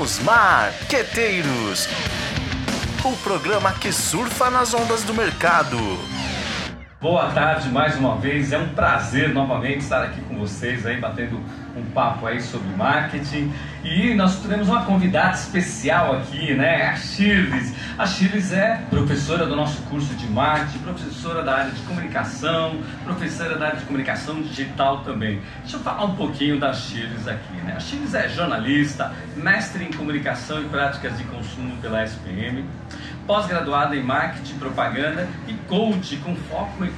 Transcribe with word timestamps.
Os 0.00 0.18
Marqueteiros 0.20 1.86
o 3.04 3.16
programa 3.16 3.72
que 3.72 3.92
surfa 3.92 4.48
nas 4.48 4.72
ondas 4.72 5.02
do 5.02 5.12
mercado. 5.12 5.76
Boa 6.98 7.30
tarde 7.32 7.68
mais 7.68 7.96
uma 7.98 8.16
vez, 8.16 8.52
é 8.52 8.58
um 8.58 8.68
prazer 8.68 9.34
novamente 9.34 9.80
estar 9.80 10.02
aqui 10.04 10.22
com 10.22 10.38
vocês 10.38 10.86
aí 10.86 10.98
batendo 10.98 11.38
um 11.76 11.84
papo 11.92 12.26
aí 12.26 12.40
sobre 12.40 12.68
marketing. 12.76 13.52
E 13.84 14.14
nós 14.14 14.36
teremos 14.40 14.68
uma 14.68 14.84
convidada 14.84 15.34
especial 15.34 16.16
aqui, 16.16 16.54
né? 16.54 16.86
A 16.88 16.96
Shirley. 16.96 17.74
A 17.98 18.06
Shirley 18.06 18.42
é 18.54 18.82
professora 18.88 19.46
do 19.46 19.56
nosso 19.56 19.82
curso 19.82 20.14
de 20.14 20.26
marketing, 20.28 20.78
professora 20.78 21.42
da 21.42 21.56
área 21.56 21.70
de 21.72 21.80
comunicação, 21.82 22.78
professora 23.04 23.56
da 23.56 23.66
área 23.66 23.78
de 23.78 23.84
comunicação 23.84 24.40
digital 24.42 24.98
também. 25.00 25.40
Deixa 25.60 25.76
eu 25.76 25.80
falar 25.80 26.04
um 26.04 26.14
pouquinho 26.14 26.58
da 26.58 26.72
Shirley 26.72 27.18
aqui, 27.26 27.56
né? 27.64 27.74
A 27.76 27.80
Shirley 27.80 28.08
é 28.14 28.28
jornalista, 28.28 29.12
mestre 29.36 29.84
em 29.84 29.92
comunicação 29.92 30.62
e 30.62 30.68
práticas 30.68 31.16
de 31.18 31.24
consumo 31.24 31.76
pela 31.78 32.04
SPM 32.04 32.64
pós-graduada 33.26 33.96
em 33.96 34.02
marketing, 34.02 34.58
propaganda 34.58 35.28
e 35.46 35.54
coach 35.68 36.16
com 36.18 36.34
foco 36.34 36.84
em 36.84 36.92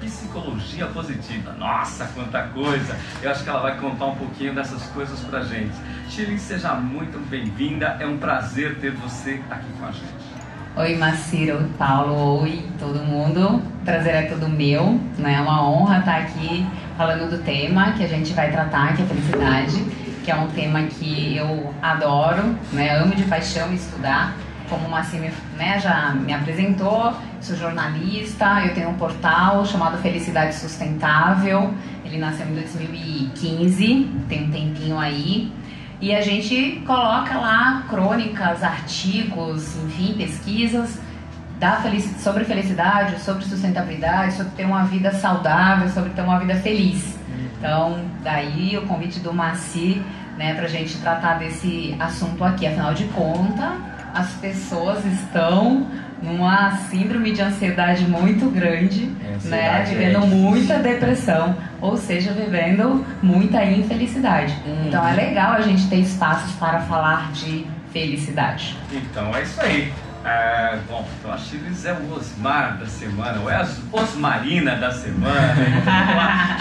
psicologia 0.00 0.86
positiva. 0.86 1.52
Nossa, 1.52 2.06
quanta 2.14 2.42
coisa! 2.48 2.96
Eu 3.22 3.30
acho 3.30 3.44
que 3.44 3.48
ela 3.48 3.60
vai 3.60 3.76
contar 3.78 4.06
um 4.06 4.16
pouquinho 4.16 4.54
dessas 4.54 4.82
coisas 4.88 5.18
pra 5.20 5.42
gente. 5.42 5.74
Shirley, 6.08 6.38
seja 6.38 6.74
muito 6.74 7.18
bem-vinda. 7.28 7.96
É 8.00 8.06
um 8.06 8.18
prazer 8.18 8.78
ter 8.80 8.92
você 8.92 9.40
aqui 9.50 9.66
com 9.78 9.86
a 9.86 9.92
gente. 9.92 10.20
Oi, 10.76 10.96
Macira, 10.96 11.56
oi, 11.56 11.68
Paulo, 11.76 12.42
oi, 12.42 12.64
todo 12.78 13.00
mundo. 13.00 13.62
Prazer 13.84 14.14
é 14.14 14.22
todo 14.22 14.48
meu, 14.48 15.00
né? 15.18 15.34
É 15.34 15.40
uma 15.40 15.68
honra 15.68 15.98
estar 15.98 16.18
aqui 16.18 16.66
falando 16.96 17.30
do 17.30 17.42
tema 17.42 17.92
que 17.92 18.04
a 18.04 18.08
gente 18.08 18.32
vai 18.32 18.50
tratar, 18.52 18.94
que 18.94 19.02
é 19.02 19.06
felicidade, 19.06 19.84
que 20.24 20.30
é 20.30 20.36
um 20.36 20.46
tema 20.48 20.82
que 20.82 21.36
eu 21.36 21.74
adoro, 21.82 22.54
né? 22.72 22.96
Amo 22.98 23.14
de 23.14 23.24
paixão 23.24 23.72
estudar 23.72 24.36
como 24.70 24.86
o 24.86 24.90
Massim 24.90 25.30
né, 25.58 25.78
já 25.80 26.14
me 26.14 26.32
apresentou, 26.32 27.12
sou 27.40 27.56
jornalista, 27.56 28.62
eu 28.64 28.72
tenho 28.72 28.88
um 28.88 28.94
portal 28.94 29.66
chamado 29.66 29.98
Felicidade 29.98 30.54
Sustentável. 30.54 31.74
Ele 32.04 32.16
nasceu 32.16 32.46
em 32.46 32.54
2015, 32.54 34.08
tem 34.28 34.44
um 34.44 34.50
tempinho 34.50 34.98
aí. 34.98 35.52
E 36.00 36.14
a 36.14 36.22
gente 36.22 36.82
coloca 36.86 37.36
lá 37.36 37.84
crônicas, 37.90 38.62
artigos, 38.62 39.76
enfim, 39.84 40.14
pesquisas 40.14 40.98
da 41.58 41.76
felicidade, 41.76 42.22
sobre 42.22 42.44
felicidade, 42.44 43.20
sobre 43.20 43.44
sustentabilidade, 43.44 44.32
sobre 44.32 44.52
ter 44.52 44.64
uma 44.64 44.84
vida 44.84 45.12
saudável, 45.12 45.90
sobre 45.90 46.10
ter 46.10 46.22
uma 46.22 46.38
vida 46.38 46.54
feliz. 46.54 47.18
Então, 47.58 48.00
daí 48.22 48.78
o 48.78 48.86
convite 48.86 49.20
do 49.20 49.34
Maci, 49.34 50.02
né, 50.38 50.54
para 50.54 50.64
a 50.64 50.68
gente 50.68 50.96
tratar 50.98 51.34
desse 51.34 51.94
assunto 52.00 52.42
aqui. 52.42 52.66
Afinal 52.66 52.94
de 52.94 53.04
contas, 53.08 53.74
as 54.14 54.32
pessoas 54.34 55.04
estão 55.04 55.86
numa 56.22 56.76
síndrome 56.90 57.32
de 57.32 57.40
ansiedade 57.40 58.04
muito 58.04 58.50
grande, 58.50 59.10
é, 59.22 59.48
né? 59.48 59.84
Vivendo 59.88 60.22
é 60.22 60.26
muita 60.26 60.78
depressão, 60.78 61.56
ou 61.80 61.96
seja, 61.96 62.32
vivendo 62.32 63.04
muita 63.22 63.64
infelicidade. 63.64 64.54
Uhum. 64.66 64.88
Então 64.88 65.06
é 65.06 65.14
legal 65.14 65.52
a 65.52 65.60
gente 65.62 65.88
ter 65.88 66.00
espaços 66.00 66.52
para 66.56 66.80
falar 66.80 67.32
de 67.32 67.66
felicidade. 67.92 68.76
Então 68.92 69.34
é 69.34 69.42
isso 69.42 69.60
aí. 69.60 69.92
É, 70.24 70.78
bom, 70.86 71.06
então 71.18 71.32
a 71.32 71.38
Chiles 71.38 71.86
é 71.86 71.94
o 71.94 72.12
Osmar 72.14 72.76
da 72.76 72.86
semana, 72.86 73.40
ou 73.40 73.50
é 73.50 73.56
a 73.56 73.66
Osmarina 73.90 74.76
da 74.76 74.92
semana. 74.92 75.54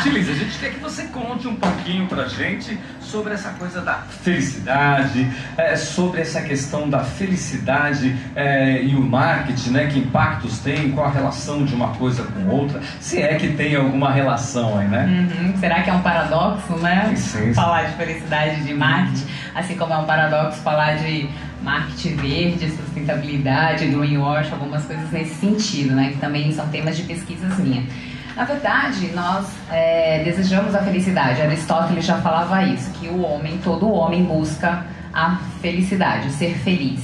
Chiles, 0.01 0.29
a 0.29 0.33
gente 0.33 0.57
quer 0.57 0.71
que 0.71 0.79
você 0.79 1.03
conte 1.07 1.45
um 1.47 1.55
pouquinho 1.55 2.07
pra 2.07 2.25
gente 2.25 2.79
sobre 3.01 3.33
essa 3.33 3.49
coisa 3.51 3.81
da 3.81 3.95
felicidade, 3.95 5.29
é, 5.57 5.75
sobre 5.75 6.21
essa 6.21 6.41
questão 6.41 6.89
da 6.89 6.99
felicidade 6.99 8.15
é, 8.33 8.81
e 8.81 8.95
o 8.95 9.01
marketing, 9.01 9.71
né? 9.71 9.87
Que 9.87 9.99
impactos 9.99 10.59
tem, 10.59 10.91
qual 10.91 11.07
a 11.07 11.11
relação 11.11 11.65
de 11.65 11.75
uma 11.75 11.89
coisa 11.95 12.23
com 12.23 12.47
outra, 12.47 12.79
se 13.01 13.21
é 13.21 13.35
que 13.35 13.49
tem 13.49 13.75
alguma 13.75 14.11
relação 14.11 14.77
aí, 14.77 14.87
né? 14.87 15.05
Uhum. 15.05 15.57
Será 15.57 15.81
que 15.81 15.89
é 15.89 15.93
um 15.93 16.01
paradoxo, 16.01 16.77
né? 16.77 17.11
Sim, 17.15 17.15
sim. 17.15 17.53
Falar 17.53 17.83
de 17.83 17.93
felicidade 17.95 18.63
de 18.63 18.73
marketing, 18.73 19.25
assim 19.53 19.75
como 19.75 19.93
é 19.93 19.97
um 19.97 20.05
paradoxo 20.05 20.61
falar 20.61 20.95
de 20.95 21.29
marketing 21.61 22.15
verde, 22.15 22.71
sustentabilidade, 22.71 23.85
greenwash, 23.87 24.51
algumas 24.51 24.85
coisas 24.85 25.11
nesse 25.11 25.35
sentido, 25.35 25.95
né? 25.95 26.11
Que 26.11 26.17
também 26.17 26.51
são 26.51 26.67
temas 26.69 26.95
de 26.95 27.03
pesquisas 27.03 27.57
minha. 27.59 27.83
Na 28.35 28.45
verdade, 28.45 29.11
nós 29.13 29.47
é, 29.69 30.23
desejamos 30.23 30.73
a 30.73 30.79
felicidade. 30.79 31.41
Aristóteles 31.41 32.05
já 32.05 32.17
falava 32.21 32.63
isso, 32.63 32.89
que 32.91 33.07
o 33.07 33.21
homem, 33.21 33.57
todo 33.63 33.91
homem 33.91 34.23
busca 34.23 34.85
a 35.13 35.37
felicidade, 35.61 36.31
ser 36.31 36.55
feliz. 36.59 37.01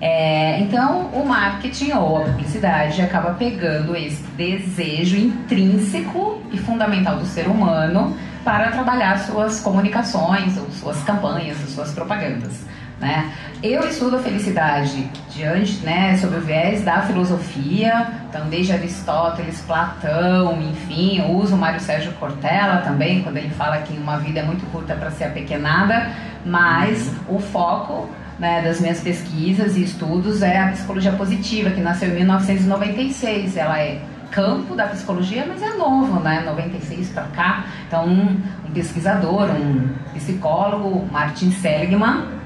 É, 0.00 0.60
então, 0.60 1.10
o 1.12 1.26
marketing 1.26 1.92
ou 1.92 2.18
a 2.18 2.20
publicidade 2.20 3.02
acaba 3.02 3.32
pegando 3.34 3.94
esse 3.94 4.22
desejo 4.36 5.16
intrínseco 5.16 6.40
e 6.50 6.56
fundamental 6.56 7.16
do 7.16 7.26
ser 7.26 7.46
humano 7.48 8.16
para 8.42 8.70
trabalhar 8.70 9.18
suas 9.18 9.60
comunicações, 9.60 10.56
ou 10.56 10.70
suas 10.70 11.02
campanhas, 11.02 11.58
suas 11.68 11.92
propagandas. 11.92 12.69
Né? 13.00 13.32
Eu 13.62 13.80
estudo 13.88 14.16
a 14.16 14.18
felicidade 14.18 15.10
diante, 15.30 15.78
né, 15.84 16.16
sob 16.18 16.36
o 16.36 16.40
viés 16.40 16.84
da 16.84 17.00
filosofia, 17.02 18.08
então 18.28 18.46
desde 18.48 18.72
Aristóteles, 18.72 19.60
Platão, 19.62 20.60
enfim, 20.60 21.22
uso 21.30 21.56
Mário 21.56 21.80
Sérgio 21.80 22.12
Cortella 22.12 22.78
também, 22.78 23.22
quando 23.22 23.38
ele 23.38 23.48
fala 23.50 23.78
que 23.78 23.96
uma 23.96 24.18
vida 24.18 24.40
é 24.40 24.42
muito 24.42 24.64
curta 24.70 24.94
para 24.94 25.10
ser 25.10 25.24
apequenada, 25.24 26.10
mas 26.44 27.10
o 27.26 27.38
foco 27.38 28.08
né, 28.38 28.62
das 28.62 28.80
minhas 28.80 29.00
pesquisas 29.00 29.76
e 29.76 29.84
estudos 29.84 30.42
é 30.42 30.58
a 30.58 30.68
psicologia 30.68 31.12
positiva, 31.12 31.70
que 31.70 31.80
nasceu 31.80 32.08
em 32.08 32.14
1996. 32.14 33.56
Ela 33.56 33.78
é 33.78 34.00
campo 34.30 34.74
da 34.74 34.86
psicologia, 34.86 35.44
mas 35.46 35.62
é 35.62 35.74
novo, 35.74 36.20
né? 36.20 36.42
96 36.46 37.10
para 37.10 37.24
cá. 37.24 37.64
Então, 37.86 38.06
um, 38.06 38.40
um 38.66 38.70
pesquisador, 38.72 39.50
um 39.50 39.90
psicólogo, 40.14 41.06
Martin 41.12 41.50
Seligman, 41.50 42.39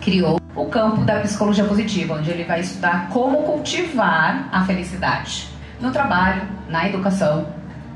criou 0.00 0.40
o 0.54 0.66
campo 0.66 1.04
da 1.04 1.20
psicologia 1.20 1.64
positiva, 1.64 2.14
onde 2.14 2.30
ele 2.30 2.44
vai 2.44 2.60
estudar 2.60 3.08
como 3.10 3.42
cultivar 3.42 4.48
a 4.50 4.64
felicidade 4.64 5.48
no 5.80 5.90
trabalho, 5.90 6.42
na 6.68 6.88
educação, 6.88 7.46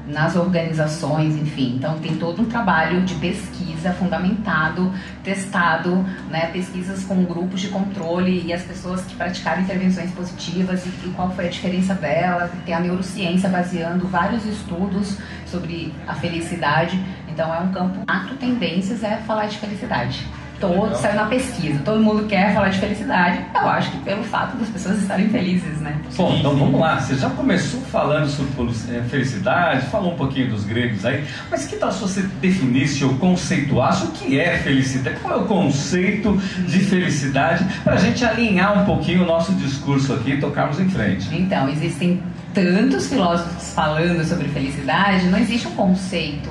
nas 0.06 0.36
organizações, 0.36 1.34
enfim. 1.34 1.76
Então 1.76 1.98
tem 1.98 2.16
todo 2.16 2.42
um 2.42 2.44
trabalho 2.44 3.02
de 3.02 3.14
pesquisa 3.14 3.92
fundamentado, 3.92 4.92
testado, 5.22 6.04
né, 6.28 6.46
pesquisas 6.52 7.04
com 7.04 7.24
grupos 7.24 7.60
de 7.60 7.68
controle 7.68 8.44
e 8.44 8.52
as 8.52 8.62
pessoas 8.62 9.02
que 9.02 9.14
praticaram 9.14 9.62
intervenções 9.62 10.10
positivas 10.12 10.84
e, 10.84 10.88
e 11.06 11.12
qual 11.16 11.30
foi 11.30 11.46
a 11.46 11.50
diferença 11.50 11.94
dela. 11.94 12.50
Tem 12.66 12.74
a 12.74 12.80
neurociência 12.80 13.48
baseando 13.48 14.06
vários 14.06 14.44
estudos 14.44 15.16
sobre 15.46 15.92
a 16.06 16.14
felicidade. 16.14 17.02
Então 17.28 17.52
é 17.52 17.60
um 17.60 17.72
campo. 17.72 18.00
Ato 18.06 18.36
tendências 18.36 19.02
é 19.02 19.16
falar 19.18 19.46
de 19.46 19.58
felicidade 19.58 20.24
todo 20.60 20.94
saiu 20.94 21.16
na 21.16 21.26
pesquisa. 21.26 21.80
Todo 21.84 22.00
mundo 22.00 22.26
quer 22.26 22.54
falar 22.54 22.68
de 22.68 22.78
felicidade. 22.78 23.44
Eu 23.54 23.68
acho 23.68 23.90
que 23.90 23.98
pelo 23.98 24.22
fato 24.24 24.56
das 24.56 24.68
pessoas 24.68 25.02
estarem 25.02 25.28
felizes, 25.28 25.80
né? 25.80 25.96
Bom, 26.16 26.36
então 26.38 26.56
vamos 26.56 26.80
lá. 26.80 27.00
Você 27.00 27.14
já 27.16 27.30
começou 27.30 27.80
falando 27.82 28.28
sobre 28.28 28.72
eh, 28.90 29.02
felicidade, 29.08 29.86
falou 29.86 30.12
um 30.12 30.16
pouquinho 30.16 30.50
dos 30.50 30.64
gregos 30.64 31.04
aí, 31.04 31.24
mas 31.50 31.66
que 31.66 31.76
tal 31.76 31.92
se 31.92 32.00
você 32.00 32.22
definisse 32.40 33.04
ou 33.04 33.14
conceituasse 33.16 34.04
o 34.04 34.08
que 34.08 34.38
é 34.38 34.58
felicidade? 34.58 35.18
Qual 35.20 35.34
é 35.34 35.42
o 35.42 35.46
conceito 35.46 36.36
de 36.66 36.80
felicidade 36.80 37.64
para 37.82 37.94
a 37.94 37.98
gente 37.98 38.24
alinhar 38.24 38.80
um 38.80 38.84
pouquinho 38.84 39.22
o 39.22 39.26
nosso 39.26 39.52
discurso 39.54 40.12
aqui 40.14 40.32
e 40.32 40.40
tocarmos 40.40 40.80
em 40.80 40.88
frente? 40.88 41.28
Então, 41.34 41.68
existem 41.68 42.22
tantos 42.52 43.08
filósofos 43.08 43.74
falando 43.74 44.24
sobre 44.24 44.48
felicidade, 44.48 45.26
não 45.26 45.38
existe 45.38 45.66
um 45.66 45.72
conceito 45.72 46.50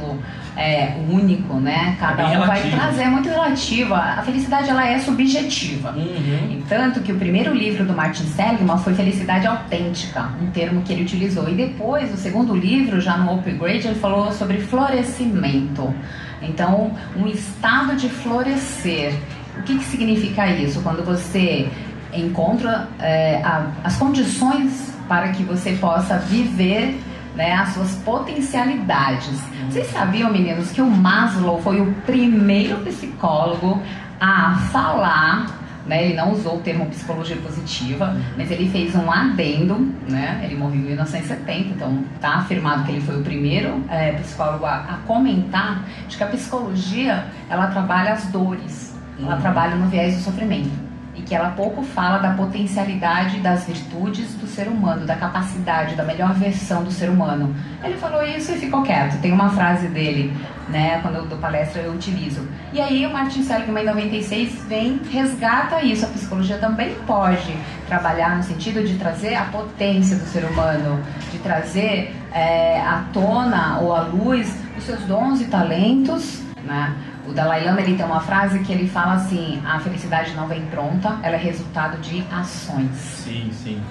é, 0.56 0.96
único, 1.10 1.56
né? 1.56 1.96
Cada 2.00 2.24
é 2.24 2.40
um 2.40 2.46
vai 2.46 2.62
trazer, 2.70 3.04
é 3.04 3.08
muito 3.08 3.30
relativo. 3.30 3.94
A 3.94 4.22
felicidade 4.24 4.70
ela 4.70 4.86
é 4.86 5.00
subjetiva. 5.00 5.92
Uhum. 5.92 6.64
tanto 6.68 7.02
que 7.02 7.12
o 7.12 7.18
primeiro 7.18 7.54
livro 7.54 7.86
do 7.86 7.94
Martin 7.94 8.26
Seligman 8.26 8.78
foi 8.78 8.94
Felicidade 8.94 9.48
Autêntica, 9.48 10.30
um 10.42 10.48
termo 10.52 10.82
que 10.82 10.94
ele 10.94 11.04
utilizou. 11.04 11.50
E 11.50 11.54
depois, 11.54 12.14
o 12.14 12.18
segundo 12.18 12.56
livro, 12.56 13.02
já 13.02 13.18
no 13.18 13.34
Upgrade, 13.36 13.88
ele 13.88 14.00
falou 14.00 14.32
sobre 14.32 14.60
florescimento. 14.60 15.94
Então, 16.42 16.92
um 17.16 17.28
estado 17.28 17.96
de 17.96 18.10
florescer. 18.10 19.14
O 19.58 19.64
que, 19.64 19.78
que 19.78 19.86
significa 19.86 20.48
isso? 20.48 20.82
Quando 20.82 21.04
você 21.04 21.70
encontra 22.14 22.88
é, 23.00 23.42
a, 23.44 23.68
as 23.84 23.98
condições 23.98 24.94
para 25.08 25.30
que 25.30 25.44
você 25.44 25.74
possa 25.74 26.18
viver 26.18 27.00
né, 27.36 27.54
as 27.54 27.70
suas 27.70 27.96
potencialidades. 27.96 29.40
Vocês 29.70 29.88
sabiam, 29.88 30.32
meninos, 30.32 30.72
que 30.72 30.82
o 30.82 30.88
Maslow 30.88 31.62
foi 31.62 31.82
o 31.82 31.92
primeiro 32.06 32.78
psicólogo 32.80 33.82
a 34.20 34.56
falar 34.72 35.64
né, 35.86 36.06
ele 36.06 36.14
não 36.14 36.32
usou 36.32 36.58
o 36.58 36.60
termo 36.60 36.86
psicologia 36.86 37.36
positiva, 37.38 38.16
mas 38.38 38.50
ele 38.50 38.70
fez 38.70 38.96
um 38.96 39.12
adendo, 39.12 39.94
né, 40.08 40.42
ele 40.44 40.56
morreu 40.56 40.78
em 40.78 40.84
1970, 40.86 41.70
então 41.70 42.04
está 42.16 42.36
afirmado 42.36 42.86
que 42.86 42.92
ele 42.92 43.02
foi 43.02 43.20
o 43.20 43.22
primeiro 43.24 43.84
é, 43.90 44.14
psicólogo 44.14 44.66
a, 44.66 44.78
a, 44.78 44.98
comentar 45.06 45.84
de 46.08 46.16
que 46.16 46.24
a 46.24 46.28
psicologia 46.28 47.26
ela 47.50 47.68
trabalha 47.68 48.14
as 48.14 48.28
dores, 48.28 48.94
Ela 49.20 49.38
trabalha 49.38 49.76
no 49.76 49.88
viés 49.88 50.16
do 50.16 50.24
sofrimento 50.24 50.83
que 51.26 51.34
ela 51.34 51.50
pouco 51.52 51.84
fala 51.84 52.18
da 52.18 52.34
potencialidade 52.34 53.40
das 53.40 53.66
virtudes 53.66 54.34
do 54.36 54.48
ser 54.48 54.68
humano, 54.68 55.06
da 55.06 55.16
capacidade, 55.16 55.96
da 55.96 56.04
melhor 56.04 56.34
versão 56.34 56.84
do 56.84 56.92
ser 56.92 57.10
humano. 57.10 57.56
Ele 57.84 57.96
falou 57.98 58.24
isso 58.26 58.52
e 58.52 58.56
ficou 58.56 58.84
quieto. 58.84 59.20
Tem 59.22 59.32
uma 59.32 59.50
frase 59.50 59.88
dele, 59.88 60.36
né, 60.70 61.00
quando 61.02 61.16
eu 61.16 61.26
dou 61.26 61.38
palestra 61.38 61.82
eu 61.82 61.94
utilizo. 61.94 62.48
E 62.72 62.82
aí 62.82 63.06
o 63.06 63.12
Martin 63.12 63.44
Seligman 63.44 63.84
em 63.84 63.88
96 63.88 64.66
vem 64.66 65.02
resgata 65.12 65.84
isso. 65.84 66.06
A 66.06 66.10
psicologia 66.10 66.58
também 66.58 66.96
pode 67.08 67.56
trabalhar 67.88 68.36
no 68.36 68.44
sentido 68.44 68.84
de 68.84 68.96
trazer 68.96 69.36
a 69.36 69.46
potência 69.46 70.18
do 70.18 70.26
ser 70.26 70.44
humano, 70.46 71.02
de 71.32 71.38
trazer 71.40 72.16
é, 72.32 72.80
à 72.80 73.04
tona 73.14 73.80
ou 73.80 73.96
à 73.96 74.02
luz 74.02 74.56
os 74.78 74.84
seus 74.84 75.02
dons 75.02 75.42
e 75.42 75.46
talentos, 75.46 76.42
né? 76.64 76.96
O 77.28 77.32
Dalai 77.32 77.64
Lama 77.64 77.82
ele 77.82 77.96
tem 77.96 78.06
uma 78.06 78.20
frase 78.20 78.60
que 78.60 78.72
ele 78.72 78.88
fala 78.88 79.14
assim: 79.14 79.62
a 79.66 79.80
felicidade 79.80 80.34
não 80.34 80.48
vem 80.48 80.66
pronta, 80.66 81.20
ela 81.24 81.36
é 81.36 81.40
resultado 81.40 81.98
de 82.02 82.24
ações. 82.32 82.92
Sim, 82.96 83.50
sim. 83.52 83.82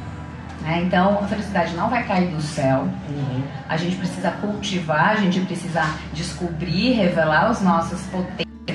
É, 0.64 0.80
então 0.80 1.18
a 1.18 1.26
felicidade 1.26 1.74
não 1.74 1.90
vai 1.90 2.04
cair 2.04 2.28
do 2.28 2.40
céu. 2.40 2.88
Uhum. 3.08 3.42
A 3.68 3.76
gente 3.76 3.96
precisa 3.96 4.30
cultivar, 4.32 5.10
a 5.10 5.16
gente 5.16 5.40
precisa 5.40 5.82
descobrir, 6.12 6.92
revelar 6.92 7.46
as 7.46 7.60
nossas 7.62 8.06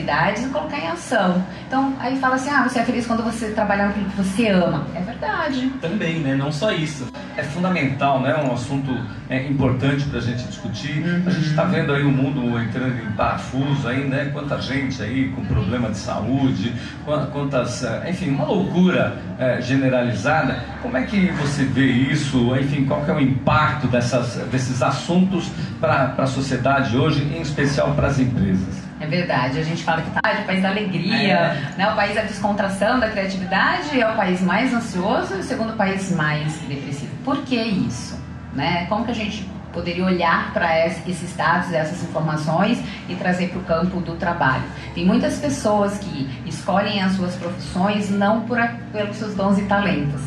e 0.08 0.48
colocar 0.50 0.80
em 0.80 0.88
ação. 0.88 1.44
Então 1.68 1.94
aí 2.00 2.18
fala 2.18 2.36
assim: 2.36 2.50
ah, 2.50 2.64
você 2.68 2.80
é 2.80 2.84
feliz 2.86 3.06
quando 3.06 3.24
você 3.24 3.50
trabalha 3.52 3.88
naquilo 3.88 4.06
que 4.10 4.16
você 4.18 4.48
ama. 4.48 4.86
É 4.96 5.02
verdade. 5.02 5.70
Também, 5.82 6.20
né? 6.20 6.36
Não 6.36 6.52
só 6.52 6.72
isso. 6.72 7.08
É 7.36 7.44
fundamental, 7.44 8.22
né? 8.22 8.36
Um 8.38 8.54
assunto 8.54 8.98
é, 9.30 9.46
importante 9.48 10.06
para 10.06 10.20
a 10.20 10.22
gente 10.22 10.44
discutir. 10.46 11.04
A 11.26 11.30
gente 11.30 11.50
está 11.50 11.64
vendo 11.66 11.94
aí 11.94 12.04
o 12.04 12.10
mundo 12.12 12.58
entrando 12.60 12.96
em 13.04 13.12
parafuso 13.12 13.88
aí, 13.88 14.08
né? 14.08 14.30
Quanta 14.34 14.60
gente 14.62 15.02
aí 15.04 15.30
com 15.36 15.44
problema 15.46 15.90
de 15.90 15.98
saúde, 15.98 16.74
qua- 17.06 17.28
quantas, 17.28 17.84
eh, 17.84 18.08
enfim, 18.10 18.30
uma 18.32 18.46
loucura 18.46 19.18
eh, 19.38 19.60
generalizada. 19.62 20.64
Como 20.82 20.98
é 20.98 21.04
que 21.04 21.28
você 21.34 21.64
vê 21.66 21.86
isso? 21.86 22.56
Enfim, 22.56 22.86
qual 22.86 23.04
que 23.04 23.12
é 23.12 23.14
o 23.14 23.20
impacto 23.20 23.88
dessas, 23.88 24.36
desses 24.50 24.82
assuntos 24.82 25.52
para 25.82 26.16
a 26.18 26.26
sociedade 26.26 26.96
hoje, 26.98 27.22
em 27.24 27.42
especial 27.42 27.92
para 27.94 28.08
as 28.08 28.18
empresas? 28.20 28.87
É 29.00 29.06
verdade, 29.06 29.60
a 29.60 29.64
gente 29.64 29.84
fala 29.84 30.02
que 30.02 30.10
tá 30.10 30.22
é 30.28 30.42
o 30.42 30.46
país 30.46 30.62
da 30.62 30.70
alegria, 30.70 31.74
né? 31.78 31.92
o 31.92 31.96
país 31.96 32.16
da 32.16 32.22
descontração, 32.22 33.00
da 33.00 33.10
criatividade, 33.10 34.00
é 34.00 34.10
o 34.10 34.16
país 34.16 34.42
mais 34.42 34.74
ansioso 34.74 35.36
e 35.36 35.40
o 35.40 35.44
segundo 35.44 35.74
país 35.74 36.12
mais 36.12 36.54
depressivo. 36.62 37.12
Por 37.24 37.38
que 37.44 37.56
isso? 37.56 38.20
Né? 38.54 38.88
Como 38.88 39.06
que 39.06 39.12
a 39.12 39.16
gente 39.16 39.48
poderia 39.72 40.04
olhar 40.04 40.52
para 40.52 40.88
esses 40.88 41.36
dados, 41.36 41.72
essas 41.72 42.02
informações 42.02 42.80
e 43.08 43.14
trazer 43.16 43.50
para 43.50 43.60
o 43.60 43.64
campo 43.64 44.02
do 44.02 44.16
trabalho? 44.16 44.64
Tem 44.96 45.06
muitas 45.06 45.38
pessoas 45.38 46.00
que 46.00 46.28
escolhem 46.48 47.04
as 47.04 47.14
suas 47.14 47.36
profissões 47.36 48.10
não 48.10 48.42
por, 48.42 48.58
pelos 48.92 49.16
seus 49.16 49.36
dons 49.36 49.60
e 49.60 49.64
talentos. 49.64 50.22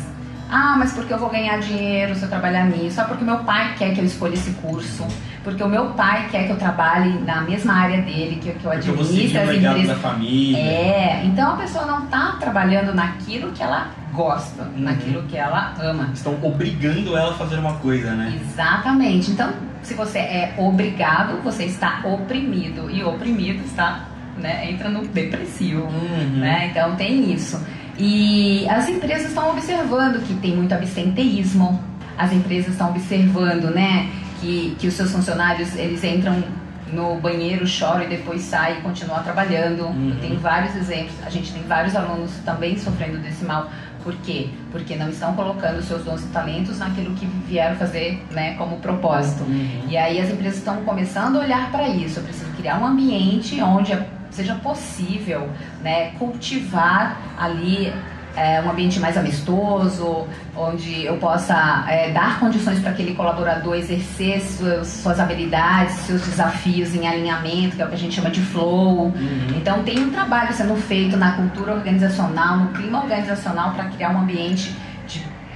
Ah, 0.49 0.75
mas 0.77 0.93
porque 0.93 1.13
eu 1.13 1.17
vou 1.17 1.29
ganhar 1.29 1.59
dinheiro 1.59 2.15
se 2.15 2.23
eu 2.23 2.29
trabalhar 2.29 2.65
nisso? 2.65 2.95
Só 2.95 3.05
porque 3.05 3.23
meu 3.23 3.39
pai 3.39 3.73
quer 3.77 3.93
que 3.93 3.99
eu 3.99 4.05
escolha 4.05 4.33
esse 4.33 4.51
curso? 4.55 5.05
Porque 5.43 5.63
o 5.63 5.67
meu 5.67 5.85
pai 5.93 6.27
quer 6.29 6.45
que 6.45 6.51
eu 6.51 6.55
trabalhe 6.57 7.17
na 7.25 7.41
mesma 7.41 7.73
área 7.73 7.99
dele, 8.03 8.37
que, 8.39 8.51
que 8.51 8.63
eu 8.63 8.71
administre 8.71 9.37
as 9.39 9.47
legado 9.47 9.73
da 9.73 9.79
empresas. 9.79 9.97
família. 10.01 10.57
É, 10.59 11.23
então 11.25 11.53
a 11.53 11.57
pessoa 11.57 11.85
não 11.85 12.03
está 12.03 12.33
trabalhando 12.39 12.93
naquilo 12.93 13.51
que 13.51 13.63
ela 13.63 13.87
gosta, 14.13 14.61
Uhum. 14.63 14.71
naquilo 14.83 15.23
que 15.23 15.35
ela 15.37 15.73
ama. 15.81 16.09
Estão 16.13 16.37
obrigando 16.43 17.17
ela 17.17 17.31
a 17.31 17.33
fazer 17.33 17.57
uma 17.57 17.73
coisa, 17.75 18.11
né? 18.11 18.37
Exatamente. 18.39 19.31
Então, 19.31 19.51
se 19.81 19.95
você 19.95 20.19
é 20.19 20.53
obrigado, 20.57 21.41
você 21.43 21.63
está 21.63 22.01
oprimido. 22.03 22.87
E 22.91 23.03
oprimido 23.03 23.63
está, 23.65 24.01
né, 24.37 24.69
entra 24.69 24.89
no 24.89 25.07
depressivo. 25.07 25.83
Uhum. 25.85 26.37
né? 26.39 26.67
Então 26.69 26.95
tem 26.95 27.33
isso. 27.33 27.59
E 27.97 28.67
as 28.69 28.87
empresas 28.87 29.29
estão 29.29 29.49
observando 29.49 30.21
que 30.25 30.35
tem 30.35 30.55
muito 30.55 30.71
absenteísmo. 30.73 31.81
As 32.17 32.31
empresas 32.31 32.73
estão 32.73 32.89
observando, 32.89 33.73
né, 33.73 34.07
que, 34.41 34.75
que 34.79 34.87
os 34.87 34.95
seus 34.95 35.11
funcionários 35.11 35.75
eles 35.75 36.03
entram 36.03 36.43
no 36.91 37.15
banheiro, 37.15 37.65
choram 37.65 38.03
e 38.03 38.07
depois 38.07 38.41
saem 38.41 38.79
e 38.79 38.81
continuam 38.81 39.23
trabalhando. 39.23 39.85
Uhum. 39.85 40.09
Eu 40.09 40.19
tenho 40.19 40.39
vários 40.39 40.75
exemplos. 40.75 41.15
A 41.25 41.29
gente 41.29 41.53
tem 41.53 41.63
vários 41.63 41.95
alunos 41.95 42.31
também 42.43 42.77
sofrendo 42.77 43.17
desse 43.19 43.45
mal. 43.45 43.69
Por 44.03 44.15
quê? 44.15 44.49
Porque 44.71 44.95
não 44.95 45.09
estão 45.09 45.35
colocando 45.35 45.77
os 45.77 45.85
seus 45.85 46.03
dons 46.03 46.23
e 46.23 46.27
talentos 46.29 46.79
naquilo 46.79 47.13
que 47.15 47.25
vieram 47.47 47.75
fazer, 47.75 48.21
né, 48.31 48.55
como 48.55 48.77
propósito. 48.77 49.43
Uhum. 49.43 49.85
E 49.87 49.95
aí 49.95 50.19
as 50.19 50.29
empresas 50.29 50.57
estão 50.57 50.83
começando 50.83 51.37
a 51.37 51.41
olhar 51.41 51.71
para 51.71 51.87
isso. 51.87 52.19
Eu 52.19 52.23
preciso 52.23 52.51
criar 52.53 52.79
um 52.79 52.85
ambiente 52.85 53.61
onde 53.61 53.97
seja 54.31 54.55
possível 54.55 55.49
né, 55.83 56.11
cultivar 56.17 57.21
ali 57.37 57.93
é, 58.35 58.61
um 58.61 58.69
ambiente 58.69 58.99
mais 58.99 59.17
amistoso, 59.17 60.27
onde 60.55 61.05
eu 61.05 61.17
possa 61.17 61.85
é, 61.87 62.11
dar 62.11 62.39
condições 62.39 62.79
para 62.79 62.91
aquele 62.91 63.13
colaborador 63.13 63.75
exercer 63.75 64.41
suas, 64.41 64.87
suas 64.87 65.19
habilidades, 65.19 65.93
seus 65.95 66.21
desafios 66.21 66.95
em 66.95 67.07
alinhamento, 67.07 67.75
que 67.75 67.81
é 67.81 67.85
o 67.85 67.89
que 67.89 67.95
a 67.95 67.97
gente 67.97 68.15
chama 68.15 68.29
de 68.29 68.41
flow. 68.41 69.05
Uhum. 69.05 69.13
Então 69.55 69.83
tem 69.83 69.99
um 69.99 70.11
trabalho 70.11 70.53
sendo 70.53 70.75
feito 70.75 71.17
na 71.17 71.33
cultura 71.33 71.73
organizacional, 71.73 72.57
no 72.57 72.67
clima 72.69 73.01
organizacional 73.01 73.71
para 73.71 73.85
criar 73.85 74.11
um 74.11 74.19
ambiente 74.19 74.75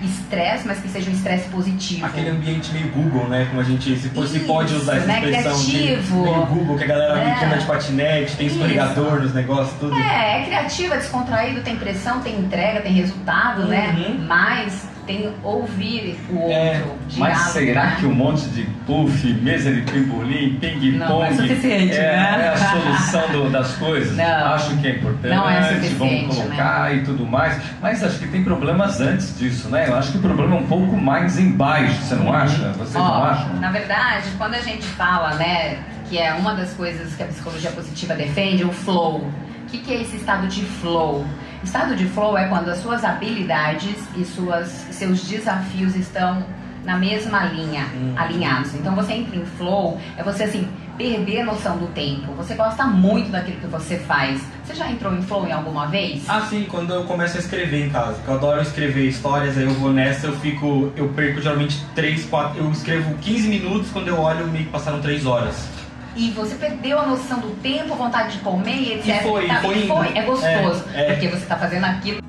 estresse, 0.02 0.68
mas 0.68 0.80
que 0.80 0.88
seja 0.90 1.10
um 1.10 1.14
estresse 1.14 1.48
positivo. 1.50 2.06
Aquele 2.06 2.30
ambiente 2.30 2.72
meio 2.74 2.90
Google, 2.90 3.28
né? 3.30 3.46
Como 3.50 3.62
a 3.62 3.64
gente, 3.64 3.96
se, 3.98 4.10
for- 4.10 4.28
se 4.28 4.38
Isso, 4.38 4.46
pode 4.46 4.74
usar 4.74 4.98
essa 4.98 5.06
né? 5.08 5.20
expressão. 5.24 5.64
Criativo. 5.66 6.22
Meio 6.24 6.46
Google, 6.48 6.78
que 6.78 6.84
a 6.84 6.88
galera 6.88 7.20
É. 7.20 7.24
meio 7.34 7.46
anda 7.46 7.58
de 7.58 7.66
patinete, 7.66 8.36
tem 8.36 8.48
Isso. 8.48 8.56
escorregador 8.56 9.22
nos 9.22 9.34
negócios, 9.34 9.78
tudo. 9.80 9.96
É, 9.96 10.42
é 10.42 10.46
criativo, 10.46 10.94
é 10.94 10.98
descontraído, 10.98 11.62
tem 11.62 11.76
pressão, 11.78 12.20
tem 12.22 12.36
entrega, 12.40 12.82
tem 12.82 12.94
resultado, 12.94 13.66
né? 13.68 13.96
Uhum. 13.98 14.26
Mas 14.28 14.88
tem 15.06 15.34
ouvir 15.44 16.20
o 16.30 16.36
outro, 16.36 16.52
É, 16.52 16.84
Mas 17.18 17.34
diálogo, 17.38 17.52
será 17.52 17.86
né? 17.86 17.98
que 18.00 18.06
um 18.06 18.14
monte 18.14 18.46
de 18.50 18.64
puff, 18.86 19.34
mesa 19.36 19.72
de 19.74 19.82
pimbolim, 19.84 20.58
ping-pong 20.60 20.98
Não 20.98 21.24
é 21.24 21.32
suficiente, 21.34 21.96
é, 21.96 22.02
né? 22.02 22.42
é 22.46 22.48
a 22.50 22.58
solução 22.58 23.32
do- 23.32 23.50
das 23.52 23.74
coisas? 23.78 24.16
Não. 24.18 24.26
Acho 24.54 24.76
que 24.78 24.88
é 24.88 24.92
importante, 24.92 25.36
Não 25.36 25.50
é 25.50 25.64
suficiente, 25.74 25.96
vamos 26.26 26.36
colocar 26.38 26.96
e 26.96 27.04
tudo 27.04 27.26
mais. 27.26 27.62
Mas 27.82 28.04
acho 28.04 28.20
que 28.20 28.28
tem 28.28 28.44
problemas 28.44 29.00
antes 29.02 29.38
disso, 29.38 29.70
né? 29.70 29.88
Eu 29.88 29.96
acho 29.96 30.12
que 30.12 30.18
o 30.18 30.22
problema 30.22 30.56
é 30.56 30.60
um 30.60 30.66
pouco 30.68 30.96
mais 30.98 31.38
embaixo, 31.40 32.02
você 32.02 32.16
não 32.16 32.34
acha? 32.34 32.72
Vocês 32.74 32.94
não 32.94 33.24
acham? 33.24 33.54
Na 33.60 33.72
verdade, 33.72 34.30
quando 34.38 34.56
a 34.56 34.62
gente 34.62 34.86
fala, 34.88 35.36
né, 35.36 35.78
que 36.10 36.18
é 36.18 36.34
uma 36.34 36.54
das 36.54 36.74
coisas 36.74 37.14
que 37.16 37.24
a 37.24 37.28
psicologia 37.28 37.72
positiva 37.72 38.14
defende, 38.16 38.64
o 38.64 38.72
flow. 38.72 39.18
O 39.18 39.68
que, 39.68 39.80
que 39.80 39.94
é 39.94 40.02
esse 40.02 40.18
estado 40.18 40.48
de 40.48 40.62
flow? 40.64 41.26
Estado 41.66 41.96
de 41.96 42.06
flow 42.06 42.38
é 42.38 42.48
quando 42.48 42.70
as 42.70 42.78
suas 42.78 43.04
habilidades 43.04 43.96
e 44.16 44.24
suas, 44.24 44.68
seus 44.92 45.22
desafios 45.28 45.96
estão 45.96 46.44
na 46.86 46.96
mesma 46.98 47.44
linha, 47.46 47.86
Hum. 47.96 48.14
alinhados. 48.16 48.76
Então 48.76 48.94
você 48.96 49.14
entra 49.14 49.36
em 49.36 49.44
flow, 49.46 50.00
é 50.16 50.22
você 50.24 50.44
assim, 50.44 50.68
perder 50.96 51.42
a 51.42 51.46
noção 51.46 51.78
do 51.78 51.88
tempo. 51.88 52.32
Você 52.34 52.54
gosta 52.54 52.86
muito 52.86 53.32
daquilo 53.32 53.58
que 53.58 53.66
você 53.68 53.98
faz. 53.98 54.40
Você 54.64 54.76
já 54.76 54.90
entrou 54.90 55.14
em 55.14 55.22
flow 55.24 55.48
em 55.48 55.52
alguma 55.52 55.88
vez? 55.88 56.24
Ah, 56.30 56.42
sim, 56.42 56.66
quando 56.70 56.94
eu 56.94 57.04
começo 57.06 57.36
a 57.36 57.40
escrever 57.40 57.88
em 57.88 57.90
casa. 57.90 58.18
Eu 58.28 58.36
adoro 58.36 58.62
escrever 58.62 59.08
histórias, 59.08 59.58
aí 59.58 59.64
eu 59.64 59.74
vou 59.74 59.92
nessa, 59.92 60.28
eu 60.28 60.36
fico. 60.38 60.94
Eu 60.96 61.10
perco 61.10 61.42
geralmente 61.42 61.84
3, 61.96 62.26
4. 62.26 62.60
Eu 62.60 62.72
escrevo 62.72 63.16
15 63.16 63.48
minutos, 63.48 63.90
quando 63.92 64.08
eu 64.08 64.20
olho, 64.20 64.48
meio 64.48 64.66
que 64.66 64.72
passaram 64.72 65.02
3 65.02 65.26
horas. 65.26 65.68
E 66.16 66.32
você 66.32 66.56
perdeu 66.56 67.00
a 67.00 67.06
noção 67.06 67.40
do 67.40 67.52
tempo, 67.62 67.96
vontade 67.96 68.34
de 68.34 68.40
comer 68.40 68.76
e 68.76 68.94
etc. 68.94 69.08
E 69.08 69.24
foi, 69.24 69.48
Tá, 69.48 69.56
foi 69.62 69.78
e 69.80 69.88
foi. 69.88 70.18
É 70.18 70.22
gostoso. 70.22 70.86
É, 70.94 71.02
é. 71.02 71.12
Porque 71.12 71.28
você 71.28 71.46
tá 71.46 71.58
fazendo 71.58 71.84
aquilo, 71.86 72.22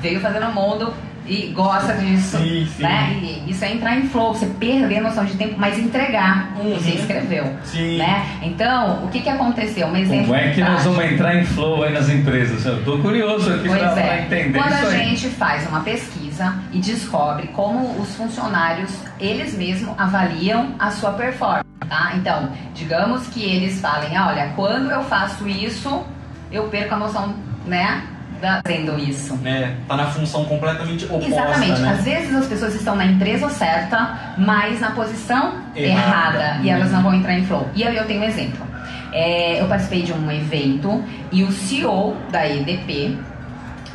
veio 0.00 0.20
fazendo 0.20 0.46
o 0.46 0.54
mundo 0.54 0.94
e 1.26 1.48
gosta 1.48 1.94
disso. 1.94 2.38
Sim, 2.38 2.66
sim. 2.76 2.82
Né? 2.82 3.18
E 3.20 3.50
isso 3.50 3.64
é 3.64 3.72
entrar 3.72 3.98
em 3.98 4.08
flow, 4.08 4.32
você 4.32 4.46
perder 4.46 4.98
a 4.98 5.02
noção 5.02 5.24
de 5.24 5.36
tempo, 5.36 5.56
mas 5.58 5.78
entregar. 5.78 6.54
Uhum. 6.58 6.74
Você 6.74 6.90
escreveu. 6.90 7.44
Sim. 7.64 7.98
Né? 7.98 8.24
Então, 8.42 9.04
o 9.04 9.08
que, 9.08 9.20
que 9.20 9.28
aconteceu? 9.28 9.88
Um 9.88 9.96
exemplo. 9.96 10.26
Como 10.26 10.36
é 10.36 10.52
que 10.52 10.60
nós 10.60 10.84
vamos 10.84 11.04
entrar 11.04 11.36
em 11.36 11.44
flow 11.44 11.82
aí 11.82 11.92
nas 11.92 12.08
empresas? 12.08 12.64
Eu 12.64 12.82
tô 12.84 12.98
curioso 12.98 13.52
aqui 13.52 13.68
pra 13.68 14.00
é. 14.00 14.22
entender 14.22 14.58
Quando 14.58 14.72
isso 14.72 14.86
a 14.86 14.90
aí. 14.90 15.08
gente 15.08 15.28
faz 15.30 15.68
uma 15.68 15.80
pesquisa 15.80 16.27
e 16.72 16.78
descobre 16.78 17.48
como 17.48 18.00
os 18.00 18.14
funcionários, 18.14 18.92
eles 19.18 19.56
mesmos 19.56 19.94
avaliam 19.98 20.74
a 20.78 20.90
sua 20.90 21.12
performance, 21.12 21.64
tá? 21.88 22.12
Então, 22.16 22.50
digamos 22.74 23.26
que 23.28 23.42
eles 23.42 23.80
falem, 23.80 24.18
olha, 24.18 24.52
quando 24.54 24.90
eu 24.90 25.02
faço 25.04 25.48
isso, 25.48 26.04
eu 26.50 26.64
perco 26.68 26.94
a 26.94 26.98
noção, 26.98 27.34
né, 27.66 28.02
da 28.40 28.60
fazendo 28.64 28.98
isso. 28.98 29.38
É, 29.44 29.74
tá 29.86 29.96
na 29.96 30.06
função 30.06 30.44
completamente 30.44 31.04
oposta, 31.04 31.28
Exatamente. 31.28 31.80
né? 31.80 31.90
Às 31.90 32.04
vezes 32.04 32.34
as 32.34 32.46
pessoas 32.46 32.74
estão 32.74 32.94
na 32.94 33.04
empresa 33.04 33.48
certa, 33.50 34.34
mas 34.38 34.80
na 34.80 34.92
posição 34.92 35.54
Errada. 35.74 36.38
errada, 36.38 36.60
e 36.62 36.70
elas 36.70 36.92
não 36.92 37.02
vão 37.02 37.14
entrar 37.14 37.34
em 37.34 37.44
flow. 37.44 37.68
E 37.74 37.84
aí 37.84 37.96
eu 37.96 38.06
tenho 38.06 38.20
um 38.20 38.24
exemplo. 38.24 38.66
É, 39.12 39.60
eu 39.60 39.66
participei 39.66 40.02
de 40.02 40.12
um 40.12 40.30
evento 40.30 41.02
e 41.32 41.42
o 41.42 41.50
CEO 41.50 42.16
da 42.30 42.46
EDP, 42.46 43.18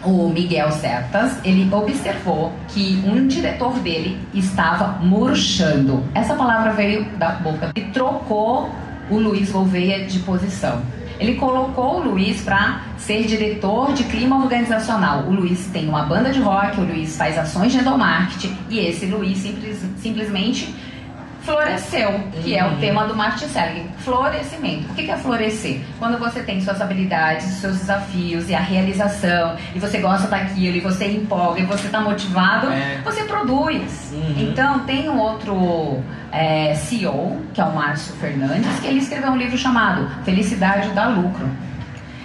o 0.06 0.30
Miguel 0.30 0.72
Certas, 0.72 1.38
ele 1.44 1.74
observou 1.74 2.52
que 2.70 3.02
um 3.06 3.28
diretor 3.28 3.74
dele 3.80 4.18
estava 4.34 5.00
murchando. 5.00 6.04
Essa 6.14 6.36
palavra 6.36 6.74
veio 6.74 7.06
da 7.18 7.32
boca 7.32 7.72
e 7.76 7.82
trocou 7.82 8.70
o 9.10 9.18
Luiz 9.18 9.52
Gouveia 9.52 10.06
de 10.06 10.20
posição. 10.20 10.82
Ele 11.20 11.36
colocou 11.36 12.00
o 12.00 12.12
Luiz 12.12 12.42
para 12.42 12.82
ser 12.98 13.24
diretor 13.26 13.94
de 13.94 14.04
clima 14.06 14.44
organizacional. 14.44 15.26
O 15.26 15.32
Luiz 15.32 15.68
tem 15.68 15.88
uma 15.88 16.04
banda 16.04 16.32
de 16.32 16.40
rock, 16.40 16.80
o 16.80 16.84
Luiz 16.84 17.16
faz 17.16 17.38
ações 17.38 17.72
de 17.72 17.78
endomarketing 17.78 18.58
e 18.70 18.80
esse 18.80 19.06
Luiz 19.06 19.38
simples, 19.38 19.80
simplesmente 19.98 20.74
floresceu, 21.44 22.20
que 22.42 22.56
é 22.58 22.66
o 22.66 22.78
tema 22.78 23.06
do 23.06 23.16
marketing 23.16 23.48
selling. 23.52 23.88
Florescimento. 23.98 24.92
O 24.92 24.96
que 24.96 25.10
é 25.10 25.18
florescer? 25.18 25.82
Quando 26.00 26.18
você 26.18 26.42
tem 26.42 26.62
suas 26.62 26.82
habilidades, 26.82 27.46
seus 27.46 27.78
desafios 27.78 28.50
e 28.50 28.56
a 28.56 28.60
realização, 28.60 29.56
e 29.76 29.80
você 29.80 30.00
gosta 30.00 30.28
daquilo, 30.28 30.78
e 30.78 30.80
você 30.80 31.06
empolga, 31.06 31.60
e 31.60 31.66
você 31.66 31.88
está 31.88 32.00
motivado, 32.00 32.68
É. 32.68 33.00
você 33.04 33.24
produz. 33.24 34.12
Uhum. 34.14 34.36
Então, 34.38 34.80
tem 34.80 35.10
um 35.10 35.20
outro 35.20 36.02
é, 36.32 36.74
CEO, 36.76 37.42
que 37.54 37.62
é 37.62 37.64
o 37.64 37.74
Márcio 37.76 38.14
Fernandes, 38.16 38.80
que 38.80 38.88
ele 38.88 39.00
escreveu 39.00 39.32
um 39.32 39.38
livro 39.38 39.58
chamado 39.58 40.10
Felicidade 40.24 40.90
dá 40.90 41.08
Lucro. 41.08 41.48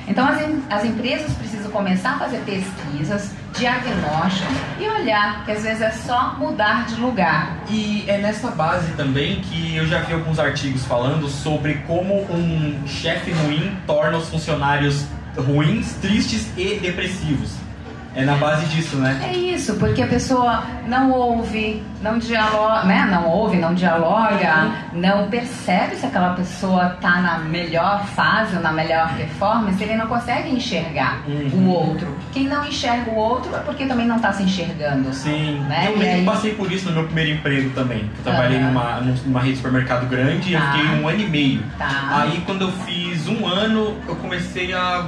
Então, 0.09 0.27
as, 0.27 0.39
as 0.71 0.85
empresas 0.85 1.33
precisam 1.35 1.71
começar 1.71 2.13
a 2.13 2.19
fazer 2.19 2.39
pesquisas, 2.39 3.31
diagnóstico 3.57 4.53
e 4.81 4.89
olhar, 4.89 5.45
que 5.45 5.53
às 5.53 5.63
vezes 5.63 5.83
é 5.83 5.91
só 5.91 6.35
mudar 6.39 6.87
de 6.87 7.01
lugar. 7.01 7.59
E 7.69 8.05
é 8.09 8.19
nessa 8.19 8.51
base 8.51 8.93
também 8.93 9.41
que 9.43 9.77
eu 9.77 9.87
já 9.87 10.01
vi 10.01 10.15
alguns 10.15 10.39
artigos 10.39 10.85
falando 10.85 11.29
sobre 11.29 11.75
como 11.87 12.23
um 12.33 12.87
chefe 12.87 13.31
ruim 13.33 13.77
torna 13.87 14.17
os 14.17 14.29
funcionários 14.29 15.05
ruins, 15.37 15.95
tristes 16.01 16.49
e 16.57 16.79
depressivos. 16.81 17.68
É 18.15 18.25
na 18.25 18.35
base 18.37 18.67
disso, 18.67 18.97
né? 18.97 19.21
É 19.23 19.33
isso, 19.37 19.75
porque 19.77 20.03
a 20.03 20.07
pessoa 20.07 20.65
não 20.87 21.11
ouve, 21.13 21.83
não 22.03 22.19
dialoga, 22.19 22.83
né? 22.85 23.07
Não 23.11 23.29
ouve, 23.29 23.57
não 23.59 23.75
dialoga, 23.75 24.71
não 24.93 25.29
percebe 25.29 25.95
se 25.95 26.07
aquela 26.07 26.31
pessoa 26.35 26.97
tá 27.01 27.21
na 27.21 27.39
melhor 27.39 28.05
fase 28.07 28.57
ou 28.57 28.63
na 28.63 28.73
melhor 28.73 29.15
performance, 29.17 29.81
ele 29.83 29.95
não 29.95 30.07
consegue 30.07 30.51
enxergar 30.51 31.23
Uhum. 31.29 31.67
o 31.67 31.69
outro. 31.71 32.17
Quem 32.33 32.49
não 32.49 32.67
enxerga 32.67 33.11
o 33.11 33.15
outro 33.17 33.55
é 33.55 33.61
porque 33.61 33.85
também 33.87 34.07
não 34.07 34.19
tá 34.19 34.33
se 34.33 34.43
enxergando. 34.43 35.13
Sim, 35.13 35.61
Né? 35.69 35.87
eu 35.89 35.93
que 35.95 36.03
aí- 36.09 36.25
passei 36.25 36.55
por 36.55 36.73
isso 36.73 36.89
no 36.89 36.95
meu 36.97 37.05
primeiro 37.05 37.31
emprego 37.39 37.71
também. 37.71 38.11
Eu 38.19 38.25
trabalhei 38.25 38.59
Aham. 38.59 38.69
numa, 38.69 39.01
numa 39.27 39.41
rede 39.41 39.53
de 39.53 39.57
supermercado 39.59 40.09
grande 40.09 40.51
e 40.51 40.55
eu 40.55 40.61
Tá. 40.61 40.73
fiquei 40.73 41.01
um 41.01 41.07
ano 41.09 41.21
e 41.21 41.27
meio. 41.29 41.63
Tá. 41.79 41.89
Aí 42.23 42.43
quando 42.47 42.63
eu 42.63 42.73
fiz 42.85 43.29
um 43.29 43.47
ano, 43.47 43.97
eu 44.09 44.17
comecei 44.17 44.73
a. 44.73 45.07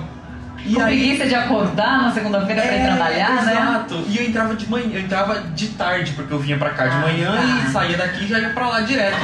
E 0.64 0.75
Com 0.75 0.83
aí. 0.83 0.87
preguiça 0.99 1.26
de 1.26 1.35
acordar 1.35 2.02
na 2.02 2.12
segunda-feira 2.12 2.62
pra 2.62 2.76
ir 2.76 2.85
trabalhar, 2.85 3.43
né? 3.45 3.52
É, 3.52 3.57
exato. 3.57 4.05
E 4.09 4.17
eu 4.19 4.25
entrava 4.26 4.55
de 4.55 4.69
manhã, 4.69 4.90
eu 4.93 5.00
entrava 5.00 5.40
de 5.55 5.69
tarde, 5.69 6.12
porque 6.12 6.33
eu 6.33 6.38
vinha 6.38 6.59
pra 6.59 6.71
cá 6.71 6.87
de 6.87 6.97
Ah, 6.97 7.00
manhã 7.00 7.33
tá. 7.33 7.69
e 7.69 7.73
saía 7.73 7.97
daqui 7.97 8.25
e 8.25 8.29
já 8.29 8.38
ia 8.38 8.50
pra 8.50 8.69
lá 8.69 8.81
direto. 8.83 9.17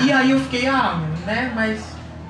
E 0.00 0.12
aí 0.12 0.30
eu 0.30 0.40
fiquei, 0.40 0.66
ah, 0.68 1.00
né, 1.26 1.50
mas 1.54 1.80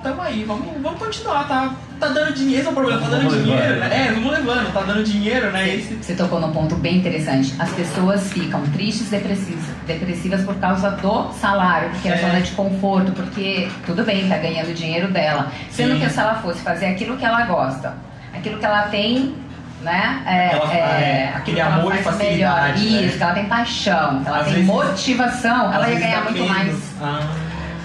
tamo 0.02 0.22
aí, 0.22 0.44
vamos, 0.44 0.66
vamos 0.80 0.98
continuar, 0.98 1.46
tá? 1.48 1.74
Tá 1.98 2.08
dando 2.08 2.32
dinheiro, 2.34 2.58
esse 2.60 2.68
é 2.68 2.70
o 2.70 2.74
problema, 2.74 3.00
tá 3.00 3.08
dando 3.08 3.28
dinheiro, 3.30 3.62
levando. 3.62 3.78
né? 3.88 4.06
É, 4.08 4.12
vamos 4.12 4.30
levando, 4.30 4.72
tá 4.72 4.80
dando 4.82 5.02
dinheiro, 5.02 5.50
né? 5.50 5.66
Esse. 5.74 5.94
Você 5.94 6.14
tocou 6.14 6.38
num 6.40 6.52
ponto 6.52 6.74
bem 6.76 6.98
interessante. 6.98 7.54
As 7.58 7.70
pessoas 7.70 8.30
ficam 8.32 8.60
tristes, 8.66 9.08
depressivas, 9.08 9.64
depressivas 9.86 10.42
por 10.44 10.54
causa 10.56 10.90
do 10.90 11.32
salário, 11.32 11.88
porque 11.90 12.08
é, 12.08 12.12
É. 12.12 12.16
zona 12.18 12.40
de 12.42 12.50
conforto, 12.52 13.12
porque 13.12 13.68
tudo 13.86 14.04
bem, 14.04 14.28
tá 14.28 14.36
ganhando 14.36 14.70
o 14.70 14.74
dinheiro 14.74 15.08
dela. 15.10 15.50
Sendo 15.70 15.94
Sim. 15.94 16.00
que 16.00 16.10
se 16.10 16.20
ela 16.20 16.34
fosse 16.34 16.60
fazer 16.60 16.86
aquilo 16.86 17.16
que 17.16 17.24
ela 17.24 17.46
gosta, 17.46 17.94
aquilo 18.38 18.58
que 18.58 18.64
ela 18.66 18.82
tem, 18.82 19.34
né? 19.82 20.22
É, 20.26 20.46
Aquela- 20.56 20.72
é, 20.74 20.78
é, 20.78 21.32
aquele 21.36 21.60
amor 21.60 21.94
e 21.94 21.98
facilidade, 21.98 22.80
melhor. 22.80 23.00
né? 23.00 23.06
Isso, 23.06 23.16
que 23.16 23.22
ela 23.22 23.32
tem 23.34 23.44
paixão, 23.46 24.22
que 24.22 24.28
ela 24.28 24.38
Às 24.38 24.44
tem 24.44 24.52
vezes- 24.54 24.68
motivação, 24.68 25.72
ela 25.72 25.88
ia 25.88 25.98
ganhar 25.98 26.22
muito 26.24 26.38
medo. 26.40 26.48
mais. 26.48 26.94
Ah. 27.02 27.20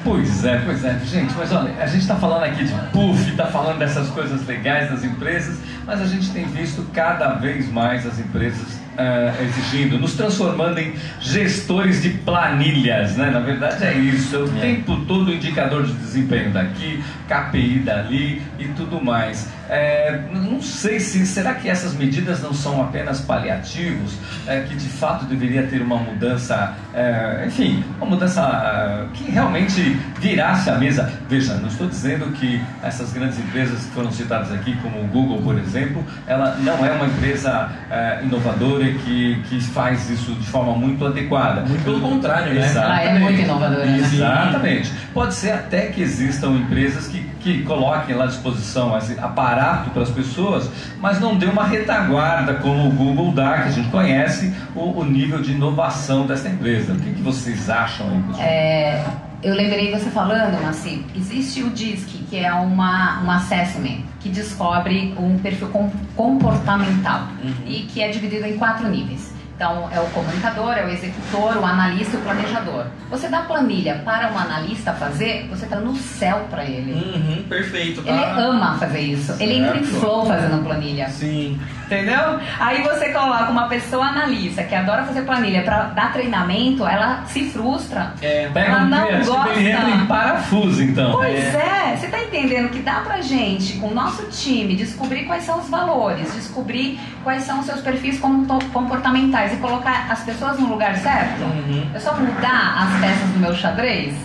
Pois 0.03 0.43
é, 0.43 0.60
pois 0.65 0.84
é. 0.84 0.98
Gente, 1.05 1.31
mas 1.38 1.51
olha, 1.51 1.72
a 1.79 1.86
gente 1.86 2.01
está 2.01 2.15
falando 2.15 2.43
aqui 2.43 2.63
de 2.63 2.74
puff, 2.91 3.29
está 3.29 3.46
falando 3.46 3.77
dessas 3.77 4.10
coisas 4.10 4.43
legais 4.48 4.89
das 4.89 5.03
empresas, 5.03 5.60
mas 5.86 6.01
a 6.01 6.05
gente 6.05 6.31
tem 6.31 6.43
visto 6.46 6.84
cada 6.91 7.34
vez 7.36 7.72
mais 7.72 8.03
as 8.08 8.17
empresas 8.17 8.79
ah, 8.98 9.31
exigindo, 9.43 10.00
nos 10.00 10.13
transformando 10.15 10.79
em 10.79 10.96
gestores 11.20 12.01
de 12.01 12.10
planilhas, 12.10 13.15
né? 13.15 13.29
Na 13.29 13.39
verdade 13.41 13.84
é 13.86 13.93
isso, 13.93 14.36
é 14.36 14.39
o 14.39 14.58
É. 14.58 14.60
tempo 14.60 14.96
todo 15.05 15.27
o 15.29 15.34
indicador 15.34 15.84
de 15.86 15.93
desempenho 15.93 16.50
daqui, 16.51 17.03
KPI 17.27 17.79
dali 17.86 18.41
e 18.58 18.65
tudo 18.70 19.00
mais. 19.03 19.50
É, 19.72 20.20
não 20.34 20.62
sei 20.62 21.00
se, 21.00 21.25
será 21.25 21.54
que 21.54 21.70
essas 21.70 21.94
medidas 21.96 22.42
não 22.44 22.54
são 22.54 22.82
apenas 22.82 23.22
paliativos, 23.22 24.18
é, 24.46 24.60
que 24.60 24.75
de 24.75 24.90
fato 24.90 25.24
deveria 25.24 25.63
ter 25.63 25.82
uma 25.82 25.96
mudança, 25.96 26.74
é, 26.94 27.46
enfim, 27.48 27.82
uma 27.96 28.06
mudança 28.06 28.42
ah, 28.42 29.06
que 29.13 29.32
realmente 29.32 29.98
virasse 30.20 30.70
a 30.70 30.75
mesa. 30.75 31.10
Veja, 31.30 31.54
não 31.56 31.70
estou 31.70 31.88
dizendo 31.88 32.34
que 32.34 32.62
essas 32.84 33.13
grandes 33.13 33.40
empresas 33.40 33.86
que 33.86 33.92
foram 33.92 34.12
citadas 34.12 34.51
aqui, 34.51 34.75
como 34.82 35.00
o 35.00 35.08
Google, 35.08 35.42
por 35.42 35.58
exemplo, 35.58 36.04
ela 36.28 36.58
não 36.58 36.86
é 36.86 36.92
uma 36.92 37.06
empresa 37.06 37.70
é, 37.90 38.20
inovadora 38.24 38.86
que, 39.06 39.42
que 39.48 39.62
faz 39.62 40.10
isso 40.10 40.34
de 40.34 40.48
forma 40.48 40.75
muito 40.75 41.06
adequada. 41.06 41.62
Muito 41.62 41.84
pelo 41.86 42.01
contrário, 42.01 42.54
né? 42.54 42.66
Exatamente. 42.66 43.08
Ela 43.08 43.18
é 43.18 43.20
muito 43.20 43.42
inovadora, 43.42 43.86
né? 43.86 43.98
Exatamente. 43.98 44.92
Pode 45.13 45.34
ser 45.34 45.51
até 45.51 45.88
que 45.88 46.01
existam 46.01 46.51
empresas 46.58 47.08
que, 47.08 47.25
que 47.42 47.64
coloquem 47.64 48.16
lá 48.16 48.26
à 48.26 48.28
disposição 48.28 48.96
esse 48.98 49.20
aparato 49.20 49.90
para 49.90 50.04
as 50.04 50.10
pessoas, 50.10 50.70
mas 51.00 51.20
não 51.20 51.36
dê 51.38 51.48
uma 51.48 51.64
retaguarda 51.66 52.56
como 52.56 52.88
o 52.88 52.92
Google 52.92 53.32
dá, 53.32 53.64
que 53.64 53.68
a 53.70 53.72
gente 53.72 53.90
conhece 53.90 54.54
o, 54.76 55.00
o 55.00 55.04
nível 55.04 55.42
de 55.42 55.52
inovação 55.54 56.26
dessa 56.28 56.48
empresa. 56.50 56.94
O 56.94 56.98
que, 57.00 57.14
que 57.14 57.22
vocês 57.22 57.70
acham 57.70 58.08
aí, 58.10 58.22
pessoal? 58.28 58.48
É, 58.48 59.04
eu 59.42 59.56
lembrei 59.56 59.92
você 59.92 60.10
falando, 60.12 60.62
Massi, 60.64 61.04
existe 61.16 61.64
o 61.64 61.70
DISC, 61.72 62.10
que 62.30 62.38
é 62.38 62.54
uma, 62.54 63.22
um 63.24 63.32
assessment 63.32 64.02
que 64.20 64.30
descobre 64.30 65.16
um 65.18 65.38
perfil 65.40 65.68
com- 65.70 65.90
comportamental 66.16 67.28
Uhum. 67.44 67.54
e 67.66 67.80
que 67.84 68.02
é 68.02 68.10
dividido 68.10 68.46
em 68.46 68.58
quatro 68.58 68.88
níveis. 68.88 69.31
Então, 69.62 69.88
é 69.94 70.00
o 70.00 70.06
comunicador, 70.08 70.74
é 70.75 70.84
o 70.84 70.89
executor, 70.89 71.56
o 71.58 71.63
analista 71.63 72.18
e 72.18 72.20
o 72.20 72.24
planejador. 72.24 72.86
Você 73.12 73.27
dá 73.27 73.41
planilha 73.41 74.01
para 74.03 74.32
um 74.32 74.38
analista 74.39 74.91
fazer, 74.94 75.46
você 75.51 75.65
está 75.65 75.75
no 75.75 75.96
céu 75.96 76.48
para 76.50 76.65
ele. 76.65 76.94
Uhum, 76.94 77.44
perfeito, 77.48 78.01
tá? 78.01 78.12
Ele 78.12 78.41
ama 78.41 78.75
fazer 78.80 79.01
isso. 79.01 79.36
Ele 79.39 79.58
entra 79.60 79.77
em 79.77 79.84
Certo. 79.84 80.00
flow 80.00 80.25
fazendo 80.25 80.63
planilha. 80.63 81.08
Sim. 81.10 81.62
Entendeu? 81.86 82.39
Aí 82.60 82.82
você 82.82 83.10
coloca 83.12 83.51
uma 83.51 83.68
pessoa 83.68 84.06
analista 84.08 84.63
que 84.63 84.74
adora 84.74 85.03
fazer 85.03 85.24
planilha 85.24 85.62
para 85.62 85.84
dar 85.89 86.12
treinamento, 86.13 86.88
ela 86.88 87.24
se 87.25 87.50
frustra. 87.50 88.13
É, 88.22 88.50
Pega 88.51 88.68
ela 88.72 88.82
um 88.84 88.88
não 88.89 89.06
criativo, 89.08 89.32
gosta. 89.36 89.50
ele 89.60 89.70
entra 89.70 89.89
em 89.91 90.06
parafuso, 90.08 90.82
então. 90.84 91.12
Pois 91.12 91.53
é, 91.53 91.98
você 91.98 92.08
tá 92.08 92.18
entendendo 92.24 92.70
que 92.70 92.80
dá 92.80 93.01
pra 93.01 93.22
gente, 93.22 93.74
com 93.74 93.89
o 93.89 93.94
nosso 93.94 94.24
time, 94.32 94.74
descobrir 94.75 95.25
quais 95.25 95.44
são 95.44 95.60
os 95.60 95.70
valores, 95.70 96.34
descobrir 96.34 96.98
quais 97.25 97.44
são 97.44 97.60
os 97.60 97.65
seus 97.68 97.82
perfis 97.82 98.18
compo- 98.20 98.63
comportamentais 98.72 99.50
e 99.53 99.58
colocar 99.58 100.12
as 100.12 100.24
pessoas 100.24 100.60
no 100.60 100.70
lugar 100.70 100.96
certo? 100.98 101.41
Uhum. 101.41 101.89
É 101.93 102.00
só 102.00 102.15
mudar 102.15 102.84
as 102.84 103.00
peças 103.00 103.29
do 103.29 103.39
meu 103.39 103.55
xadrez? 103.55 104.15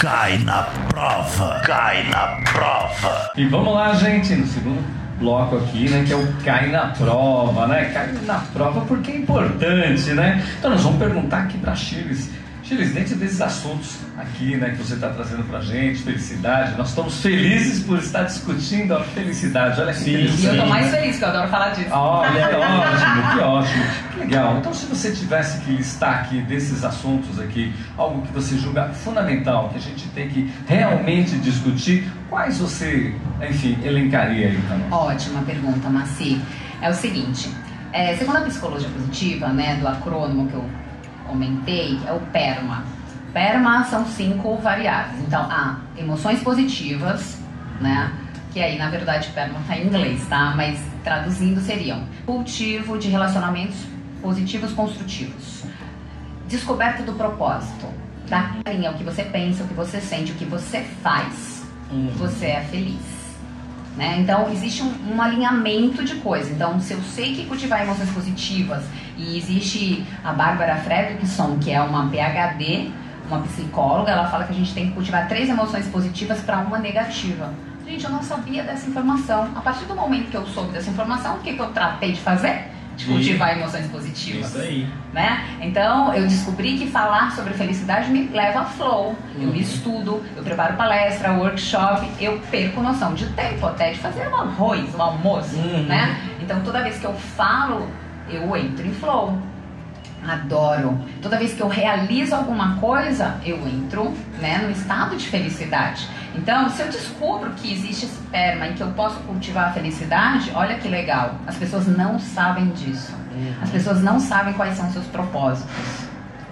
Cai 0.00 0.38
na 0.38 0.62
prova, 0.62 1.60
cai 1.64 2.08
na 2.08 2.40
prova. 2.50 3.30
E 3.36 3.46
vamos 3.46 3.72
lá, 3.72 3.94
gente, 3.94 4.34
no 4.34 4.46
segundo 4.46 4.82
bloco 5.18 5.56
aqui, 5.58 5.88
né, 5.88 6.02
que 6.04 6.12
é 6.12 6.16
o 6.16 6.26
cai 6.44 6.70
na 6.72 6.88
prova, 6.88 7.68
né? 7.68 7.84
Cai 7.94 8.12
na 8.26 8.40
prova 8.52 8.80
porque 8.82 9.12
é 9.12 9.16
importante, 9.18 10.10
né? 10.10 10.44
Então 10.58 10.72
nós 10.72 10.82
vamos 10.82 10.98
perguntar 10.98 11.42
aqui 11.42 11.56
para 11.58 11.76
Chiles. 11.76 12.30
Dentro 12.76 13.16
desses 13.16 13.40
assuntos 13.40 13.96
aqui, 14.16 14.56
né, 14.56 14.70
que 14.70 14.76
você 14.76 14.94
está 14.94 15.08
trazendo 15.10 15.44
pra 15.44 15.60
gente, 15.60 16.02
felicidade, 16.02 16.76
nós 16.76 16.88
estamos 16.88 17.20
felizes 17.20 17.84
por 17.84 17.98
estar 17.98 18.22
discutindo 18.24 18.94
a 18.94 19.04
felicidade. 19.04 19.80
Olha 19.80 19.92
que 19.92 19.98
Sim, 20.00 20.10
E 20.10 20.14
eu 20.14 20.20
interessante. 20.32 20.68
mais 20.68 20.90
feliz, 20.90 21.18
que 21.18 21.24
eu 21.24 21.28
adoro 21.28 21.48
falar 21.48 21.68
disso. 21.70 21.90
Olha, 21.92 22.48
que 22.48 22.54
ótimo, 22.56 23.32
que 23.32 23.38
ótimo. 23.40 23.84
Que 24.12 24.18
legal. 24.20 24.56
Então, 24.58 24.72
se 24.74 24.86
você 24.86 25.12
tivesse 25.12 25.60
que 25.60 25.72
listar 25.72 26.20
aqui 26.20 26.40
desses 26.42 26.84
assuntos 26.84 27.38
aqui, 27.40 27.72
algo 27.96 28.22
que 28.22 28.32
você 28.32 28.56
julga 28.56 28.88
fundamental, 28.88 29.68
que 29.68 29.76
a 29.76 29.80
gente 29.80 30.08
tem 30.08 30.28
que 30.28 30.52
realmente 30.66 31.36
discutir, 31.36 32.10
quais 32.30 32.58
você, 32.58 33.14
enfim, 33.48 33.78
elencaria 33.84 34.48
aí 34.48 34.58
pra 34.66 34.76
nós? 34.78 34.92
Ótima 34.92 35.42
pergunta, 35.42 35.88
Maci. 35.88 36.40
É 36.80 36.90
o 36.90 36.94
seguinte, 36.94 37.48
é, 37.92 38.16
segundo 38.16 38.38
a 38.38 38.40
psicologia 38.42 38.88
positiva, 38.88 39.48
né, 39.48 39.76
do 39.76 39.86
acrônimo 39.86 40.48
que 40.48 40.54
eu 40.54 40.64
comentei, 41.26 41.98
é 42.06 42.12
o 42.12 42.20
PERMA. 42.32 42.84
PERMA 43.32 43.84
são 43.84 44.04
cinco 44.06 44.56
variáveis. 44.56 45.22
Então, 45.26 45.42
há 45.50 45.76
emoções 45.96 46.42
positivas, 46.42 47.38
né, 47.80 48.12
que 48.52 48.60
aí 48.60 48.76
na 48.78 48.90
verdade 48.90 49.30
PERMA 49.30 49.58
está 49.60 49.76
em 49.76 49.86
inglês, 49.86 50.26
tá? 50.28 50.52
Mas 50.54 50.78
traduzindo 51.02 51.60
seriam 51.60 52.04
cultivo 52.26 52.98
de 52.98 53.08
relacionamentos 53.08 53.76
positivos 54.20 54.72
construtivos. 54.72 55.64
Descoberta 56.46 57.02
do 57.02 57.14
propósito. 57.14 57.86
Da 58.28 58.50
carinha, 58.64 58.90
o 58.90 58.94
que 58.94 59.04
você 59.04 59.24
pensa, 59.24 59.64
o 59.64 59.68
que 59.68 59.74
você 59.74 60.00
sente, 60.00 60.32
o 60.32 60.34
que 60.34 60.44
você 60.44 60.82
faz 61.02 61.62
Uhum. 61.90 62.10
você 62.16 62.46
é 62.46 62.60
feliz. 62.62 63.21
Né? 63.96 64.18
Então, 64.20 64.50
existe 64.50 64.82
um, 64.82 65.14
um 65.14 65.20
alinhamento 65.20 66.02
de 66.02 66.14
coisas. 66.16 66.50
Então, 66.50 66.80
se 66.80 66.94
eu 66.94 67.00
sei 67.02 67.34
que 67.34 67.44
cultivar 67.44 67.82
emoções 67.82 68.10
positivas, 68.10 68.84
e 69.16 69.36
existe 69.36 70.04
a 70.24 70.32
Bárbara 70.32 70.76
Fredrickson, 70.76 71.58
que 71.58 71.70
é 71.70 71.80
uma 71.80 72.08
PhD 72.08 72.90
uma 73.26 73.40
psicóloga, 73.42 74.12
ela 74.12 74.28
fala 74.28 74.44
que 74.44 74.52
a 74.52 74.54
gente 74.54 74.74
tem 74.74 74.88
que 74.88 74.92
cultivar 74.92 75.28
três 75.28 75.48
emoções 75.48 75.86
positivas 75.88 76.40
para 76.40 76.58
uma 76.58 76.78
negativa. 76.78 77.52
Gente, 77.86 78.04
eu 78.04 78.10
não 78.10 78.22
sabia 78.22 78.62
dessa 78.62 78.88
informação. 78.88 79.50
A 79.54 79.60
partir 79.60 79.84
do 79.86 79.94
momento 79.94 80.30
que 80.30 80.36
eu 80.36 80.46
soube 80.46 80.72
dessa 80.72 80.90
informação, 80.90 81.36
o 81.36 81.38
que, 81.40 81.54
que 81.54 81.60
eu 81.60 81.70
tratei 81.72 82.12
de 82.12 82.20
fazer? 82.20 82.71
De 82.96 83.06
cultivar 83.06 83.56
emoções 83.56 83.86
positivas. 83.86 84.48
Isso 84.48 84.58
aí. 84.60 84.86
Né? 85.12 85.44
Então 85.60 86.12
eu 86.14 86.26
descobri 86.26 86.76
que 86.78 86.86
falar 86.88 87.32
sobre 87.32 87.54
felicidade 87.54 88.10
me 88.10 88.28
leva 88.28 88.60
a 88.60 88.64
flow. 88.64 89.16
Eu 89.38 89.48
Uhum. 89.48 89.54
estudo, 89.54 90.22
eu 90.36 90.42
preparo 90.42 90.74
palestra, 90.76 91.32
workshop, 91.32 92.06
eu 92.20 92.38
perco 92.50 92.80
noção 92.82 93.14
de 93.14 93.26
tempo 93.30 93.66
até 93.66 93.92
de 93.92 93.98
fazer 93.98 94.28
um 94.28 94.36
arroz, 94.36 94.94
um 94.94 95.02
almoço, 95.02 95.56
Uhum. 95.56 95.84
né? 95.84 96.20
Então 96.40 96.60
toda 96.60 96.82
vez 96.82 96.98
que 96.98 97.06
eu 97.06 97.14
falo, 97.14 97.88
eu 98.30 98.54
entro 98.56 98.86
em 98.86 98.92
flow. 98.92 99.38
Adoro. 100.26 101.00
Toda 101.20 101.36
vez 101.36 101.52
que 101.52 101.60
eu 101.60 101.66
realizo 101.68 102.34
alguma 102.34 102.76
coisa, 102.76 103.40
eu 103.44 103.56
entro 103.66 104.14
né, 104.40 104.58
no 104.58 104.70
estado 104.70 105.16
de 105.16 105.26
felicidade. 105.26 106.06
Então, 106.34 106.68
se 106.70 106.82
eu 106.82 106.88
descubro 106.88 107.50
que 107.50 107.72
existe 107.72 108.06
esperma 108.06 108.68
e 108.68 108.74
que 108.74 108.82
eu 108.82 108.90
posso 108.92 109.18
cultivar 109.20 109.68
a 109.68 109.72
felicidade, 109.72 110.50
olha 110.54 110.78
que 110.78 110.88
legal. 110.88 111.36
As 111.46 111.56
pessoas 111.56 111.86
não 111.86 112.18
sabem 112.18 112.70
disso. 112.70 113.14
As 113.62 113.70
pessoas 113.70 114.02
não 114.02 114.18
sabem 114.18 114.52
quais 114.54 114.76
são 114.76 114.90
seus 114.90 115.06
propósitos. 115.06 115.72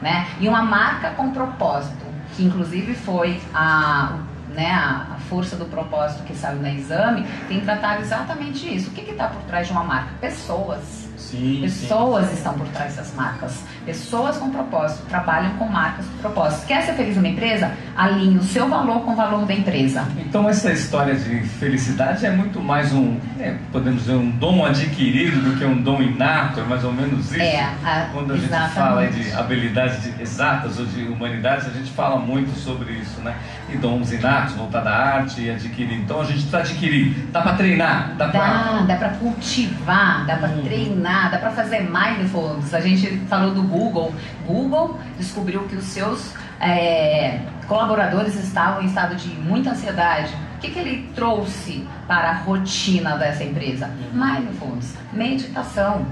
Né? 0.00 0.26
E 0.40 0.49
uma 0.49 0.62
marca 0.62 1.10
com 1.10 1.30
propósito, 1.30 2.06
que 2.34 2.44
inclusive 2.44 2.94
foi 2.94 3.40
a, 3.54 4.18
né, 4.54 4.70
a 4.72 5.10
a 5.14 5.16
força 5.28 5.56
do 5.56 5.66
propósito 5.66 6.25
que 6.25 6.34
saiu 6.34 6.60
no 6.60 6.66
exame, 6.68 7.26
tem 7.49 7.60
tratado 7.60 8.00
exatamente 8.00 8.75
isso. 8.75 8.90
O 8.90 8.92
que 8.92 9.10
está 9.10 9.28
por 9.28 9.42
trás 9.42 9.66
de 9.66 9.72
uma 9.72 9.84
marca? 9.84 10.10
Pessoas. 10.20 11.00
Sim, 11.30 11.56
sim. 11.68 11.87
Pessoas 11.87 12.32
estão 12.32 12.54
por 12.54 12.66
trás 12.68 12.96
das 12.96 13.14
marcas. 13.14 13.62
Pessoas 13.87 14.37
com 14.37 14.50
propósito 14.50 15.04
trabalham 15.08 15.52
com 15.56 15.66
marcas 15.66 16.04
com 16.06 16.18
propósito. 16.18 16.66
Quer 16.66 16.82
ser 16.82 16.94
feliz 16.94 17.16
numa 17.16 17.28
empresa? 17.28 17.70
Alinhe 17.96 18.37
o 18.38 18.42
seu 18.42 18.68
valor 18.68 19.00
com 19.04 19.12
o 19.12 19.16
valor 19.16 19.44
da 19.46 19.54
empresa. 19.54 20.04
Então 20.18 20.49
essa 20.49 20.72
história 20.72 21.14
de 21.14 21.40
felicidade 21.49 22.26
é 22.26 22.30
muito 22.30 22.60
mais 22.60 22.92
um, 22.92 23.16
é, 23.38 23.54
podemos 23.72 24.00
dizer, 24.02 24.14
um 24.16 24.30
dom 24.30 24.64
adquirido 24.64 25.40
do 25.40 25.56
que 25.58 25.64
um 25.64 25.80
dom 25.80 26.02
inato, 26.02 26.60
é 26.60 26.64
mais 26.64 26.84
ou 26.84 26.92
menos 26.92 27.30
isso. 27.30 27.40
É, 27.40 27.60
a- 27.84 28.08
Quando 28.12 28.32
a 28.32 28.37
gente 28.37 28.46
exatamente. 28.46 28.75
fala 28.75 29.00
aí 29.02 29.08
de 29.10 29.32
habilidades 29.32 30.02
de- 30.02 30.22
exatas 30.22 30.78
ou 30.78 30.87
de 30.87 31.02
humanidades, 31.04 31.66
a 31.66 31.70
gente 31.70 31.90
fala 31.92 32.18
muito 32.18 32.58
sobre 32.58 32.92
isso, 32.94 33.20
né? 33.20 33.34
E 33.68 33.76
dons 33.76 34.12
inatos, 34.12 34.54
voltar 34.54 34.80
da 34.80 34.90
arte 34.92 35.40
e 35.42 35.50
adquirir. 35.50 35.94
Então 35.99 36.20
a 36.20 36.25
gente 36.25 36.38
precisa 36.46 36.58
adquirir. 36.58 37.28
Dá 37.32 37.40
pra 37.40 37.52
treinar, 37.54 38.14
dá 38.16 38.28
pra. 38.28 38.40
Dá, 38.40 38.80
dá 38.87 38.96
pra 38.96 39.08
cultivar, 39.10 40.26
dá 40.26 40.37
pra 40.37 40.49
Uhum. 40.49 40.62
treinar, 40.62 41.20
dá 41.29 41.39
pra 41.39 41.50
fazer 41.50 41.81
mindfulness. 41.81 42.73
A 42.75 42.81
gente 42.81 43.19
falou 43.27 43.53
do 43.53 43.62
Google. 43.62 44.15
Google 44.47 44.99
descobriu 45.19 45.65
que 45.65 45.77
os 45.77 45.85
seus 45.85 46.35
é, 46.61 47.41
colaboradores 47.67 48.35
estavam 48.35 48.83
em 48.83 48.87
estado 48.87 49.15
de 49.17 49.29
muita 49.29 49.71
ansiedade. 49.71 50.35
O 50.57 50.61
que, 50.61 50.71
que 50.71 50.79
ele 50.79 51.11
trouxe 51.15 51.87
para 52.07 52.31
a 52.31 52.35
rotina 52.35 53.17
dessa 53.17 53.43
empresa? 53.45 53.91
Mindfulness, 54.12 54.97
meditação. 55.12 56.05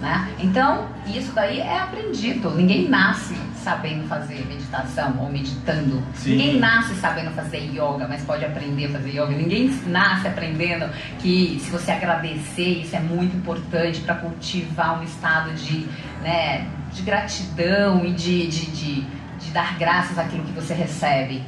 Né? 0.00 0.28
Então, 0.38 0.86
isso 1.06 1.32
daí 1.32 1.58
é 1.58 1.78
aprendido. 1.80 2.50
Ninguém 2.52 2.88
nasce 2.88 3.34
sabendo 3.56 4.06
fazer 4.06 4.46
meditação 4.46 5.16
ou 5.18 5.28
meditando. 5.28 6.00
Sim. 6.14 6.36
Ninguém 6.36 6.58
nasce 6.60 6.94
sabendo 6.94 7.32
fazer 7.32 7.58
yoga, 7.74 8.06
mas 8.08 8.22
pode 8.22 8.44
aprender 8.44 8.86
a 8.86 8.90
fazer 8.90 9.10
yoga. 9.10 9.34
Ninguém 9.34 9.68
nasce 9.88 10.28
aprendendo 10.28 10.88
que 11.18 11.58
se 11.60 11.70
você 11.72 11.90
agradecer, 11.90 12.82
isso 12.82 12.94
é 12.94 13.00
muito 13.00 13.36
importante 13.36 14.00
para 14.02 14.14
cultivar 14.14 15.00
um 15.00 15.02
estado 15.02 15.52
de, 15.54 15.88
né, 16.22 16.68
de 16.92 17.02
gratidão 17.02 18.04
e 18.04 18.12
de, 18.12 18.46
de, 18.46 18.66
de, 18.70 19.00
de 19.40 19.50
dar 19.50 19.76
graças 19.78 20.16
àquilo 20.16 20.44
que 20.44 20.52
você 20.52 20.74
recebe. 20.74 21.42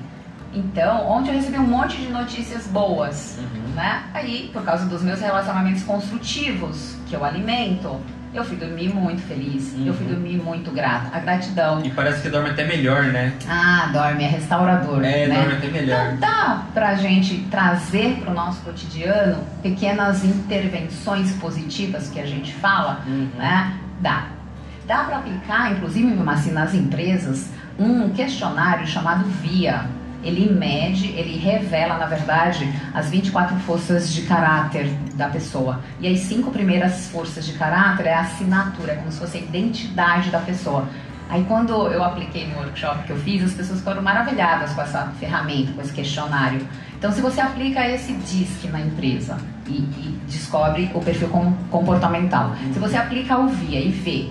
Então, 0.52 1.08
ontem 1.08 1.30
eu 1.30 1.36
recebi 1.36 1.58
um 1.58 1.66
monte 1.68 1.96
de 1.98 2.08
notícias 2.08 2.66
boas, 2.66 3.38
Uhum. 3.38 3.74
né? 3.76 4.02
Aí, 4.12 4.50
por 4.52 4.64
causa 4.64 4.84
dos 4.86 5.00
meus 5.04 5.20
relacionamentos 5.20 5.84
construtivos, 5.84 6.96
que 7.06 7.14
eu 7.14 7.24
alimento, 7.24 8.00
eu 8.32 8.44
fui 8.44 8.56
dormir 8.56 8.94
muito 8.94 9.22
feliz, 9.22 9.74
eu 9.84 9.92
fui 9.92 10.06
Uhum. 10.06 10.12
dormir 10.12 10.36
muito 10.38 10.70
grata. 10.70 11.16
A 11.16 11.20
gratidão. 11.20 11.82
E 11.84 11.90
parece 11.90 12.22
que 12.22 12.28
dorme 12.28 12.50
até 12.50 12.64
melhor, 12.64 13.04
né? 13.04 13.32
Ah, 13.48 13.90
dorme, 13.92 14.22
é 14.24 14.28
restaurador, 14.28 15.02
É, 15.04 15.26
né? 15.26 15.34
dorme 15.34 15.52
até 15.54 15.68
melhor. 15.68 16.12
Então 16.14 16.18
dá 16.20 16.62
pra 16.72 16.94
gente 16.94 17.38
trazer 17.50 18.20
pro 18.22 18.32
nosso 18.32 18.60
cotidiano 18.62 19.38
pequenas 19.62 20.24
intervenções 20.24 21.32
positivas 21.34 22.08
que 22.08 22.20
a 22.20 22.26
gente 22.26 22.52
fala, 22.54 23.00
Uhum. 23.06 23.28
né? 23.36 23.74
Dá. 24.00 24.26
Dá 24.86 25.04
para 25.04 25.16
aplicar, 25.18 25.72
inclusive 25.72 26.16
assim, 26.28 26.52
nas 26.52 26.74
empresas, 26.74 27.50
um 27.78 28.10
questionário 28.10 28.86
chamado 28.86 29.24
VIA. 29.24 29.84
Ele 30.22 30.52
mede, 30.52 31.08
ele 31.08 31.38
revela, 31.38 31.96
na 31.96 32.06
verdade, 32.06 32.70
as 32.92 33.08
24 33.10 33.56
forças 33.60 34.12
de 34.12 34.22
caráter 34.22 34.88
da 35.14 35.28
pessoa. 35.28 35.80
E 35.98 36.06
as 36.06 36.20
cinco 36.20 36.50
primeiras 36.50 37.08
forças 37.08 37.46
de 37.46 37.54
caráter 37.54 38.06
é 38.06 38.14
a 38.14 38.20
assinatura, 38.20 38.92
é 38.92 38.96
como 38.96 39.10
se 39.10 39.18
fosse 39.18 39.38
a 39.38 39.40
identidade 39.40 40.30
da 40.30 40.40
pessoa. 40.40 40.86
Aí 41.30 41.44
quando 41.44 41.72
eu 41.86 42.02
apliquei 42.02 42.48
no 42.48 42.56
workshop 42.58 43.04
que 43.04 43.10
eu 43.12 43.16
fiz, 43.16 43.44
as 43.44 43.52
pessoas 43.52 43.78
ficaram 43.78 44.02
maravilhadas 44.02 44.72
com 44.72 44.82
essa 44.82 45.12
ferramenta, 45.20 45.72
com 45.72 45.80
esse 45.80 45.92
questionário. 45.92 46.66
Então 46.98 47.12
se 47.12 47.20
você 47.20 47.40
aplica 47.40 47.88
esse 47.88 48.12
DISC 48.12 48.64
na 48.68 48.80
empresa 48.80 49.38
e, 49.66 49.70
e 49.74 50.20
descobre 50.26 50.90
o 50.92 51.00
perfil 51.00 51.28
com- 51.28 51.54
comportamental, 51.70 52.52
se 52.72 52.78
você 52.80 52.96
aplica 52.96 53.38
o 53.38 53.46
VIA 53.46 53.80
e 53.80 53.90
vê 53.90 54.28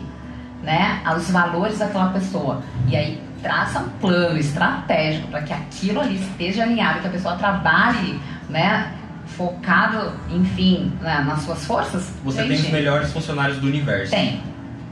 né, 0.61 1.01
os 1.15 1.31
valores 1.31 1.79
daquela 1.79 2.09
pessoa 2.09 2.61
e 2.87 2.95
aí 2.97 3.28
traça 3.41 3.79
um 3.79 3.89
plano 3.99 4.39
estratégico 4.39 5.27
para 5.27 5.41
que 5.41 5.53
aquilo 5.53 5.99
ali 6.01 6.15
esteja 6.15 6.63
alinhado, 6.63 6.99
que 7.01 7.07
a 7.07 7.11
pessoa 7.11 7.35
trabalhe, 7.35 8.19
né, 8.49 8.93
focado, 9.25 10.13
enfim, 10.29 10.91
né, 11.01 11.23
nas 11.25 11.41
suas 11.41 11.65
forças. 11.65 12.11
Você 12.23 12.41
tem 12.41 12.57
gente, 12.57 12.65
os 12.65 12.71
melhores 12.71 13.11
funcionários 13.11 13.57
do 13.59 13.67
universo. 13.67 14.11
tem. 14.11 14.41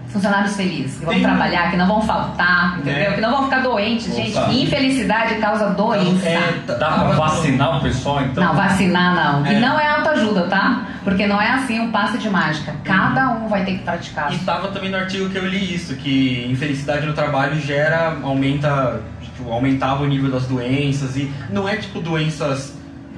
Funcionários 0.10 0.56
felizes, 0.56 0.98
que 1.00 1.06
vão 1.06 1.14
Tem. 1.14 1.24
trabalhar, 1.24 1.70
que 1.70 1.78
não 1.78 1.86
vão 1.86 2.02
faltar, 2.02 2.80
entendeu? 2.80 3.12
É. 3.12 3.14
Que 3.14 3.22
não 3.22 3.32
vão 3.32 3.44
ficar 3.44 3.60
doentes, 3.60 4.16
gente. 4.16 4.38
Infelicidade 4.62 5.36
causa 5.36 5.70
doença. 5.72 6.28
É, 6.28 6.64
Dá 6.66 6.76
pra 6.76 7.12
vacinar 7.12 7.78
o 7.78 7.82
pessoal, 7.82 8.24
então? 8.24 8.44
Não, 8.44 8.56
vacinar 8.56 9.16
não. 9.16 9.46
É. 9.46 9.54
E 9.54 9.60
não 9.60 9.80
é 9.80 9.88
autoajuda, 9.90 10.44
tá? 10.44 10.88
Porque 11.04 11.28
não 11.28 11.42
é 11.42 11.52
assim 11.52 11.80
um 11.80 11.92
passe 11.92 12.18
de 12.18 12.30
mágica. 12.30 12.74
Cada 12.84 13.30
um 13.32 13.48
vai 13.48 13.66
ter 13.66 13.74
que 13.74 13.84
praticar. 13.84 14.32
E 14.32 14.36
estava 14.36 14.70
também 14.70 14.90
no 14.90 14.98
artigo 14.98 15.30
que 15.30 15.38
eu 15.38 15.46
li 15.46 15.74
isso, 15.74 15.96
que 15.96 16.48
infelicidade 16.50 17.06
no 17.06 17.14
trabalho 17.14 17.60
gera, 17.60 18.18
aumenta, 18.24 19.02
tipo, 19.22 19.52
aumentava 19.52 20.04
o 20.04 20.08
nível 20.08 20.32
das 20.32 20.46
doenças 20.48 21.16
e 21.18 21.32
não 21.50 21.68
é 21.68 21.76
tipo 21.76 22.00
doenças 22.00 22.74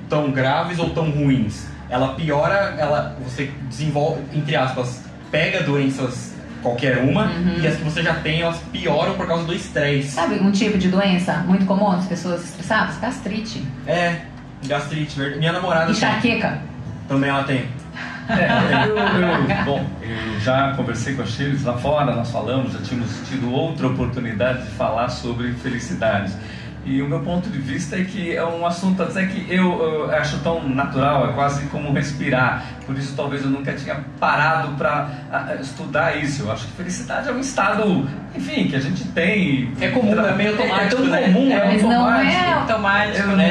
tão 0.10 0.32
graves 0.32 0.80
ou 0.80 0.90
tão 0.90 1.10
ruins. 1.10 1.68
Ela 1.90 2.10
piora, 2.10 2.76
ela 2.78 3.16
você 3.24 3.52
desenvolve, 3.68 4.22
entre 4.34 4.56
aspas, 4.56 5.04
pega 5.32 5.64
doenças 5.64 6.36
qualquer 6.62 6.98
uma 7.00 7.26
Uhum. 7.26 7.60
e 7.62 7.68
as 7.68 7.76
que 7.78 7.84
você 7.84 8.02
já 8.04 8.14
tem, 8.16 8.42
elas 8.42 8.58
pioram 8.72 9.14
por 9.16 9.26
causa 9.28 9.44
do 9.46 9.54
estresse. 9.54 10.10
Sabe 10.12 10.36
um 10.36 10.52
tipo 10.52 10.78
de 10.78 10.88
doença 10.90 11.34
muito 11.48 11.66
comum 11.66 11.92
das 11.92 12.06
pessoas 12.06 12.44
estressadas? 12.44 12.98
Gastrite. 13.00 13.64
É, 13.88 14.18
gastrite, 14.68 15.18
verdade. 15.18 15.40
Minha 15.40 15.54
namorada 15.54 15.86
tem. 15.88 15.94
Enxaqueca. 15.96 16.60
também 17.08 17.30
ela 17.30 17.44
tem. 17.44 17.66
É, 18.30 18.88
eu, 18.88 18.96
eu- 18.98 19.66
bom, 19.66 19.86
eu 20.04 20.40
já 20.42 20.74
conversei 20.76 21.16
com 21.16 21.24
a 21.24 21.26
Chiles 21.26 21.64
lá 21.64 21.78
fora, 21.78 22.14
nós 22.16 22.30
falamos, 22.32 22.74
já 22.74 22.80
tínhamos 22.80 23.10
tido 23.28 23.52
outra 23.52 23.88
oportunidade 23.88 24.66
de 24.66 24.72
falar 24.72 25.10
sobre 25.10 25.52
felicidade. 25.54 26.32
E 26.86 27.02
o 27.02 27.08
meu 27.10 27.20
ponto 27.22 27.50
de 27.50 27.58
vista 27.58 27.96
é 27.98 28.04
que 28.04 28.36
é 28.36 28.46
um 28.46 28.66
assunto 28.66 29.02
até 29.04 29.26
que 29.26 29.46
eu, 29.54 29.82
eu 29.82 30.12
acho 30.12 30.38
tão 30.40 30.68
natural, 30.70 31.30
é 31.30 31.34
quase 31.34 31.66
como 31.68 31.92
respirar. 31.92 32.64
Por 32.90 32.98
isso 32.98 33.14
talvez 33.16 33.44
eu 33.44 33.52
nunca 33.52 33.72
tinha 33.74 33.98
parado 34.20 34.70
para 34.70 35.10
estudar 35.62 36.18
isso. 36.18 36.42
Eu 36.42 36.52
acho 36.52 36.66
que 36.66 36.72
felicidade 36.74 37.30
é 37.30 37.32
um 37.32 37.40
estado, 37.40 38.10
enfim, 38.36 38.68
que 38.68 38.76
a 38.76 38.80
gente 38.80 39.04
tem. 39.10 39.72
É 39.80 39.90
comum, 39.90 40.12
é 40.26 40.34
meio 40.34 40.50
automático, 40.54 40.86
É, 40.86 40.88
tão 40.88 41.06
né? 41.06 41.22
comum, 41.22 41.52
é, 41.52 41.66
Mas 41.68 41.84
não 41.84 41.92
é 41.92 41.96
automático. 41.96 42.60
automático, 42.60 43.30
Eu, 43.30 43.38
né? 43.38 43.48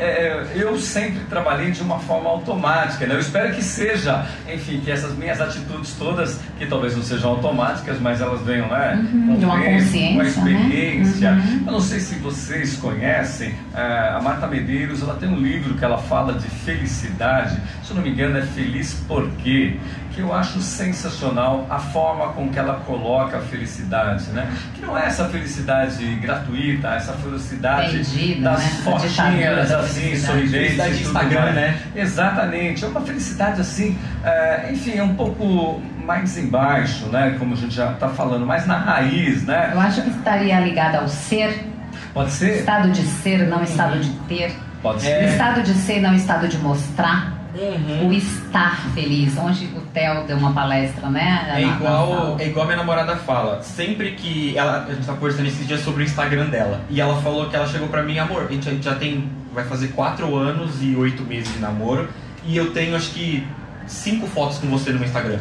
é, 0.00 0.02
é, 0.02 0.46
eu 0.54 0.78
sempre 0.78 1.20
trabalhei 1.28 1.70
de 1.72 1.82
uma 1.82 1.98
forma 1.98 2.30
automática. 2.30 3.06
Né? 3.06 3.16
Eu 3.16 3.20
espero 3.20 3.54
que 3.54 3.62
seja, 3.62 4.24
enfim, 4.50 4.80
que 4.82 4.90
essas 4.90 5.14
minhas 5.14 5.42
atitudes 5.42 5.94
todas, 5.98 6.40
que 6.58 6.64
talvez 6.64 6.96
não 6.96 7.02
sejam 7.02 7.32
automáticas, 7.32 8.00
mas 8.00 8.22
elas 8.22 8.40
venham 8.40 8.66
né, 8.68 9.06
Uhum, 9.12 9.36
de 9.36 9.44
uma 9.44 9.56
com 9.58 9.62
tempo, 9.62 9.74
consciência, 9.84 10.14
com 10.14 10.20
a 10.20 10.22
né? 10.22 10.28
experiência. 10.30 11.30
Uhum. 11.32 11.62
Eu 11.66 11.72
não 11.72 11.80
sei 11.80 12.00
se 12.00 12.14
vocês 12.14 12.76
conhecem, 12.76 13.54
é, 13.74 14.14
a 14.16 14.20
Marta 14.22 14.46
Medeiros, 14.46 15.02
ela 15.02 15.14
tem 15.16 15.28
um 15.28 15.36
livro 15.36 15.74
que 15.74 15.84
ela 15.84 15.98
fala 15.98 16.32
de 16.32 16.46
felicidade. 16.48 17.58
Se 17.82 17.90
eu 17.90 17.96
não 17.96 18.02
me 18.02 18.10
engano, 18.10 18.38
é 18.38 18.42
Feliz 18.70 18.94
Por 19.08 19.28
Quê? 19.42 19.76
que 20.14 20.20
eu 20.20 20.34
acho 20.34 20.60
sensacional 20.60 21.66
a 21.70 21.78
forma 21.78 22.32
com 22.32 22.48
que 22.48 22.58
ela 22.58 22.74
coloca 22.84 23.38
a 23.38 23.40
felicidade, 23.40 24.28
né? 24.30 24.50
Que 24.74 24.84
não 24.84 24.98
é 24.98 25.06
essa 25.06 25.24
felicidade 25.26 26.04
gratuita, 26.16 26.88
essa 26.88 27.12
felicidade 27.12 27.96
Vendida, 27.98 28.50
das 28.50 28.58
né? 28.60 28.70
Fotinhas 28.82 29.68
da 29.68 29.78
assim, 29.78 30.16
sorridentes 30.16 30.76
de 30.98 31.04
tudo 31.04 31.06
Instagram, 31.06 31.40
mais. 31.42 31.54
né? 31.54 31.80
Exatamente, 31.94 32.84
é 32.84 32.88
uma 32.88 33.00
felicidade 33.02 33.60
assim, 33.60 33.96
é, 34.24 34.70
enfim, 34.72 34.96
é 34.98 35.02
um 35.02 35.14
pouco 35.14 35.80
mais 36.04 36.36
embaixo, 36.36 37.06
né? 37.06 37.36
Como 37.38 37.54
a 37.54 37.56
gente 37.56 37.74
já 37.74 37.92
está 37.92 38.08
falando, 38.08 38.44
mais 38.44 38.66
na 38.66 38.78
raiz, 38.78 39.44
né? 39.44 39.70
Eu 39.72 39.80
acho 39.80 40.02
que 40.02 40.10
estaria 40.10 40.58
ligada 40.58 40.98
ao 40.98 41.08
ser, 41.08 41.66
Pode 42.12 42.32
ser? 42.32 42.58
estado 42.58 42.90
de 42.90 43.02
ser, 43.02 43.46
não 43.46 43.62
estado 43.62 44.00
de 44.00 44.10
ter. 44.28 44.52
Pode 44.82 45.06
É. 45.06 45.20
Ser. 45.20 45.32
estado 45.32 45.62
de 45.62 45.72
ser, 45.74 46.00
não 46.00 46.14
estado 46.14 46.48
de 46.48 46.58
mostrar. 46.58 47.39
Uhum. 47.54 48.08
O 48.08 48.12
estar 48.12 48.88
feliz. 48.94 49.36
Onde 49.36 49.66
o 49.66 49.80
Theo 49.92 50.24
deu 50.26 50.36
uma 50.36 50.52
palestra, 50.52 51.08
né? 51.08 51.52
É 51.54 51.62
igual, 51.62 52.36
é 52.38 52.46
igual 52.46 52.64
a 52.64 52.66
minha 52.66 52.78
namorada 52.78 53.16
fala. 53.16 53.62
Sempre 53.62 54.12
que 54.12 54.56
ela. 54.56 54.84
A 54.84 54.94
gente 54.94 55.06
tá 55.06 55.14
conversando 55.14 55.46
esses 55.46 55.66
dias 55.66 55.80
sobre 55.80 56.02
o 56.02 56.06
Instagram 56.06 56.46
dela. 56.46 56.80
E 56.88 57.00
ela 57.00 57.20
falou 57.22 57.48
que 57.48 57.56
ela 57.56 57.66
chegou 57.66 57.88
pra 57.88 58.02
mim, 58.02 58.18
amor, 58.18 58.46
a 58.48 58.52
gente, 58.52 58.68
a 58.68 58.72
gente 58.72 58.84
já 58.84 58.94
tem. 58.94 59.30
Vai 59.52 59.64
fazer 59.64 59.88
quatro 59.88 60.36
anos 60.36 60.80
e 60.80 60.94
oito 60.94 61.22
meses 61.24 61.52
de 61.52 61.58
namoro. 61.58 62.08
E 62.44 62.56
eu 62.56 62.72
tenho 62.72 62.94
acho 62.94 63.10
que 63.10 63.46
cinco 63.86 64.26
fotos 64.26 64.58
com 64.58 64.68
você 64.68 64.92
no 64.92 64.98
meu 64.98 65.08
Instagram. 65.08 65.40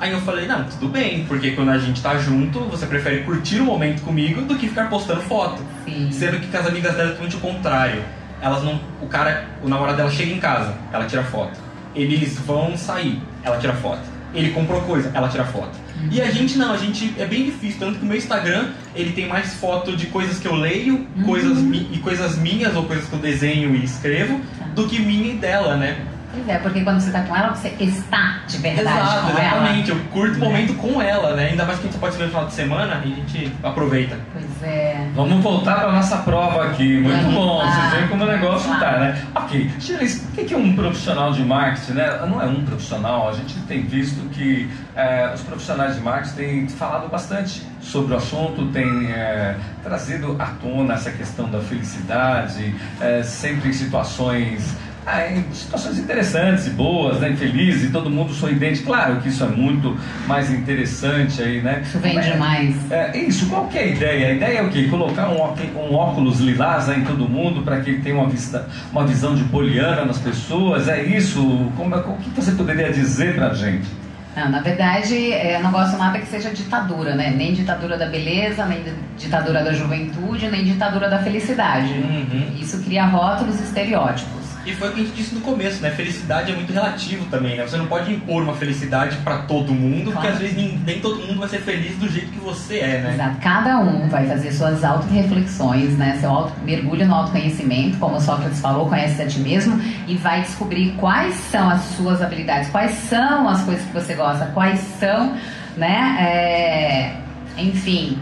Aí 0.00 0.12
eu 0.12 0.20
falei, 0.22 0.46
não, 0.46 0.64
tudo 0.64 0.88
bem, 0.88 1.26
porque 1.26 1.50
quando 1.50 1.68
a 1.68 1.78
gente 1.78 2.00
tá 2.00 2.16
junto, 2.16 2.60
você 2.60 2.86
prefere 2.86 3.22
curtir 3.22 3.60
o 3.60 3.66
momento 3.66 4.00
comigo 4.00 4.40
do 4.40 4.56
que 4.56 4.66
ficar 4.66 4.88
postando 4.88 5.20
foto. 5.20 5.62
Sim. 5.84 6.10
Sendo 6.10 6.40
que 6.40 6.46
com 6.46 6.56
as 6.56 6.66
amigas 6.66 6.96
dela 6.96 7.10
é 7.10 7.12
totalmente 7.12 7.36
o 7.36 7.40
contrário. 7.40 8.02
Elas 8.40 8.62
não. 8.62 8.80
O 9.00 9.06
cara, 9.06 9.44
o 9.62 9.68
namorado 9.68 9.96
dela 9.96 10.10
chega 10.10 10.32
em 10.32 10.38
casa, 10.40 10.74
ela 10.92 11.06
tira 11.06 11.22
foto. 11.24 11.58
Eles 11.94 12.38
vão 12.38 12.76
sair, 12.76 13.20
ela 13.42 13.58
tira 13.58 13.74
foto. 13.74 14.00
Ele 14.32 14.50
comprou 14.52 14.80
coisa, 14.82 15.10
ela 15.12 15.28
tira 15.28 15.44
foto. 15.44 15.76
E 16.10 16.20
a 16.22 16.30
gente 16.30 16.56
não, 16.56 16.72
a 16.72 16.76
gente 16.76 17.12
é 17.18 17.26
bem 17.26 17.44
difícil, 17.44 17.78
tanto 17.80 17.98
que 17.98 18.04
o 18.04 18.08
meu 18.08 18.16
Instagram, 18.16 18.68
ele 18.94 19.12
tem 19.12 19.26
mais 19.28 19.54
foto 19.54 19.96
de 19.96 20.06
coisas 20.06 20.38
que 20.38 20.46
eu 20.46 20.54
leio, 20.54 21.06
Uhum. 21.16 21.24
coisas 21.24 21.58
e 21.58 21.98
coisas 21.98 22.38
minhas 22.38 22.74
ou 22.76 22.84
coisas 22.84 23.06
que 23.06 23.12
eu 23.12 23.18
desenho 23.18 23.74
e 23.74 23.84
escrevo, 23.84 24.40
do 24.74 24.86
que 24.86 25.00
minha 25.00 25.32
e 25.34 25.36
dela, 25.36 25.76
né? 25.76 25.98
Pois 26.32 26.48
é, 26.48 26.58
porque 26.58 26.82
quando 26.82 27.00
você 27.00 27.10
tá 27.10 27.22
com 27.22 27.34
ela, 27.36 27.48
você 27.54 27.74
está 27.80 28.40
de 28.46 28.58
verdade 28.58 28.88
Exato, 28.88 29.32
com 29.32 29.38
ela. 29.38 29.40
exatamente. 29.40 29.90
Eu 29.90 29.98
curto 30.12 30.36
o 30.36 30.38
momento 30.40 30.74
com 30.74 31.02
ela, 31.02 31.34
né? 31.34 31.48
Ainda 31.48 31.64
mais 31.64 31.78
que 31.78 31.88
a 31.88 31.90
gente 31.90 32.00
pode 32.00 32.12
se 32.12 32.18
ver 32.18 32.26
no 32.26 32.30
final 32.30 32.46
de 32.46 32.52
semana 32.52 33.02
e 33.04 33.12
a 33.12 33.16
gente 33.16 33.52
aproveita. 33.62 34.16
Pois 34.32 34.62
é. 34.62 35.08
Vamos 35.14 35.42
voltar 35.42 35.80
para 35.80 35.92
nossa 35.92 36.18
prova 36.18 36.66
aqui. 36.66 37.00
Muito 37.00 37.16
Vamos 37.16 37.34
bom. 37.34 37.58
lá. 37.58 37.70
Vocês 37.70 37.92
veem 37.94 38.08
como 38.08 38.24
o 38.24 38.26
negócio 38.26 38.68
Vamos 38.68 38.82
lá. 38.82 38.92
tá, 38.92 38.98
né? 38.98 39.22
Ok. 39.34 39.70
Gilles, 39.80 40.24
o 40.28 40.32
que 40.32 40.54
é 40.54 40.56
um 40.56 40.74
profissional 40.76 41.32
de 41.32 41.42
marketing, 41.42 41.92
né? 41.92 42.20
Não 42.28 42.40
é 42.40 42.46
um 42.46 42.64
profissional. 42.64 43.28
A 43.28 43.32
gente 43.32 43.58
tem 43.62 43.82
visto 43.82 44.20
que 44.30 44.70
eh, 44.94 45.32
os 45.34 45.40
profissionais 45.42 45.96
de 45.96 46.00
marketing 46.00 46.36
têm 46.36 46.68
falado 46.68 47.08
bastante 47.10 47.62
sobre 47.80 48.14
o 48.14 48.16
assunto, 48.16 48.66
têm 48.66 49.10
eh, 49.10 49.56
trazido 49.82 50.36
à 50.38 50.46
tona 50.46 50.94
essa 50.94 51.10
questão 51.10 51.50
da 51.50 51.58
felicidade, 51.60 52.74
eh, 53.00 53.22
sempre 53.24 53.70
em 53.70 53.72
situações 53.72 54.76
ah, 55.06 55.26
em 55.30 55.42
situações 55.52 55.98
interessantes 55.98 56.66
e 56.66 56.70
boas, 56.70 57.20
né, 57.20 57.34
felizes, 57.36 57.88
e 57.88 57.92
todo 57.92 58.10
mundo 58.10 58.32
sorridente. 58.34 58.82
Claro 58.82 59.16
que 59.20 59.28
isso 59.28 59.42
é 59.42 59.46
muito 59.48 59.96
mais 60.26 60.50
interessante 60.50 61.42
aí, 61.42 61.60
né? 61.62 61.80
Isso 61.82 61.98
vem 61.98 62.18
demais. 62.20 62.76
é, 62.92 63.16
isso, 63.16 63.46
qual 63.48 63.66
que 63.68 63.78
é 63.78 63.82
a 63.82 63.86
ideia? 63.86 64.26
A 64.28 64.32
ideia 64.32 64.58
é 64.58 64.62
o 64.62 64.68
quê? 64.68 64.88
Colocar 64.88 65.28
um, 65.30 65.38
óculos- 65.40 65.70
um 65.90 65.94
óculos 65.94 66.40
lilás 66.40 66.88
em 66.88 67.02
todo 67.04 67.28
mundo 67.28 67.62
para 67.62 67.80
que 67.80 67.90
ele 67.90 68.02
tenha 68.02 68.14
uma, 68.16 68.28
vista, 68.28 68.68
uma 68.92 69.06
visão 69.06 69.34
de 69.34 69.44
poliana 69.44 70.04
nas 70.04 70.18
pessoas? 70.18 70.88
É 70.88 71.02
isso? 71.02 71.40
Como, 71.76 71.94
é- 71.94 71.98
o 71.98 72.14
que 72.16 72.30
você 72.40 72.52
poderia 72.52 72.92
dizer 72.92 73.34
pra 73.34 73.54
gente? 73.54 73.88
Não, 74.36 74.48
na 74.48 74.60
verdade, 74.60 75.32
é, 75.32 75.56
eu 75.56 75.62
não 75.62 75.72
gosto 75.72 75.96
nada 75.98 76.16
que 76.20 76.26
seja 76.26 76.50
ditadura, 76.50 77.16
né? 77.16 77.34
Nem 77.36 77.52
ditadura 77.52 77.98
da 77.98 78.06
beleza, 78.06 78.64
nem 78.64 78.80
di- 78.80 78.92
ditadura 79.18 79.64
da 79.64 79.72
juventude, 79.72 80.48
nem 80.48 80.62
ditadura 80.64 81.10
da 81.10 81.18
felicidade. 81.18 81.92
Uhum. 81.94 82.46
Isso 82.60 82.80
cria 82.84 83.04
rótulos 83.06 83.58
e 83.58 83.64
estereótipos. 83.64 84.39
E 84.66 84.74
foi 84.74 84.88
o 84.90 84.92
que 84.92 85.00
a 85.00 85.04
gente 85.04 85.16
disse 85.16 85.34
no 85.34 85.40
começo, 85.40 85.80
né? 85.82 85.90
Felicidade 85.90 86.52
é 86.52 86.54
muito 86.54 86.72
relativo 86.72 87.24
também, 87.30 87.56
né? 87.56 87.66
Você 87.66 87.76
não 87.78 87.86
pode 87.86 88.12
impor 88.12 88.42
uma 88.42 88.54
felicidade 88.54 89.16
pra 89.18 89.38
todo 89.38 89.72
mundo, 89.72 90.12
porque 90.12 90.26
Claro. 90.26 90.34
às 90.34 90.38
vezes 90.38 90.56
nem, 90.56 90.78
nem 90.84 91.00
todo 91.00 91.16
mundo 91.26 91.38
vai 91.40 91.48
ser 91.48 91.60
feliz 91.60 91.96
do 91.96 92.08
jeito 92.08 92.30
que 92.30 92.38
você 92.38 92.78
é, 92.78 93.00
né? 93.00 93.14
Exato. 93.14 93.36
Cada 93.40 93.78
um 93.78 94.08
vai 94.08 94.26
fazer 94.26 94.52
suas 94.52 94.84
auto-reflexões, 94.84 95.96
né? 95.96 96.18
Seu 96.20 96.30
auto, 96.30 96.52
mergulho 96.62 97.06
no 97.06 97.14
autoconhecimento, 97.14 97.96
como 97.98 98.20
Sócrates 98.20 98.60
falou, 98.60 98.86
conhece 98.88 99.22
a 99.22 99.26
ti 99.26 99.38
mesmo 99.40 99.80
e 100.06 100.16
vai 100.16 100.42
descobrir 100.42 100.92
quais 100.98 101.34
são 101.50 101.68
as 101.70 101.80
suas 101.96 102.20
habilidades, 102.20 102.68
quais 102.70 102.92
são 102.92 103.48
as 103.48 103.62
coisas 103.62 103.84
que 103.86 103.92
você 103.92 104.14
gosta, 104.14 104.46
quais 104.46 104.80
são, 104.98 105.34
né? 105.76 106.16
é, 106.20 107.16
enfim, 107.56 108.18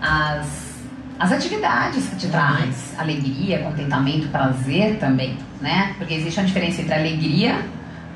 as, 0.00 0.59
as 1.20 1.30
atividades 1.32 2.06
que 2.08 2.16
te 2.16 2.28
traz 2.28 2.94
alegria, 2.98 3.58
contentamento, 3.58 4.28
prazer 4.28 4.96
também, 4.98 5.36
né? 5.60 5.94
Porque 5.98 6.14
existe 6.14 6.40
uma 6.40 6.46
diferença 6.46 6.80
entre 6.80 6.94
a 6.94 6.98
alegria, 6.98 7.58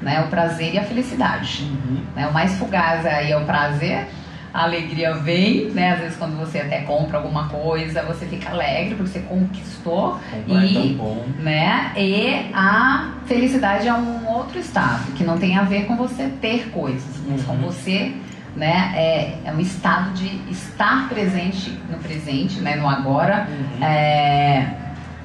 né? 0.01 0.23
O 0.23 0.29
prazer 0.29 0.75
e 0.75 0.79
a 0.79 0.83
felicidade. 0.85 1.71
Né? 2.17 2.27
O 2.27 2.33
mais 2.33 2.55
fugaz 2.59 3.05
aí 3.05 3.31
é 3.31 3.37
o 3.37 3.45
prazer. 3.45 4.07
A 4.55 4.63
alegria 4.63 5.13
vem, 5.17 5.67
né? 5.71 5.93
Às 5.93 5.99
vezes 6.01 6.17
quando 6.17 6.39
você 6.39 6.61
até 6.61 6.81
compra 6.83 7.19
alguma 7.19 7.49
coisa, 7.49 8.03
você 8.05 8.25
fica 8.25 8.51
alegre 8.51 8.95
porque 8.95 9.11
você 9.11 9.19
conquistou. 9.21 10.19
Comprar 10.31 10.63
é 10.63 10.67
E- 10.67 10.95
bom. 10.97 11.27
Né? 11.41 11.93
E 11.97 12.51
a 12.55 13.15
felicidade 13.27 13.87
é 13.89 13.93
um 13.93 14.27
outro 14.29 14.59
estado, 14.59 15.13
que 15.17 15.25
não 15.25 15.37
tem 15.39 15.59
a 15.59 15.63
ver 15.63 15.85
com 15.87 15.97
você 15.97 16.29
ter 16.41 16.71
coisas, 16.71 17.05
mas 17.29 17.43
com 17.43 17.53
Uhum. 17.55 17.63
você, 17.63 18.15
né? 18.57 18.93
É, 18.97 19.39
é 19.45 19.53
um 19.53 19.61
estado 19.61 20.13
de 20.15 20.27
estar 20.51 21.09
presente 21.09 21.71
no 21.91 21.99
presente, 21.99 22.61
né? 22.61 22.77
No 22.77 22.89
agora, 22.89 23.49
Uhum. 23.51 23.85
é, 23.85 24.75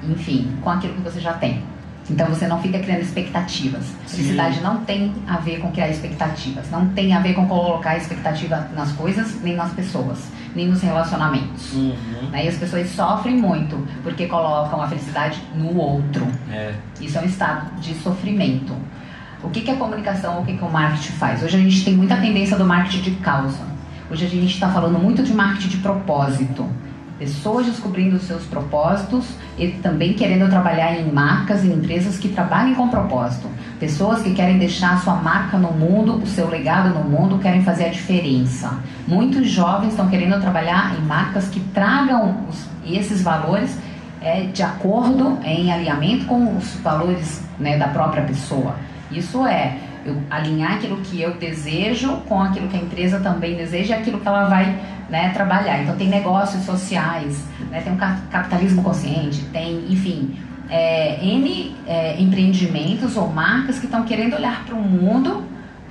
enfim, 0.03 0.51
com 0.61 0.69
aquilo 0.69 0.93
que 0.95 1.01
você 1.01 1.19
já 1.19 1.33
tem. 1.33 1.63
Então 2.09 2.25
você 2.25 2.47
não 2.47 2.59
fica 2.59 2.79
criando 2.79 3.01
expectativas. 3.01 3.83
Sim. 4.07 4.17
Felicidade 4.17 4.61
não 4.61 4.77
tem 4.83 5.13
a 5.27 5.37
ver 5.37 5.59
com 5.59 5.71
criar 5.71 5.89
expectativas. 5.89 6.67
Não 6.71 6.87
tem 6.89 7.13
a 7.13 7.19
ver 7.19 7.33
com 7.35 7.45
colocar 7.47 7.97
expectativa 7.97 8.67
nas 8.75 8.91
coisas, 8.93 9.39
nem 9.43 9.55
nas 9.55 9.71
pessoas, 9.73 10.17
nem 10.55 10.67
nos 10.67 10.81
relacionamentos. 10.81 11.71
Uhum. 11.73 12.29
Né? 12.31 12.45
E 12.45 12.47
as 12.47 12.55
pessoas 12.55 12.89
sofrem 12.89 13.35
muito 13.37 13.77
porque 14.01 14.25
colocam 14.25 14.81
a 14.81 14.87
felicidade 14.87 15.39
no 15.53 15.77
outro. 15.77 16.27
É. 16.51 16.73
Isso 16.99 17.15
é 17.15 17.21
um 17.21 17.25
estado 17.25 17.79
de 17.79 17.93
sofrimento. 17.93 18.73
O 19.43 19.49
que, 19.49 19.61
que 19.61 19.71
a 19.71 19.75
comunicação, 19.75 20.41
o 20.41 20.45
que, 20.45 20.57
que 20.57 20.63
o 20.63 20.69
marketing 20.69 21.13
faz? 21.13 21.41
Hoje 21.43 21.57
a 21.57 21.59
gente 21.59 21.83
tem 21.85 21.95
muita 21.95 22.17
tendência 22.17 22.57
do 22.57 22.65
marketing 22.65 23.01
de 23.01 23.11
causa. 23.17 23.59
Hoje 24.11 24.25
a 24.25 24.29
gente 24.29 24.53
está 24.53 24.69
falando 24.69 24.99
muito 24.99 25.23
de 25.23 25.33
marketing 25.33 25.69
de 25.69 25.77
propósito. 25.77 26.65
Pessoas 27.17 27.65
descobrindo 27.65 28.15
os 28.15 28.23
seus 28.23 28.43
propósitos 28.43 29.25
e 29.57 29.67
também 29.67 30.13
querendo 30.13 30.49
trabalhar 30.49 30.93
em 30.97 31.11
marcas 31.11 31.63
e 31.63 31.67
empresas 31.67 32.17
que 32.17 32.29
trabalhem 32.29 32.73
com 32.75 32.87
propósito. 32.87 33.47
Pessoas 33.79 34.21
que 34.21 34.33
querem 34.33 34.57
deixar 34.57 34.93
a 34.93 34.97
sua 34.97 35.15
marca 35.15 35.57
no 35.57 35.71
mundo, 35.73 36.15
o 36.15 36.25
seu 36.27 36.49
legado 36.49 36.89
no 36.89 37.03
mundo, 37.03 37.37
querem 37.39 37.61
fazer 37.63 37.85
a 37.85 37.89
diferença. 37.89 38.77
Muitos 39.07 39.49
jovens 39.49 39.89
estão 39.89 40.07
querendo 40.09 40.39
trabalhar 40.39 40.95
em 40.97 41.01
marcas 41.05 41.47
que 41.49 41.59
tragam 41.73 42.37
os- 42.49 42.65
esses 42.85 43.21
valores 43.21 43.77
é, 44.21 44.41
de 44.53 44.61
acordo, 44.61 45.37
em 45.45 45.71
alinhamento 45.71 46.25
com 46.25 46.57
os 46.57 46.73
valores 46.83 47.41
né, 47.57 47.77
da 47.77 47.87
própria 47.87 48.23
pessoa. 48.23 48.75
Isso 49.11 49.45
é 49.45 49.77
eu 50.05 50.21
alinhar 50.29 50.73
aquilo 50.73 50.97
que 50.97 51.21
eu 51.21 51.33
desejo 51.35 52.17
com 52.27 52.41
aquilo 52.41 52.67
que 52.67 52.77
a 52.77 52.79
empresa 52.79 53.19
também 53.19 53.55
deseja 53.55 53.95
e 53.95 53.99
aquilo 53.99 54.19
que 54.19 54.27
ela 54.27 54.45
vai 54.45 54.77
né, 55.09 55.29
trabalhar. 55.29 55.81
Então 55.81 55.95
tem 55.95 56.07
negócios 56.07 56.63
sociais, 56.63 57.43
né, 57.69 57.81
tem 57.81 57.93
um 57.93 57.97
ca- 57.97 58.19
capitalismo 58.31 58.81
consciente, 58.83 59.41
tem, 59.51 59.85
enfim, 59.89 60.37
é, 60.69 61.19
N 61.23 61.75
é, 61.87 62.21
empreendimentos 62.21 63.17
ou 63.17 63.27
marcas 63.27 63.79
que 63.79 63.85
estão 63.85 64.03
querendo 64.03 64.35
olhar 64.35 64.63
para 64.65 64.75
o 64.75 64.81
mundo 64.81 65.43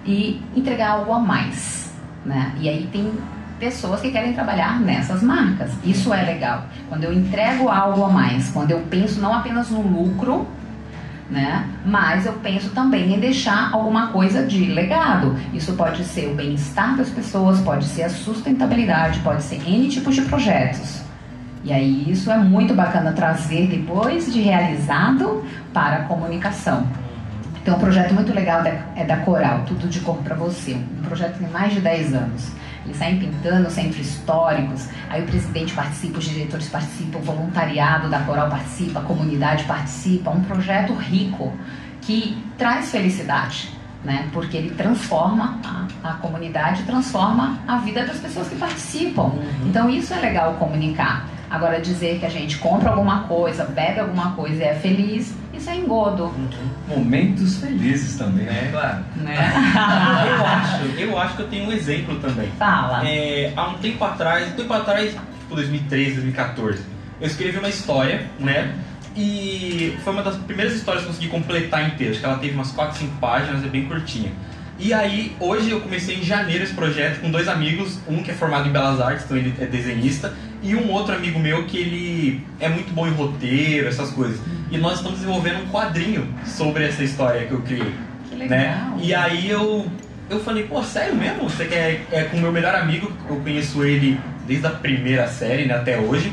e 0.07 0.40
entregar 0.57 0.92
algo 0.92 1.12
a 1.12 1.18
mais. 1.18 1.92
Né? 2.24 2.52
E 2.61 2.68
aí 2.68 2.88
tem 2.92 3.12
pessoas 3.59 4.00
que 4.00 4.11
querem 4.11 4.33
trabalhar 4.33 4.81
nessas 4.81 5.22
marcas. 5.22 5.72
Isso 5.85 6.14
é 6.14 6.22
legal. 6.22 6.64
Quando 6.88 7.04
eu 7.04 7.12
entrego 7.12 7.68
algo 7.68 8.04
a 8.04 8.09
mais, 8.09 8.50
quando 8.50 8.70
eu 8.70 8.81
penso 8.88 9.20
não 9.20 9.35
apenas 9.35 9.70
no 9.70 9.83
lucro, 9.83 10.46
né? 11.31 11.69
Mas 11.85 12.27
eu 12.27 12.33
penso 12.35 12.71
também 12.71 13.14
em 13.14 13.21
deixar 13.21 13.71
alguma 13.73 14.09
coisa 14.09 14.47
de 14.47 14.67
legado. 14.67 15.37
Isso 15.53 15.75
pode 15.75 16.05
ser 16.05 16.29
o 16.29 16.35
bem-estar 16.35 16.97
das 16.97 17.11
pessoas, 17.11 17.61
pode 17.61 17.85
ser 17.85 18.05
a 18.05 18.09
sustentabilidade, 18.09 19.21
pode 19.21 19.43
ser 19.43 19.57
N 19.69 19.88
tipos 19.88 20.14
de 20.14 20.23
projetos. 20.23 21.03
E 21.64 21.73
aí 21.73 22.11
isso 22.11 22.31
é 22.31 22.38
muito 22.38 22.73
bacana 22.73 23.12
trazer 23.12 23.67
depois 23.67 24.33
de 24.33 24.41
realizado 24.41 25.45
para 25.73 25.97
a 25.97 26.03
comunicação. 26.05 26.87
Tem 27.64 27.75
um 27.75 27.79
projeto 27.79 28.14
muito 28.14 28.33
legal 28.33 28.62
é 28.97 29.05
da 29.05 29.19
Coral, 29.19 29.64
Tudo 29.67 29.88
de 29.88 30.01
Cor 30.01 30.17
para 30.19 30.35
Você. 30.37 30.75
Um 30.75 31.03
projeto 31.03 31.35
que 31.35 31.41
tem 31.41 31.51
mais 31.51 31.75
de 31.75 31.81
10 31.81 32.14
anos. 32.14 32.53
Eles 32.88 32.96
saem 32.96 33.18
pintando 33.18 33.70
centros 33.70 34.01
históricos, 34.01 34.88
aí 35.11 35.22
o 35.22 35.27
presidente 35.27 35.74
participa, 35.74 36.18
os 36.18 36.24
diretores 36.24 36.68
participam, 36.68 37.18
o 37.18 37.22
voluntariado 37.22 38.09
da 38.09 38.20
Coral 38.20 38.48
participa, 38.48 39.01
a 39.01 39.03
comunidade 39.03 39.64
participa. 39.64 40.31
Um 40.31 40.42
projeto 40.42 40.94
rico 40.94 41.53
que 42.01 42.42
traz 42.57 42.90
felicidade. 42.90 43.77
né? 44.05 44.29
Porque 44.33 44.57
ele 44.57 44.70
transforma 44.70 45.59
a, 45.64 46.11
a 46.11 46.14
comunidade, 46.14 46.85
transforma 46.85 47.59
a 47.66 47.77
vida 47.79 48.07
das 48.07 48.18
pessoas 48.18 48.48
que 48.48 48.57
participam. 48.57 49.24
Uhum. 49.24 49.66
Então 49.66 49.90
isso 49.90 50.14
é 50.14 50.20
legal 50.20 50.55
comunicar. 50.55 51.27
Agora 51.51 51.81
dizer 51.81 52.18
que 52.18 52.27
a 52.27 52.29
gente 52.29 52.59
compra 52.59 52.90
alguma 52.90 53.24
coisa, 53.24 53.64
bebe 53.64 54.01
alguma 54.01 54.33
coisa 54.33 54.62
e 54.62 54.66
é 54.66 54.74
feliz, 54.74 55.35
isso 55.68 55.70
é 55.70 55.76
engodo, 55.76 56.33
Momentos 56.87 57.59
felizes 57.59 58.16
também, 58.16 58.46
né? 58.46 58.66
É. 58.66 58.70
Claro. 58.70 59.04
né? 59.16 59.37
eu 60.38 60.46
acho, 60.46 60.85
eu 60.98 61.18
acho 61.18 61.37
que 61.37 61.42
eu 61.42 61.48
tenho 61.48 61.68
um 61.68 61.72
exemplo 61.72 62.16
também. 62.16 62.50
Fala. 62.59 63.07
É, 63.07 63.52
há 63.54 63.68
um 63.68 63.74
tempo 63.74 64.02
atrás, 64.04 64.48
um 64.48 64.57
tempo 64.57 64.72
atrás, 64.72 65.12
tipo 65.12 65.54
2013, 65.54 66.12
2014, 66.12 66.83
eu 67.20 67.26
escrevi 67.26 67.59
uma 67.59 67.68
história, 67.68 68.26
né? 68.38 68.74
E 69.16 69.98
foi 70.04 70.12
uma 70.12 70.22
das 70.22 70.37
primeiras 70.37 70.74
histórias 70.74 71.02
que 71.02 71.09
eu 71.09 71.14
consegui 71.14 71.31
completar 71.31 71.87
inteira. 71.87 72.12
Acho 72.12 72.20
que 72.20 72.26
ela 72.26 72.38
teve 72.38 72.54
umas 72.54 72.70
4, 72.70 72.98
5 72.98 73.16
páginas, 73.16 73.64
é 73.64 73.68
bem 73.68 73.87
curtinha. 73.87 74.31
E 74.79 74.95
aí, 74.95 75.35
hoje 75.41 75.71
eu 75.71 75.81
comecei 75.81 76.17
em 76.17 76.23
janeiro 76.23 76.62
esse 76.62 76.73
projeto 76.73 77.21
com 77.21 77.31
dois 77.33 77.49
amigos, 77.49 77.99
um 78.07 78.23
que 78.23 78.31
é 78.31 78.35
formado 78.35 78.69
em 78.69 78.73
Belas 78.73 79.01
Artes, 79.01 79.25
então 79.25 79.37
ele 79.37 79.53
é 79.59 79.67
desenhista, 79.67 80.33
e 80.62 80.77
um 80.77 80.93
outro 80.93 81.14
amigo 81.17 81.38
meu 81.41 81.64
que 81.64 81.77
ele 81.77 82.47
é 82.61 82.69
muito 82.69 82.93
bom 82.93 83.07
em 83.07 83.11
roteiro, 83.11 83.88
essas 83.88 84.11
coisas. 84.11 84.41
E 84.71 84.79
nós 84.79 84.99
estamos 84.99 85.19
desenvolvendo 85.19 85.64
um 85.64 85.69
quadrinho 85.69 86.33
sobre 86.47 86.85
essa 86.85 87.03
história 87.03 87.45
que 87.47 87.53
eu 87.53 87.61
criei 87.62 87.93
Que 88.31 88.37
legal. 88.37 88.59
né? 88.59 88.93
E 89.03 89.12
aí 89.12 89.51
eu, 89.51 89.85
eu 90.31 90.38
falei, 90.45 90.62
pô, 90.62 90.81
sério 90.85 91.17
mesmo? 91.17 91.51
Você 91.51 91.64
quer 91.64 92.07
é 92.12 92.23
com 92.25 92.37
o 92.37 92.41
meu 92.41 92.53
melhor 92.53 92.77
amigo, 92.77 93.11
eu 93.29 93.37
conheço 93.37 93.83
ele 93.85 94.21
desde 94.47 94.67
a 94.67 94.71
primeira 94.71 95.27
série, 95.27 95.64
né, 95.67 95.75
até 95.75 95.99
hoje. 95.99 96.33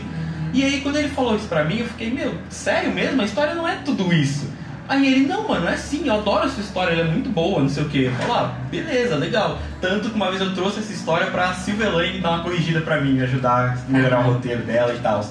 E 0.53 0.63
aí 0.63 0.81
quando 0.81 0.97
ele 0.97 1.09
falou 1.09 1.35
isso 1.35 1.47
pra 1.47 1.63
mim, 1.63 1.79
eu 1.79 1.87
fiquei, 1.87 2.11
meu, 2.11 2.35
sério 2.49 2.91
mesmo? 2.93 3.21
A 3.23 3.25
história 3.25 3.55
não 3.55 3.67
é 3.67 3.77
tudo 3.83 4.13
isso. 4.13 4.53
Aí 4.87 5.05
ele, 5.07 5.25
não, 5.27 5.47
mano, 5.47 5.67
é 5.67 5.75
sim, 5.75 6.07
eu 6.07 6.13
adoro 6.15 6.45
a 6.45 6.49
sua 6.49 6.61
história, 6.61 6.93
ela 6.93 7.01
é 7.01 7.11
muito 7.11 7.29
boa, 7.29 7.59
não 7.59 7.69
sei 7.69 7.83
o 7.83 7.89
quê. 7.89 8.11
Eu 8.11 8.11
falei, 8.27 8.35
ah, 8.43 8.51
beleza, 8.69 9.15
legal. 9.15 9.57
Tanto 9.81 10.09
que 10.09 10.15
uma 10.15 10.29
vez 10.29 10.41
eu 10.41 10.53
trouxe 10.53 10.79
essa 10.79 10.93
história 10.93 11.27
pra 11.31 11.53
Silvia 11.53 11.89
Lane 11.89 12.19
dar 12.19 12.31
uma 12.31 12.43
corrigida 12.43 12.81
pra 12.81 13.01
mim, 13.01 13.13
me 13.13 13.21
ajudar 13.23 13.77
a 13.87 13.91
melhorar 13.91 14.19
o 14.19 14.33
roteiro 14.33 14.61
dela 14.63 14.93
e 14.93 14.99
tal. 14.99 15.25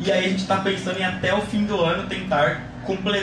E 0.00 0.10
aí 0.10 0.24
a 0.26 0.28
gente 0.28 0.44
tá 0.46 0.56
pensando 0.56 0.98
em 0.98 1.04
até 1.04 1.32
o 1.32 1.40
fim 1.42 1.64
do 1.64 1.80
ano 1.80 2.08
tentar 2.08 2.62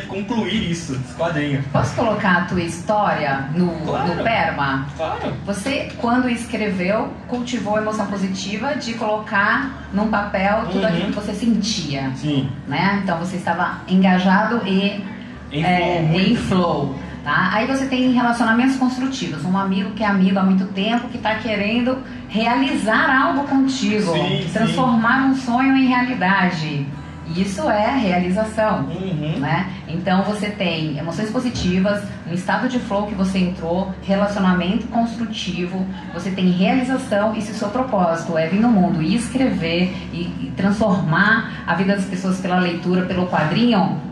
concluir 0.07 0.71
isso, 0.71 0.93
esse 0.93 1.13
quadrinho. 1.15 1.61
Posso 1.73 1.93
colocar 1.93 2.37
a 2.37 2.41
tua 2.45 2.61
história 2.61 3.49
no, 3.53 3.69
Claro. 3.81 4.15
no 4.15 4.23
Perma? 4.23 4.87
Claro. 4.95 5.33
Você, 5.45 5.91
quando 5.97 6.29
escreveu, 6.29 7.13
cultivou 7.27 7.75
a 7.75 7.81
emoção 7.81 8.05
positiva 8.07 8.75
de 8.75 8.93
colocar 8.93 9.89
num 9.93 10.07
papel 10.07 10.67
tudo 10.71 10.79
Uhum. 10.79 10.85
aquilo 10.87 11.05
que 11.07 11.15
você 11.15 11.33
sentia, 11.33 12.09
Sim. 12.15 12.49
né? 12.65 13.01
Então 13.03 13.17
você 13.19 13.35
estava 13.35 13.81
engajado 13.89 14.65
e 14.65 15.03
Em 15.51 15.63
é, 15.63 16.07
flow, 16.07 16.19
em 16.19 16.35
flow. 16.35 16.95
Tá? 17.23 17.49
Aí 17.53 17.67
você 17.67 17.85
tem 17.85 18.11
relacionamentos 18.11 18.77
construtivos, 18.77 19.43
um 19.43 19.57
amigo 19.57 19.91
que 19.91 20.03
é 20.03 20.07
amigo 20.07 20.39
há 20.39 20.43
muito 20.43 20.65
tempo, 20.73 21.09
que 21.09 21.17
está 21.17 21.35
querendo 21.35 21.97
realizar 22.29 23.23
algo 23.23 23.43
contigo, 23.47 24.13
Sim, 24.13 24.43
sim. 24.43 24.49
transformar 24.53 25.25
um 25.27 25.35
sonho 25.35 25.75
em 25.75 25.87
realidade. 25.87 26.87
Isso 27.35 27.69
é 27.69 27.95
realização. 27.95 28.85
Uhum. 28.85 29.39
Né? 29.39 29.69
Então 29.87 30.23
você 30.23 30.49
tem 30.49 30.97
emoções 30.97 31.29
positivas, 31.29 32.03
um 32.27 32.33
estado 32.33 32.67
de 32.67 32.79
flow 32.79 33.05
que 33.07 33.13
você 33.13 33.37
entrou, 33.39 33.93
relacionamento 34.01 34.87
construtivo, 34.87 35.85
você 36.13 36.31
tem 36.31 36.49
realização 36.49 37.35
e 37.35 37.41
se 37.41 37.51
o 37.51 37.55
seu 37.55 37.69
propósito 37.69 38.37
é 38.37 38.47
vir 38.47 38.59
no 38.59 38.69
mundo 38.69 39.01
e 39.01 39.15
escrever 39.15 39.93
e, 40.11 40.21
e 40.21 40.53
transformar 40.55 41.63
a 41.67 41.75
vida 41.75 41.95
das 41.95 42.05
pessoas 42.05 42.39
pela 42.39 42.59
leitura, 42.59 43.03
pelo 43.03 43.27
quadrinho, 43.27 44.08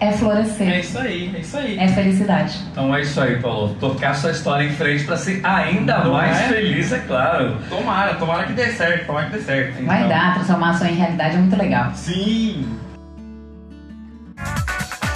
é 0.00 0.08
É 0.08 0.12
florescer, 0.12 0.78
isso 0.80 0.98
aí, 0.98 1.32
é 1.34 1.40
isso 1.40 1.56
aí. 1.56 1.78
é 1.78 1.88
felicidade. 1.88 2.58
Então 2.70 2.94
é 2.94 3.00
isso 3.02 3.20
aí, 3.20 3.38
Paulo. 3.40 3.74
Tocar 3.80 4.14
sua 4.14 4.30
história 4.32 4.64
em 4.66 4.72
frente 4.72 5.04
para 5.04 5.16
ser 5.16 5.40
ainda 5.44 5.98
Não 6.04 6.12
mais 6.12 6.36
é? 6.40 6.48
feliz, 6.48 6.92
é 6.92 6.98
claro. 6.98 7.56
Tomara, 7.68 8.14
tomara 8.14 8.44
que 8.44 8.52
dê 8.52 8.66
certo, 8.72 9.06
tomara 9.06 9.26
que 9.26 9.36
dê 9.38 9.42
certo. 9.42 9.84
Vai 9.84 9.98
Então. 9.98 10.08
dar, 10.08 10.34
transformar 10.34 10.70
a 10.70 10.74
sonho 10.74 10.90
em 10.90 10.96
realidade 10.96 11.36
é 11.36 11.38
muito 11.38 11.56
legal. 11.56 11.90
Sim. 11.94 12.66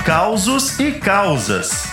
Causos 0.05 0.79
e 0.81 0.93
causas. 0.93 1.87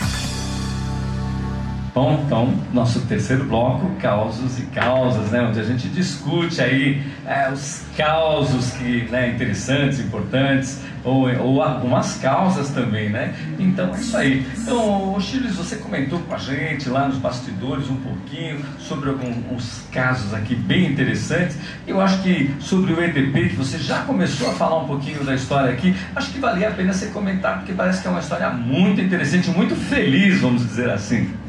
Bom, 1.95 2.21
então, 2.25 2.53
nosso 2.73 2.99
terceiro 3.05 3.45
bloco, 3.45 3.89
causos 4.01 4.60
e 4.60 4.63
causas, 4.63 5.31
né? 5.31 5.41
Onde 5.47 5.62
a 5.62 5.63
gente 5.63 5.88
discute 5.88 6.60
aí 6.60 7.01
é, 7.25 7.49
os 7.49 7.84
causos 7.95 8.71
que, 8.71 9.08
né, 9.10 9.29
interessantes, 9.29 10.01
importantes, 10.01 10.81
ou, 11.05 11.34
ou 11.39 11.62
algumas 11.62 12.17
causas 12.17 12.71
também, 12.71 13.08
né? 13.08 13.34
Então 13.58 13.95
é 13.95 13.97
isso 13.97 14.17
aí. 14.17 14.45
Então, 14.58 15.17
Chiles, 15.21 15.55
você 15.55 15.77
comentou 15.77 16.19
com 16.19 16.36
a 16.36 16.38
gente 16.38 16.89
lá 16.89 17.08
nos 17.08 17.17
bastidores 17.17 17.89
um 17.89 17.95
pouquinho 17.95 18.60
sobre 18.77 19.10
alguns 19.10 19.84
casos 19.89 20.34
aqui 20.34 20.53
bem 20.53 20.91
interessantes. 20.91 21.58
Eu 21.88 22.01
acho 22.01 22.21
que 22.21 22.53
sobre 22.60 22.91
o 22.91 23.01
EDP, 23.01 23.51
que 23.51 23.55
você 23.55 23.77
já 23.77 24.01
começou 24.01 24.49
a 24.49 24.53
falar 24.53 24.79
um 24.79 24.86
pouquinho 24.86 25.23
da 25.23 25.34
história 25.34 25.71
aqui, 25.71 25.95
acho 26.13 26.29
que 26.34 26.39
valia 26.39 26.67
a 26.67 26.71
pena 26.71 26.91
você 26.91 27.05
comentar, 27.05 27.60
porque 27.60 27.71
parece 27.71 28.01
que 28.01 28.08
é 28.10 28.12
uma 28.12 28.19
história 28.19 28.49
muito 28.49 28.99
interessante, 28.99 29.49
muito 29.49 29.77
feliz, 29.77 30.41
vamos 30.41 30.62
dizer 30.67 30.89
assim. 30.89 31.44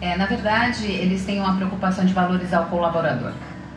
É, 0.00 0.16
na 0.16 0.26
verdade, 0.26 0.86
eles 0.86 1.24
têm 1.24 1.40
uma 1.40 1.56
preocupação 1.56 2.04
de 2.04 2.12
valorizar 2.12 2.60
o 2.60 2.66
colaborador. 2.66 3.32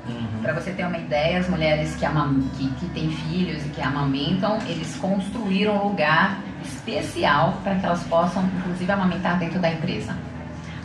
Uhum. 0.08 0.42
Para 0.42 0.54
você 0.54 0.72
ter 0.72 0.86
uma 0.86 0.98
ideia, 0.98 1.40
as 1.40 1.50
mulheres 1.50 1.96
que, 1.96 2.06
amam, 2.06 2.42
que, 2.58 2.68
que 2.72 2.86
têm 2.90 3.10
filhos 3.10 3.66
e 3.66 3.70
que 3.70 3.82
amamentam, 3.82 4.58
eles 4.68 4.96
construíram 4.98 5.78
um 5.78 5.90
lugar 5.90 6.38
especial 6.64 7.58
para 7.64 7.76
que 7.76 7.86
elas 7.86 8.04
possam, 8.04 8.44
inclusive, 8.58 8.92
amamentar 8.92 9.40
dentro 9.40 9.60
da 9.60 9.72
empresa. 9.72 10.16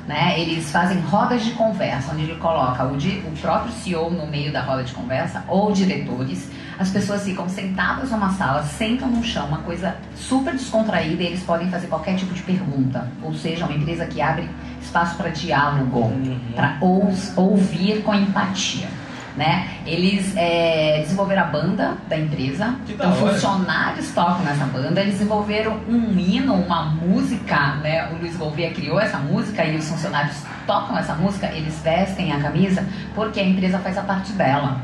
Né? 0.07 0.39
Eles 0.41 0.71
fazem 0.71 1.01
rodas 1.01 1.45
de 1.45 1.51
conversa, 1.53 2.13
onde 2.13 2.23
ele 2.23 2.37
coloca 2.37 2.85
o, 2.85 2.97
di- 2.97 3.23
o 3.27 3.33
próprio 3.41 3.73
CEO 3.73 4.09
no 4.09 4.27
meio 4.27 4.53
da 4.53 4.63
roda 4.63 4.85
de 4.85 4.93
conversa, 4.95 5.43
ou 5.49 5.73
diretores. 5.73 6.49
As 6.79 6.91
pessoas 6.91 7.25
ficam 7.25 7.49
sentadas 7.49 8.11
numa 8.11 8.31
sala, 8.35 8.63
sentam 8.63 9.09
no 9.09 9.25
chão, 9.25 9.47
uma 9.49 9.59
coisa 9.59 9.97
super 10.15 10.53
descontraída, 10.53 11.23
e 11.23 11.27
eles 11.27 11.43
podem 11.43 11.69
fazer 11.71 11.89
qualquer 11.89 12.15
tipo 12.17 12.33
de 12.33 12.43
pergunta. 12.43 13.09
Ou 13.23 13.35
seja, 13.35 13.65
uma 13.67 13.75
empresa 13.75 14.07
que 14.07 14.23
abre 14.23 14.49
espaço 14.97 15.17
para 15.17 15.29
diálogo 15.29 16.01
Uhum. 16.01 16.39
para 16.55 16.79
ouvir 16.81 18.03
com 18.03 18.15
empatia. 18.15 18.89
Né? 19.37 19.69
Eles 19.85 20.33
é, 20.35 21.01
desenvolveram 21.03 21.43
a 21.43 21.45
banda 21.45 21.99
da 22.09 22.17
empresa, 22.17 22.75
Que 22.87 22.95
então 22.95 23.13
funcionários 23.13 24.11
tocam 24.13 24.43
nessa 24.43 24.65
banda, 24.65 25.03
eles 25.03 25.19
desenvolveram 25.19 25.79
um 25.87 26.19
hino, 26.19 26.55
uma 26.55 26.87
música, 26.87 27.75
né? 27.83 28.09
O 28.13 28.17
Luiz 28.17 28.35
Gouveia 28.35 28.71
criou 28.71 28.99
essa 28.99 29.19
música 29.19 29.63
e 29.63 29.77
os 29.77 29.87
funcionários 29.87 30.43
tocam 30.67 30.97
essa 30.97 31.15
música, 31.15 31.49
eles 31.49 31.79
vestem 31.83 32.33
a 32.33 32.41
camisa 32.41 32.83
porque 33.15 33.39
a 33.39 33.45
empresa 33.45 33.79
faz 33.79 33.99
a 33.99 34.03
parte 34.03 34.33
dela. 34.33 34.81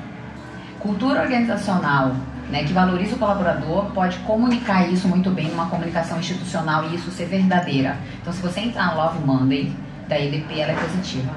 Cultura 0.81 1.23
organizacional 1.23 2.15
né, 2.51 2.65
que 2.65 2.75
valoriza 2.75 3.17
o 3.17 3.19
colaborador 3.19 3.87
pode 3.93 4.19
comunicar 4.19 4.87
isso 4.87 5.09
muito 5.09 5.31
bem 5.31 5.49
numa 5.49 5.67
comunicação 5.71 6.19
institucional 6.21 6.85
e 6.91 6.97
isso 6.97 7.11
ser 7.11 7.25
verdadeira. 7.25 7.97
Então, 8.21 8.31
se 8.35 8.43
você 8.43 8.61
entrar 8.61 8.89
na 8.89 8.95
Love 8.95 9.25
Monday 9.25 9.73
da 10.13 10.21
EDP, 10.21 10.61
ela 10.61 10.73
é 10.73 10.77
positiva, 10.77 11.33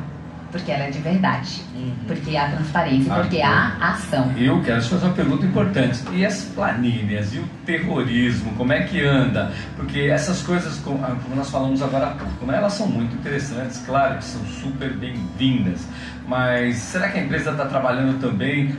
porque 0.51 0.71
ela 0.71 0.83
é 0.83 0.89
de 0.89 0.99
verdade, 0.99 1.61
Uhum. 1.75 1.93
porque 2.07 2.35
há 2.35 2.49
transparência, 2.49 3.13
Ah, 3.13 3.19
porque 3.19 3.37
bom. 3.37 3.45
há 3.45 3.89
ação. 3.91 4.31
Eu 4.37 4.61
quero 4.61 4.81
te 4.81 4.89
fazer 4.89 5.05
uma 5.05 5.13
pergunta 5.13 5.45
importante. 5.45 6.01
E 6.13 6.25
as 6.25 6.43
planilhas? 6.43 7.33
E 7.33 7.39
o 7.39 7.47
terrorismo? 7.65 8.51
Como 8.53 8.73
é 8.73 8.83
que 8.83 9.01
anda? 9.03 9.51
Porque 9.77 10.01
essas 10.01 10.41
coisas, 10.41 10.77
como 10.79 11.03
ah, 11.03 11.15
como 11.23 11.35
nós 11.35 11.49
falamos 11.49 11.81
agora 11.81 12.07
há 12.07 12.11
pouco, 12.11 12.45
né, 12.45 12.57
elas 12.57 12.73
são 12.73 12.87
muito 12.87 13.15
interessantes, 13.15 13.81
claro 13.85 14.17
que 14.17 14.25
são 14.25 14.41
super 14.45 14.91
bem-vindas. 14.93 15.87
Mas 16.27 16.77
será 16.77 17.09
que 17.09 17.19
a 17.19 17.23
empresa 17.23 17.51
está 17.51 17.65
trabalhando 17.65 18.19
também 18.19 18.75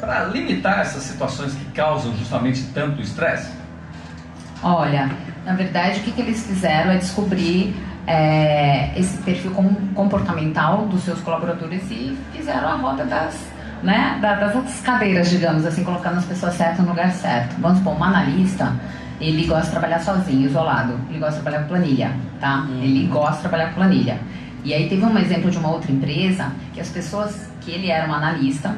para 0.00 0.24
limitar 0.32 0.80
essas 0.80 1.02
situações 1.02 1.52
que 1.54 1.64
causam 1.66 2.14
justamente 2.16 2.62
tanto 2.74 3.00
estresse? 3.02 3.50
Olha, 4.62 5.10
na 5.44 5.54
verdade, 5.54 6.00
o 6.00 6.02
que, 6.04 6.12
que 6.12 6.20
eles 6.22 6.46
fizeram 6.46 6.92
é 6.92 6.96
descobrir 6.96 7.74
é, 8.06 8.90
esse 8.98 9.18
perfil 9.18 9.52
com- 9.52 9.74
comportamental 9.94 10.86
dos 10.86 11.02
seus 11.02 11.20
colaboradores 11.20 11.82
e 11.90 12.16
fizeram 12.32 12.68
a 12.68 12.74
roda 12.76 13.04
das, 13.04 13.34
né, 13.82 14.18
da- 14.20 14.34
das 14.34 14.80
cadeiras, 14.80 15.30
digamos 15.30 15.64
assim, 15.64 15.84
colocando 15.84 16.18
as 16.18 16.24
pessoas 16.24 16.54
certas 16.54 16.80
no 16.80 16.88
lugar 16.90 17.10
certo. 17.12 17.54
Vamos 17.60 17.78
supor, 17.78 17.98
um 17.98 18.04
analista, 18.04 18.72
ele 19.20 19.46
gosta 19.46 19.64
de 19.66 19.70
trabalhar 19.70 20.00
sozinho, 20.00 20.46
isolado. 20.46 20.94
Ele 21.08 21.18
gosta 21.18 21.36
de 21.36 21.42
trabalhar 21.42 21.62
com 21.62 21.68
planilha, 21.68 22.12
tá? 22.40 22.66
Ele 22.80 23.06
gosta 23.06 23.34
de 23.36 23.40
trabalhar 23.40 23.66
com 23.68 23.74
planilha. 23.74 24.18
E 24.64 24.72
aí 24.74 24.88
teve 24.88 25.04
um 25.04 25.16
exemplo 25.18 25.50
de 25.50 25.58
uma 25.58 25.70
outra 25.70 25.90
empresa 25.90 26.52
que 26.72 26.80
as 26.80 26.88
pessoas, 26.88 27.48
que 27.60 27.70
ele 27.70 27.90
era 27.90 28.08
um 28.08 28.14
analista, 28.14 28.74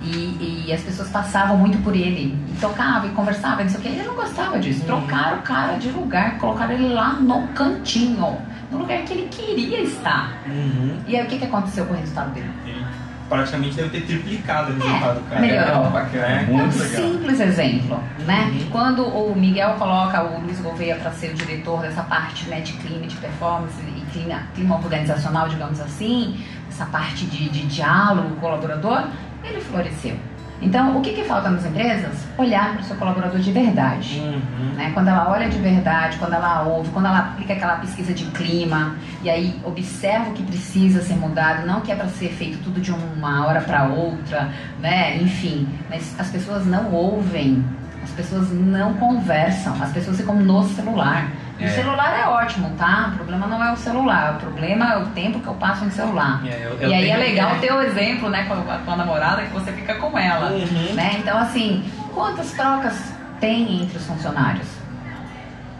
e, 0.00 0.64
e 0.68 0.72
as 0.72 0.80
pessoas 0.82 1.08
passavam 1.08 1.56
muito 1.56 1.78
por 1.82 1.94
ele 1.94 2.38
e 2.48 2.60
tocavam 2.60 3.08
e 3.08 3.12
conversavam, 3.12 3.64
não 3.64 3.68
sei 3.68 3.80
o 3.80 3.82
que. 3.82 3.88
Ele 3.88 4.04
não 4.04 4.14
gostava 4.14 4.56
disso. 4.58 4.84
Trocaram 4.84 5.38
o 5.38 5.42
cara 5.42 5.72
de 5.76 5.88
lugar, 5.90 6.38
colocaram 6.38 6.72
ele 6.74 6.88
lá 6.94 7.14
no 7.14 7.48
cantinho, 7.48 8.36
no 8.70 8.78
lugar 8.78 9.02
que 9.02 9.12
ele 9.12 9.28
queria 9.28 9.80
estar. 9.80 10.38
Uhum. 10.46 10.98
E 11.06 11.16
aí 11.16 11.24
o 11.24 11.28
que, 11.28 11.38
que 11.38 11.44
aconteceu 11.44 11.86
com 11.86 11.94
o 11.94 11.96
resultado 11.96 12.32
dele? 12.34 12.50
Ele 12.66 12.84
praticamente 13.28 13.76
deve 13.76 13.90
ter 13.90 14.06
triplicado 14.06 14.72
o 14.72 14.74
resultado, 14.74 15.20
cara. 15.28 15.40
melhorou. 15.40 15.90
bacana, 15.90 16.26
É, 16.26 16.46
Um 16.50 16.70
simples 16.70 17.40
exemplo, 17.40 18.02
né? 18.26 18.50
Uhum. 18.52 18.70
Quando 18.70 19.06
o 19.06 19.36
Miguel 19.36 19.74
coloca 19.74 20.22
o 20.22 20.40
Luiz 20.40 20.60
Gouveia 20.60 20.96
para 20.96 21.10
ser 21.12 21.32
o 21.32 21.34
diretor 21.34 21.82
dessa 21.82 22.02
parte 22.02 22.48
né, 22.48 22.60
de 22.60 22.72
clima, 22.74 23.06
de 23.06 23.16
performance 23.16 23.74
e 23.80 24.00
clima, 24.12 24.42
clima 24.54 24.76
organizacional, 24.76 25.48
digamos 25.48 25.80
assim, 25.80 26.42
essa 26.68 26.86
parte 26.86 27.26
de, 27.26 27.48
de 27.50 27.66
diálogo 27.66 28.36
colaborador, 28.36 29.04
ele 29.44 29.60
floresceu. 29.60 30.16
Então, 30.60 30.98
o 30.98 31.00
que, 31.00 31.12
que 31.12 31.24
falta 31.24 31.50
nas 31.50 31.64
empresas? 31.64 32.26
Olhar 32.36 32.72
para 32.72 32.80
o 32.80 32.84
seu 32.84 32.96
colaborador 32.96 33.38
de 33.38 33.52
verdade. 33.52 34.18
Uhum. 34.18 34.74
né? 34.74 34.90
Quando 34.92 35.08
ela 35.08 35.30
olha 35.30 35.48
de 35.48 35.58
verdade, 35.58 36.16
quando 36.18 36.34
ela 36.34 36.62
ouve, 36.62 36.90
quando 36.90 37.06
ela 37.06 37.18
aplica 37.18 37.52
aquela 37.52 37.76
pesquisa 37.76 38.12
de 38.12 38.24
clima 38.26 38.96
e 39.22 39.30
aí 39.30 39.60
observa 39.64 40.30
o 40.30 40.32
que 40.32 40.42
precisa 40.42 41.00
ser 41.00 41.14
mudado, 41.14 41.66
não 41.66 41.80
que 41.80 41.92
é 41.92 41.94
para 41.94 42.08
ser 42.08 42.30
feito 42.30 42.58
tudo 42.58 42.80
de 42.80 42.90
uma 42.90 43.46
hora 43.46 43.60
para 43.60 43.84
outra, 43.84 44.50
né? 44.80 45.16
Enfim, 45.18 45.68
mas 45.88 46.18
as 46.18 46.28
pessoas 46.28 46.66
não 46.66 46.92
ouvem, 46.92 47.64
as 48.02 48.10
pessoas 48.10 48.50
não 48.52 48.94
conversam, 48.94 49.80
as 49.80 49.92
pessoas 49.92 50.16
ficam 50.16 50.34
no 50.34 50.64
celular. 50.64 51.30
É. 51.60 51.66
O 51.66 51.70
celular 51.70 52.16
é 52.18 52.26
ótimo, 52.28 52.70
tá? 52.78 53.10
O 53.12 53.16
problema 53.16 53.46
não 53.46 53.62
é 53.64 53.72
o 53.72 53.76
celular, 53.76 54.34
o 54.34 54.38
problema 54.38 54.92
é 54.92 54.96
o 54.98 55.06
tempo 55.06 55.40
que 55.40 55.46
eu 55.48 55.54
passo 55.54 55.84
no 55.84 55.90
celular. 55.90 56.40
É, 56.46 56.66
eu- 56.66 56.78
eu 56.80 56.90
e 56.90 56.94
aí 56.94 57.10
é 57.10 57.16
legal 57.16 57.56
ter 57.60 57.72
o 57.72 57.80
exemplo, 57.80 58.28
né, 58.30 58.44
com 58.44 58.54
a 58.54 58.78
tua 58.78 58.96
namorada, 58.96 59.42
que 59.42 59.52
você 59.52 59.72
fica 59.72 59.94
com 59.96 60.16
ela. 60.18 60.50
Uhum. 60.52 60.94
Né? 60.94 61.16
Então, 61.18 61.36
assim, 61.38 61.84
quantas 62.14 62.52
trocas 62.52 63.12
tem 63.40 63.82
entre 63.82 63.96
os 63.98 64.06
funcionários? 64.06 64.68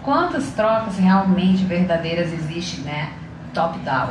Quantas 0.03 0.49
trocas 0.53 0.99
realmente 0.99 1.65
verdadeiras 1.65 2.33
existem, 2.33 2.85
né? 2.85 3.11
Top-down. 3.53 4.11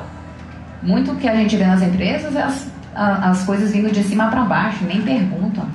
Muito 0.81 1.15
que 1.15 1.27
a 1.27 1.35
gente 1.35 1.55
vê 1.57 1.65
nas 1.65 1.81
empresas 1.81 2.35
é 2.35 2.43
as, 2.43 2.71
as 2.95 3.43
coisas 3.45 3.71
vindo 3.71 3.91
de 3.91 4.03
cima 4.03 4.27
para 4.27 4.41
baixo, 4.43 4.83
nem 4.85 5.01
perguntam. 5.01 5.67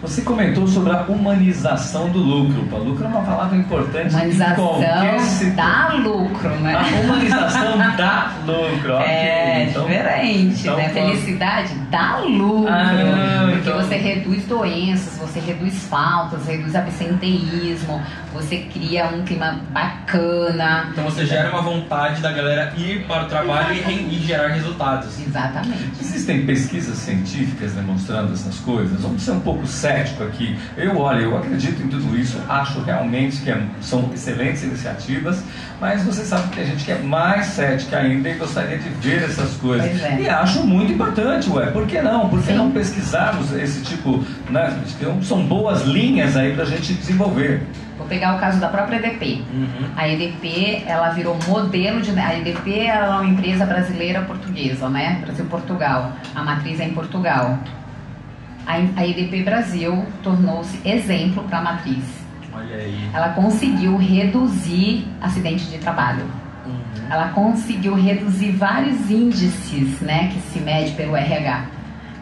Você 0.00 0.22
comentou 0.22 0.64
sobre 0.68 0.92
a 0.92 1.02
humanização 1.08 2.08
do 2.10 2.18
lucro. 2.20 2.68
O 2.76 2.84
lucro 2.84 3.04
é 3.04 3.08
uma 3.08 3.22
palavra 3.22 3.56
importante 3.56 4.14
Humanização 4.14 4.80
setor. 4.80 5.54
dá 5.56 5.88
lucro, 5.94 6.50
né? 6.60 6.74
A 6.76 7.00
humanização 7.00 7.78
dá 7.96 8.32
lucro. 8.46 8.92
É 8.98 9.64
Então, 9.68 9.86
diferente, 9.86 10.60
então, 10.60 10.76
né? 10.76 10.88
Felicidade 10.90 11.74
dá 11.90 12.18
lucro. 12.18 12.68
Ah, 12.72 13.48
porque 13.50 13.68
então- 13.70 13.82
você 13.82 13.96
reduz 13.96 14.44
doenças, 14.46 15.18
você 15.18 15.40
reduz 15.40 15.74
faltas, 15.88 16.46
reduz 16.46 16.76
absenteísmo, 16.76 18.00
você 18.32 18.58
cria 18.72 19.06
um 19.06 19.24
clima 19.24 19.58
bacana. 19.72 20.90
Então 20.92 21.04
você 21.04 21.26
gera 21.26 21.50
uma 21.50 21.62
vontade 21.62 22.20
da 22.22 22.30
galera 22.30 22.72
ir 22.76 23.04
para 23.06 23.24
o 23.24 23.26
trabalho 23.26 23.74
e, 23.74 24.14
e 24.14 24.22
gerar 24.24 24.48
resultados. 24.48 25.18
Exatamente. 25.18 25.90
Existem 26.00 26.46
pesquisas 26.46 26.98
científicas 26.98 27.72
demonstrando 27.72 28.32
essas 28.32 28.58
coisas? 28.60 29.00
Vamos 29.02 29.22
ser 29.22 29.32
um 29.32 29.40
pouco 29.40 29.66
cético 29.88 30.24
aqui. 30.24 30.58
Eu, 30.76 30.98
olha, 30.98 31.20
eu 31.20 31.36
acredito 31.36 31.82
em 31.82 31.88
tudo 31.88 32.16
isso, 32.16 32.38
acho 32.48 32.80
realmente 32.82 33.38
que 33.40 33.50
é- 33.50 33.62
são 33.80 34.10
excelentes 34.12 34.62
iniciativas, 34.62 35.42
mas 35.80 36.02
você 36.04 36.24
sabe 36.24 36.48
que 36.48 36.56
tem 36.56 36.66
gente 36.66 36.84
que 36.84 36.92
é 36.92 36.98
mais 36.98 37.46
cética 37.46 37.98
ainda 37.98 38.28
e 38.28 38.34
gostaria 38.34 38.78
de 38.78 38.88
ver 38.88 39.22
essas 39.24 39.54
coisas. 39.56 40.02
É. 40.02 40.20
E 40.20 40.28
acho 40.28 40.64
muito 40.66 40.92
importante, 40.92 41.48
ué. 41.50 41.66
Por 41.66 41.86
que 41.86 42.00
não? 42.02 42.28
Por 42.28 42.40
que 42.40 42.48
Sim. 42.48 42.54
não 42.56 42.70
pesquisarmos 42.70 43.52
esse 43.52 43.82
tipo, 43.82 44.22
né? 44.50 44.76
São 45.22 45.42
boas 45.44 45.82
linhas 45.82 46.36
aí 46.36 46.54
pra 46.54 46.64
gente 46.64 46.92
desenvolver. 46.94 47.62
Vou 47.96 48.06
pegar 48.06 48.36
o 48.36 48.38
caso 48.38 48.60
da 48.60 48.68
própria 48.68 48.96
EDP. 48.96 49.42
Uhum. 49.52 49.86
A 49.96 50.08
EDP, 50.08 50.84
ela 50.86 51.10
virou 51.10 51.36
modelo 51.48 52.00
de. 52.00 52.16
A 52.18 52.38
EDP 52.38 52.78
ela 52.86 53.06
é 53.06 53.10
uma 53.20 53.26
empresa 53.26 53.66
brasileira 53.66 54.20
portuguesa, 54.22 54.88
né? 54.88 55.18
Brasil-Portugal. 55.24 56.12
A 56.34 56.44
matriz 56.44 56.78
é 56.78 56.84
em 56.84 56.92
Portugal. 56.94 57.58
A, 58.68 59.06
EDP 59.06 59.42
Brasil 59.42 60.04
tornou-se 60.22 60.78
exemplo 60.86 61.42
para 61.44 61.58
a 61.58 61.62
matriz. 61.62 62.04
Olha 62.52 62.76
aí. 62.76 63.10
Ela 63.14 63.30
conseguiu 63.30 63.96
reduzir 63.96 65.06
acidente 65.20 65.64
de 65.66 65.78
trabalho. 65.78 66.24
Uhum. 66.66 67.06
Ela 67.10 67.28
conseguiu 67.28 67.94
reduzir 67.94 68.50
vários 68.52 69.10
índices, 69.10 70.00
né, 70.00 70.28
que 70.32 70.40
se 70.52 70.60
mede 70.60 70.92
pelo 70.92 71.16
RH. 71.16 71.64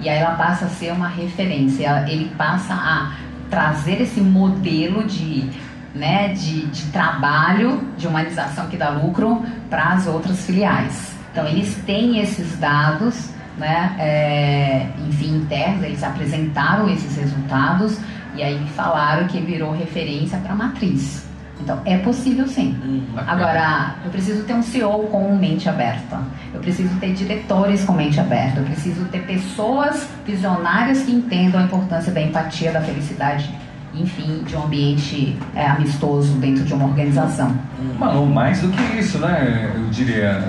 E 0.01 0.09
aí 0.09 0.19
ela 0.19 0.35
passa 0.37 0.67
a 0.67 0.69
ser 0.69 0.93
uma 0.93 1.09
referência. 1.09 1.85
Ela- 1.87 2.09
Ele 2.11 2.31
passa 2.37 2.75
a 2.75 3.13
trazer 3.51 4.01
esse 4.03 4.21
modelo 4.21 5.05
de, 5.05 5.49
né, 5.95 6.29
de, 6.29 6.67
de 6.67 6.83
trabalho, 6.93 7.83
de 7.97 8.07
humanização 8.07 8.69
que 8.69 8.77
dá 8.77 8.91
lucro 8.91 9.45
para 9.71 9.95
as 9.95 10.07
outras 10.07 10.45
filiais. 10.47 11.15
Então 11.33 11.47
eles 11.47 11.75
têm 11.87 12.19
esses 12.21 12.57
dados, 12.59 13.31
né, 13.57 13.95
é, 13.99 14.87
enfim, 15.09 15.37
internos. 15.37 15.83
Eles 15.83 16.03
apresentaram 16.03 16.89
esses 16.89 17.17
resultados 17.17 17.99
e 18.35 18.43
aí 18.43 18.67
falaram 18.75 19.27
que 19.27 19.41
virou 19.41 19.73
referência 19.73 20.39
para 20.39 20.53
a 20.53 20.57
matriz. 20.57 21.27
Então 21.61 21.81
é 21.85 21.97
possível 21.99 22.47
sim. 22.47 22.77
Uhum. 22.85 23.03
Agora, 23.27 23.97
eu 24.05 24.11
preciso 24.11 24.45
ter 24.45 24.55
um 24.55 24.63
CEO 24.63 25.05
com 25.05 25.37
mente 25.37 25.69
aberta. 25.69 26.21
Eu 26.53 26.61
preciso 26.61 26.95
ter 27.01 27.13
diretores 27.15 27.85
com 27.85 27.93
mente 27.93 28.21
aberta. 28.21 28.61
Eu 28.61 28.65
preciso 28.67 29.05
ter 29.07 29.21
pessoas 29.21 30.07
visionárias 30.27 31.03
que 31.03 31.13
entendam 31.13 31.61
a 31.61 31.65
importância 31.65 32.13
da 32.13 32.21
empatia, 32.21 32.73
da 32.73 32.81
felicidade, 32.83 33.51
enfim, 33.95 34.43
de 34.45 34.55
um 34.55 34.65
ambiente 34.65 35.37
é, 35.55 35.67
amistoso 35.67 36.35
dentro 36.35 36.63
de 36.63 36.75
uma 36.75 36.85
organização. 36.85 37.57
Mano, 37.99 38.27
mais 38.27 38.61
do 38.61 38.69
que 38.69 38.99
isso, 38.99 39.19
né? 39.19 39.73
Eu 39.75 39.89
diria, 39.89 40.43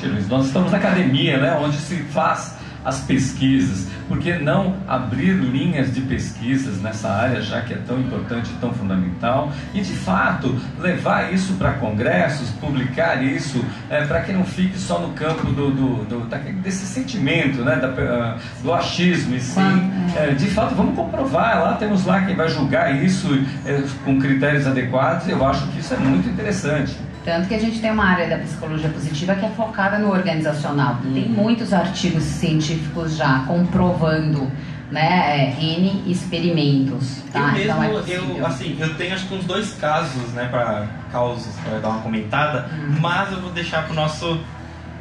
Chiles, 0.00 0.28
nós 0.28 0.46
estamos 0.46 0.72
na 0.72 0.78
academia, 0.78 1.38
né? 1.38 1.58
Onde 1.62 1.76
se 1.76 1.96
faz 1.96 2.58
as 2.82 3.00
pesquisas. 3.00 3.86
Por 4.08 4.18
que 4.18 4.32
não 4.38 4.74
abrir 4.88 5.34
linhas 5.34 5.92
de 5.94 6.00
pesquisas 6.00 6.80
nessa 6.80 7.10
área, 7.10 7.42
já 7.42 7.60
que 7.60 7.74
é 7.74 7.76
tão 7.76 8.00
importante 8.00 8.50
e 8.50 8.54
tão 8.58 8.72
fundamental? 8.72 9.52
E, 9.74 9.82
de 9.82 9.92
fato, 9.92 10.58
levar 10.78 11.32
isso 11.32 11.52
para 11.54 11.72
congressos, 11.74 12.48
publicar 12.52 13.22
isso, 13.22 13.62
para 14.08 14.22
que 14.22 14.32
não 14.32 14.44
fique 14.44 14.78
só 14.78 14.98
no 14.98 15.12
campo 15.12 15.44
do, 15.52 15.70
do, 15.70 16.04
do- 16.06 16.26
desse 16.62 16.86
sentimento, 16.86 17.58
né? 17.62 17.76
Da, 17.76 17.88
ah, 17.88 18.38
do 18.62 18.72
achismo, 18.72 19.34
e 19.36 19.40
sim, 19.40 19.54
Quando- 19.54 20.16
é, 20.16 20.30
de 20.32 20.46
fato, 20.46 20.74
vamos 20.74 20.96
comprovar. 20.96 21.62
Lá 21.62 21.74
temos 21.74 22.06
lá 22.06 22.22
quem 22.22 22.34
vai 22.34 22.48
julgar 22.48 23.04
isso 23.04 23.28
é, 23.66 23.82
com 24.06 24.18
critérios 24.18 24.66
adequados. 24.66 25.28
Eu 25.28 25.46
acho 25.46 25.66
que 25.68 25.80
isso 25.80 25.92
é 25.92 25.98
muito 25.98 26.26
interessante. 26.30 26.96
Tanto 27.24 27.48
que 27.48 27.54
a 27.54 27.58
gente 27.58 27.80
tem 27.80 27.90
uma 27.90 28.04
área 28.04 28.28
da 28.28 28.38
psicologia 28.38 28.88
positiva 28.88 29.34
que 29.34 29.44
é 29.44 29.48
focada 29.50 29.98
no 29.98 30.10
organizacional. 30.10 30.96
Tem 31.12 31.24
Uhum. 31.24 31.30
muitos 31.32 31.72
artigos 31.72 32.22
científicos 32.24 33.16
já 33.16 33.40
comprovando 33.46 34.50
né, 34.90 35.54
é, 35.56 35.62
N 35.62 36.02
experimentos. 36.10 37.22
Tá? 37.32 37.38
Eu 37.40 37.52
mesmo, 37.52 37.60
então 37.62 37.82
é 37.84 38.40
eu, 38.40 38.46
assim, 38.46 38.76
eu 38.80 38.94
tenho 38.96 39.14
acho 39.14 39.26
que 39.28 39.34
uns 39.34 39.44
dois 39.44 39.72
casos, 39.74 40.30
né, 40.32 40.48
para 40.50 40.86
causas, 41.12 41.54
para 41.64 41.78
dar 41.78 41.88
uma 41.90 42.00
comentada, 42.00 42.66
Hum. 42.72 42.96
mas 43.00 43.30
eu 43.30 43.40
vou 43.40 43.50
deixar 43.52 43.84
pro 43.84 43.94
nosso 43.94 44.40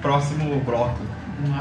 próximo 0.02 0.60
bloco. 0.66 1.00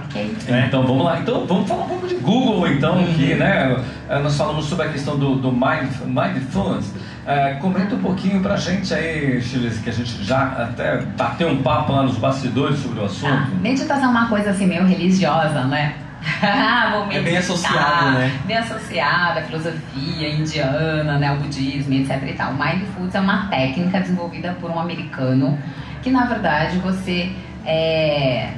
Ok. 0.05 0.37
É. 0.49 0.65
Então 0.67 0.83
vamos 0.85 1.05
lá. 1.05 1.21
Então 1.21 1.47
vamos 1.47 1.69
falar 1.69 1.85
um 1.85 1.89
pouco 1.89 2.09
de 2.09 2.17
Google 2.17 2.67
então 2.67 2.97
Uhum. 2.97 3.11
aqui, 3.13 3.35
né? 3.37 3.77
Nós 4.23 4.37
falamos 4.37 4.65
sobre 4.67 4.87
a 4.87 4.89
questão 4.91 5.17
do, 5.17 5.37
do 5.37 5.53
mind, 5.53 5.89
mindfulness. 6.05 6.93
Eh, 7.27 7.59
comenta 7.61 7.95
um 7.95 7.99
pouquinho 7.99 8.41
pra 8.41 8.57
gente 8.57 8.93
aí, 8.95 9.41
Chiles, 9.43 9.79
que 9.79 9.91
a 9.91 9.93
gente 9.93 10.25
já 10.25 10.45
até 10.45 11.03
bateu 11.03 11.49
um 11.49 11.63
papo 11.63 11.93
lá 11.93 12.03
nos 12.03 12.17
bastidores 12.17 12.79
sobre 12.79 13.01
o 13.01 13.05
assunto. 13.05 13.55
Meditação 13.61 14.07
é 14.07 14.09
uma 14.09 14.29
coisa 14.29 14.51
assim 14.51 14.67
meio 14.67 14.87
religiosa, 14.87 15.65
né? 15.65 15.95
Vou 16.93 17.13
É 17.13 17.21
bem 17.21 17.37
associado, 17.37 18.11
né? 18.13 18.33
Bem 18.47 18.57
associada 18.57 19.41
à 19.41 19.43
filosofia 19.43 20.29
indiana, 20.31 21.19
né? 21.19 21.33
O 21.33 21.37
budismo, 21.37 21.95
etc 21.95 22.23
e 22.27 22.33
tal. 22.33 22.55
Mindfulness 22.55 23.15
é 23.15 23.21
uma 23.21 23.47
técnica 23.49 24.01
desenvolvida 24.01 24.57
por 24.61 24.71
um 24.71 24.79
americano 24.79 25.59
que, 26.03 26.11
na 26.11 26.25
verdade, 26.25 26.79
você... 26.79 27.31
É, 27.67 28.49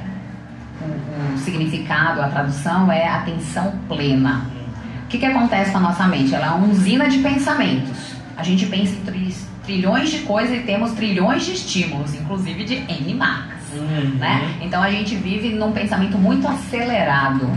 o, 0.81 1.33
o 1.33 1.37
significado, 1.37 2.21
a 2.21 2.27
tradução 2.27 2.91
é 2.91 3.07
atenção 3.07 3.73
plena. 3.87 4.45
O 5.03 5.07
que, 5.07 5.17
que 5.17 5.25
acontece 5.25 5.71
com 5.71 5.77
a 5.79 5.81
nossa 5.81 6.07
mente? 6.07 6.33
Ela 6.33 6.47
é 6.47 6.49
uma 6.51 6.67
usina 6.67 7.09
de 7.09 7.17
pensamentos. 7.19 8.10
A 8.37 8.43
gente 8.43 8.65
pensa 8.65 8.93
em 8.93 9.01
tri- 9.01 9.35
trilhões 9.63 10.09
de 10.09 10.19
coisas 10.19 10.57
e 10.57 10.61
temos 10.61 10.91
trilhões 10.91 11.45
de 11.45 11.53
estímulos, 11.53 12.13
inclusive 12.15 12.63
de 12.63 12.75
N 12.75 13.13
marcas. 13.13 13.61
Uhum. 13.73 14.15
Né? 14.17 14.57
Então 14.61 14.81
a 14.81 14.89
gente 14.89 15.15
vive 15.15 15.49
num 15.49 15.71
pensamento 15.71 16.17
muito 16.17 16.47
acelerado 16.47 17.49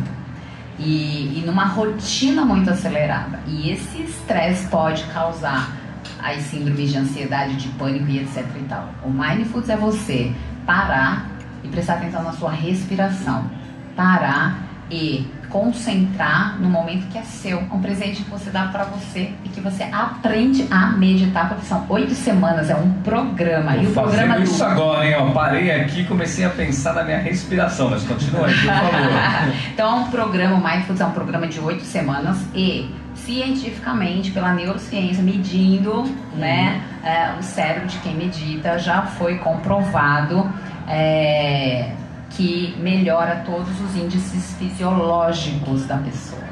e, 0.78 1.38
e 1.38 1.42
numa 1.46 1.64
rotina 1.64 2.44
muito 2.44 2.70
acelerada. 2.70 3.40
E 3.46 3.70
esse 3.70 4.02
estresse 4.02 4.66
pode 4.68 5.04
causar 5.04 5.76
as 6.22 6.42
síndromes 6.42 6.90
de 6.90 6.98
ansiedade, 6.98 7.56
de 7.56 7.68
pânico 7.68 8.08
e 8.08 8.18
etc 8.18 8.46
e 8.56 8.64
tal. 8.64 8.88
O 9.02 9.10
Mindfulness 9.10 9.70
é 9.70 9.76
você 9.76 10.32
parar 10.64 11.30
e 11.62 11.68
prestar 11.68 11.94
atenção 11.94 12.22
na 12.22 12.32
sua 12.32 12.50
respiração. 12.50 13.50
Parar 13.96 14.58
e 14.90 15.26
concentrar 15.54 16.60
no 16.60 16.68
momento 16.68 17.06
que 17.12 17.16
é 17.16 17.22
seu. 17.22 17.60
Um 17.72 17.80
presente 17.80 18.24
que 18.24 18.30
você 18.30 18.50
dá 18.50 18.64
para 18.64 18.82
você 18.82 19.30
e 19.44 19.48
que 19.48 19.60
você 19.60 19.84
aprende 19.84 20.66
a 20.68 20.88
meditar, 20.88 21.48
porque 21.48 21.64
são 21.64 21.86
oito 21.90 22.12
semanas, 22.12 22.70
é 22.70 22.74
um 22.74 22.90
programa. 23.04 23.70
Vou 23.74 23.82
e 23.84 23.86
o 23.86 23.92
programa 23.92 24.38
isso 24.38 24.64
agora, 24.64 25.06
hein? 25.06 25.14
Ó, 25.16 25.30
parei 25.30 25.70
aqui 25.70 26.00
e 26.00 26.04
comecei 26.06 26.44
a 26.44 26.50
pensar 26.50 26.94
na 26.94 27.04
minha 27.04 27.18
respiração, 27.18 27.88
mas 27.88 28.02
continua 28.02 28.48
aí, 28.48 28.52
por 28.52 28.64
favor. 28.64 29.54
então 29.72 29.88
é 29.88 30.00
um 30.00 30.10
programa, 30.10 30.56
o 30.56 30.64
Mindfulness 30.64 31.00
é 31.00 31.06
um 31.06 31.12
programa 31.12 31.46
de 31.46 31.60
oito 31.60 31.84
semanas 31.84 32.36
e 32.52 32.92
cientificamente, 33.14 34.32
pela 34.32 34.52
neurociência, 34.52 35.22
medindo 35.22 36.02
né, 36.34 36.82
é, 37.04 37.38
o 37.38 37.42
cérebro 37.44 37.86
de 37.86 37.96
quem 37.98 38.16
medita, 38.16 38.76
já 38.76 39.02
foi 39.02 39.38
comprovado 39.38 40.52
é, 40.88 41.92
que 42.36 42.74
melhora 42.78 43.42
todos 43.46 43.80
os 43.80 43.96
índices 43.96 44.56
fisiológicos 44.58 45.86
da 45.86 45.98
pessoa. 45.98 46.42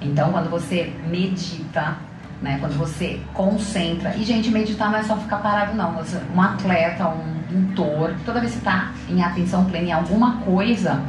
Então, 0.00 0.32
quando 0.32 0.50
você 0.50 0.92
medita, 1.08 1.96
né, 2.42 2.58
quando 2.60 2.76
você 2.76 3.20
concentra, 3.32 4.14
e 4.16 4.24
gente, 4.24 4.50
meditar 4.50 4.90
não 4.90 4.98
é 4.98 5.02
só 5.02 5.16
ficar 5.16 5.38
parado, 5.38 5.76
não. 5.76 5.94
Um 6.34 6.40
atleta, 6.40 7.08
um 7.08 7.34
pintor, 7.48 8.14
toda 8.24 8.40
vez 8.40 8.52
que 8.52 8.58
está 8.58 8.92
em 9.08 9.22
atenção 9.22 9.64
plena 9.64 9.88
em 9.88 9.92
alguma 9.92 10.38
coisa, 10.38 11.00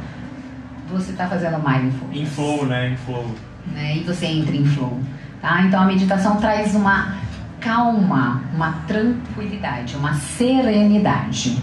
você 0.88 1.10
está 1.10 1.26
fazendo 1.26 1.58
mindfulness. 1.58 2.20
Em 2.20 2.26
flow, 2.26 2.66
né? 2.66 2.90
Em 2.90 2.96
flow 2.96 3.34
né? 3.72 3.96
E 3.96 4.00
você 4.00 4.26
entra 4.26 4.54
em 4.54 4.64
flow, 4.64 4.98
tá? 5.40 5.62
Então 5.62 5.82
a 5.82 5.86
meditação 5.86 6.36
traz 6.36 6.74
uma 6.74 7.14
calma, 7.60 8.42
uma 8.54 8.72
tranquilidade, 8.86 9.96
uma 9.96 10.14
serenidade. 10.14 11.58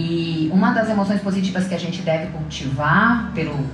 E 0.00 0.48
uma 0.52 0.70
das 0.70 0.88
emoções 0.88 1.20
positivas 1.20 1.66
que 1.66 1.74
a 1.74 1.78
gente 1.78 2.02
deve 2.02 2.28
cultivar 2.28 3.32
pelo, 3.34 3.66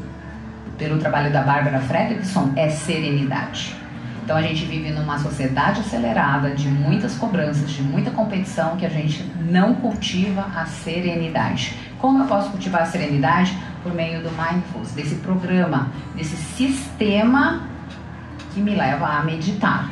pelo 0.78 0.98
trabalho 0.98 1.30
da 1.30 1.42
Bárbara 1.42 1.78
Fredrickson 1.80 2.50
é 2.56 2.70
serenidade. 2.70 3.76
Então 4.24 4.34
a 4.34 4.40
gente 4.40 4.64
vive 4.64 4.90
numa 4.90 5.18
sociedade 5.18 5.80
acelerada, 5.80 6.54
de 6.54 6.66
muitas 6.66 7.14
cobranças, 7.16 7.70
de 7.70 7.82
muita 7.82 8.10
competição, 8.10 8.74
que 8.74 8.86
a 8.86 8.88
gente 8.88 9.22
não 9.38 9.74
cultiva 9.74 10.46
a 10.56 10.64
serenidade. 10.64 11.76
Como 11.98 12.22
eu 12.22 12.26
posso 12.26 12.48
cultivar 12.48 12.80
a 12.80 12.86
serenidade? 12.86 13.54
Por 13.82 13.92
meio 13.92 14.22
do 14.22 14.30
Mindfulness, 14.30 14.92
desse 14.92 15.16
programa, 15.16 15.90
desse 16.16 16.36
sistema 16.36 17.68
que 18.54 18.60
me 18.60 18.74
leva 18.74 19.06
a 19.08 19.22
meditar. 19.22 19.90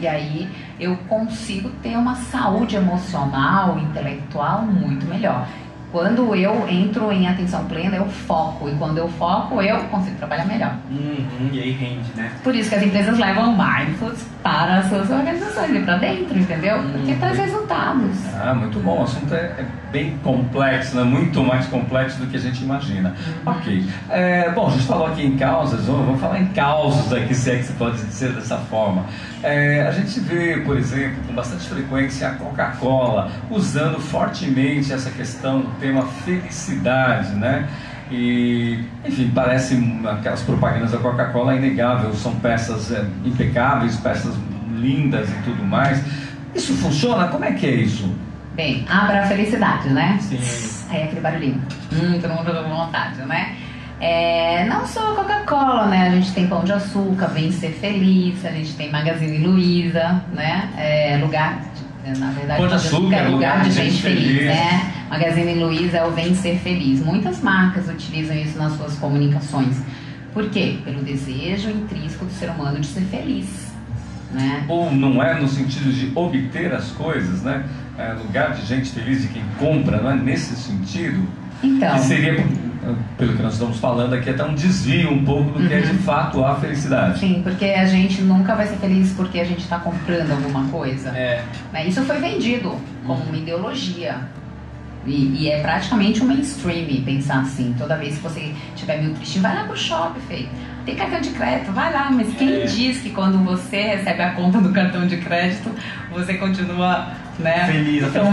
E 0.00 0.08
aí 0.08 0.48
eu 0.80 0.96
consigo 1.06 1.68
ter 1.82 1.98
uma 1.98 2.14
saúde 2.14 2.76
emocional, 2.76 3.78
intelectual 3.78 4.62
muito 4.62 5.04
melhor. 5.04 5.46
Quando 5.92 6.34
eu 6.34 6.68
entro 6.68 7.12
em 7.12 7.28
atenção 7.28 7.64
plena, 7.66 7.96
eu 7.96 8.06
foco. 8.06 8.68
E 8.68 8.74
quando 8.74 8.98
eu 8.98 9.08
foco, 9.08 9.62
eu 9.62 9.78
consigo 9.84 10.16
trabalhar 10.16 10.44
melhor. 10.44 10.74
Uhum, 10.90 11.50
e 11.52 11.60
aí 11.60 11.70
rende, 11.70 12.10
né? 12.16 12.30
Por 12.42 12.54
isso 12.54 12.68
que 12.68 12.74
as 12.74 12.82
empresas 12.82 13.18
levam 13.18 13.56
mindfulness 13.56 14.26
para 14.42 14.78
as 14.78 14.86
suas 14.86 15.10
organizações 15.10 15.76
e 15.76 15.80
para 15.80 15.96
dentro, 15.96 16.38
entendeu? 16.38 16.78
Porque 16.92 17.12
uhum. 17.12 17.18
traz 17.18 17.38
resultados. 17.38 18.34
Ah, 18.34 18.54
muito 18.54 18.78
bom. 18.80 19.00
O 19.00 19.02
assunto 19.04 19.34
é, 19.34 19.38
é, 19.38 19.66
bem 19.96 20.18
complexo, 20.22 20.94
né? 20.94 21.04
muito 21.04 21.42
mais 21.42 21.64
complexo 21.68 22.18
do 22.18 22.26
que 22.26 22.36
a 22.36 22.40
gente 22.40 22.62
imagina. 22.62 23.14
Uhum. 23.46 23.52
Ok. 23.52 23.86
É, 24.10 24.50
bom, 24.50 24.66
a 24.66 24.70
gente 24.70 24.84
falou 24.84 25.06
aqui 25.06 25.24
em 25.24 25.38
causas, 25.38 25.86
vamos 25.86 26.20
falar 26.20 26.38
em 26.38 26.48
causos 26.48 27.10
aqui, 27.14 27.34
se 27.34 27.50
é 27.50 27.56
que 27.56 27.64
se 27.64 27.72
pode 27.72 27.96
dizer 27.96 28.32
dessa 28.32 28.58
forma. 28.58 29.06
É, 29.42 29.86
a 29.86 29.90
gente 29.92 30.20
vê, 30.20 30.58
por 30.58 30.76
exemplo, 30.76 31.16
com 31.26 31.32
bastante 31.32 31.66
frequência 31.66 32.28
a 32.28 32.32
Coca-Cola 32.32 33.30
usando 33.50 33.98
fortemente 33.98 34.92
essa 34.92 35.10
questão, 35.10 35.60
o 35.60 35.70
tema 35.80 36.02
felicidade, 36.02 37.34
né? 37.34 37.66
E, 38.10 38.84
enfim, 39.02 39.32
parece 39.34 39.82
aquelas 40.06 40.42
propagandas 40.42 40.92
da 40.92 40.98
Coca-Cola 40.98 41.54
é 41.54 41.56
inegável, 41.56 42.12
são 42.12 42.36
peças 42.36 42.92
é, 42.92 43.02
impecáveis, 43.24 43.96
peças 43.96 44.34
lindas 44.76 45.30
e 45.30 45.42
tudo 45.42 45.64
mais. 45.64 46.02
Isso 46.54 46.74
funciona? 46.74 47.28
Como 47.28 47.44
é 47.46 47.52
que 47.52 47.66
é 47.66 47.74
isso? 47.74 48.14
Bem, 48.56 48.86
abra 48.88 49.20
a 49.20 49.26
felicidade, 49.26 49.90
né? 49.90 50.18
Sim. 50.18 50.38
Aí 50.88 51.02
aquele 51.02 51.20
barulhinho. 51.20 51.62
Hum, 51.92 52.18
todo 52.18 52.32
mundo 52.32 52.64
com 52.64 52.74
vontade, 52.74 53.20
né? 53.26 53.54
É, 54.00 54.64
não 54.64 54.86
só 54.86 55.14
Coca-Cola, 55.14 55.86
né? 55.88 56.08
A 56.08 56.10
gente 56.10 56.32
tem 56.32 56.46
Pão 56.46 56.64
de 56.64 56.72
Açúcar, 56.72 57.26
Vem 57.26 57.52
Ser 57.52 57.72
Feliz, 57.72 58.42
a 58.46 58.50
gente 58.50 58.72
tem 58.72 58.90
Magazine 58.90 59.46
Luiza, 59.46 60.22
né? 60.32 60.70
É, 60.78 61.18
lugar, 61.18 61.60
de, 62.02 62.18
na 62.18 62.30
verdade, 62.30 62.58
Pão 62.58 62.68
de 62.68 62.74
Açúcar, 62.74 63.16
é 63.16 63.28
lugar 63.28 63.62
de 63.62 63.70
gente 63.72 64.00
feliz, 64.00 64.24
feliz, 64.26 64.46
né? 64.46 64.92
Magazine 65.10 65.54
Luiza 65.54 65.98
é 65.98 66.06
o 66.06 66.10
Vem 66.12 66.34
Ser 66.34 66.58
Feliz. 66.58 67.04
Muitas 67.04 67.42
marcas 67.42 67.90
utilizam 67.90 68.34
isso 68.36 68.56
nas 68.56 68.72
suas 68.72 68.96
comunicações. 68.96 69.82
Por 70.32 70.48
quê? 70.48 70.78
Pelo 70.82 71.02
desejo 71.02 71.68
intrínseco 71.68 72.24
do 72.24 72.32
ser 72.32 72.48
humano 72.48 72.80
de 72.80 72.86
ser 72.86 73.02
feliz. 73.02 73.66
Né? 74.32 74.64
Ou 74.68 74.90
não 74.90 75.22
é 75.22 75.38
no 75.38 75.46
sentido 75.46 75.92
de 75.92 76.10
obter 76.14 76.72
as 76.74 76.90
coisas, 76.90 77.42
né? 77.42 77.64
É 77.98 78.12
lugar 78.12 78.52
de 78.52 78.66
gente 78.66 78.90
feliz, 78.90 79.22
de 79.22 79.28
quem 79.28 79.42
compra, 79.58 79.98
não 79.98 80.10
é 80.10 80.14
nesse 80.14 80.54
sentido? 80.56 81.26
Então. 81.62 81.94
Que 81.94 82.00
seria 82.00 82.34
pelo 83.16 83.34
que 83.34 83.42
nós 83.42 83.54
estamos 83.54 83.78
falando 83.78 84.14
aqui, 84.14 84.30
até 84.30 84.44
um 84.44 84.54
desvio 84.54 85.12
um 85.12 85.24
pouco 85.24 85.58
do 85.58 85.66
que 85.66 85.74
é 85.74 85.80
de 85.80 85.92
uhum. 85.92 85.98
fato 85.98 86.44
a 86.44 86.54
felicidade. 86.56 87.18
Sim, 87.18 87.40
porque 87.42 87.64
a 87.64 87.86
gente 87.86 88.22
nunca 88.22 88.54
vai 88.54 88.66
ser 88.66 88.76
feliz 88.76 89.12
porque 89.12 89.40
a 89.40 89.44
gente 89.44 89.60
está 89.60 89.78
comprando 89.78 90.30
alguma 90.30 90.68
coisa. 90.68 91.10
É. 91.10 91.42
Né? 91.72 91.86
Isso 91.86 92.02
foi 92.02 92.18
vendido 92.18 92.76
como 93.04 93.22
uma 93.24 93.36
ideologia. 93.36 94.20
E, 95.04 95.44
e, 95.44 95.48
é 95.48 95.60
praticamente 95.60 96.20
um 96.20 96.26
mainstream 96.26 96.84
pensar 97.04 97.40
assim. 97.40 97.74
Toda 97.78 97.96
vez 97.96 98.16
que 98.16 98.22
você 98.22 98.52
tiver 98.74 98.98
meio 98.98 99.14
triste, 99.14 99.38
vai 99.38 99.54
lá 99.54 99.64
pro 99.64 99.76
shopping, 99.76 100.20
feio. 100.20 100.48
Tem 100.84 100.96
cartão 100.96 101.20
de 101.20 101.30
crédito, 101.30 101.70
vai 101.70 101.92
lá. 101.92 102.10
Mas 102.10 102.34
quem 102.34 102.62
é. 102.62 102.64
diz 102.64 103.00
que 103.00 103.10
quando 103.10 103.38
você 103.44 103.82
recebe 103.82 104.22
a 104.22 104.32
conta 104.32 104.60
do 104.60 104.72
cartão 104.72 105.06
de 105.06 105.16
crédito, 105.18 105.70
você 106.10 106.34
continua 106.34 107.12
né? 107.38 107.66
Feliz, 107.66 108.04
a 108.04 108.08
então, 108.08 108.32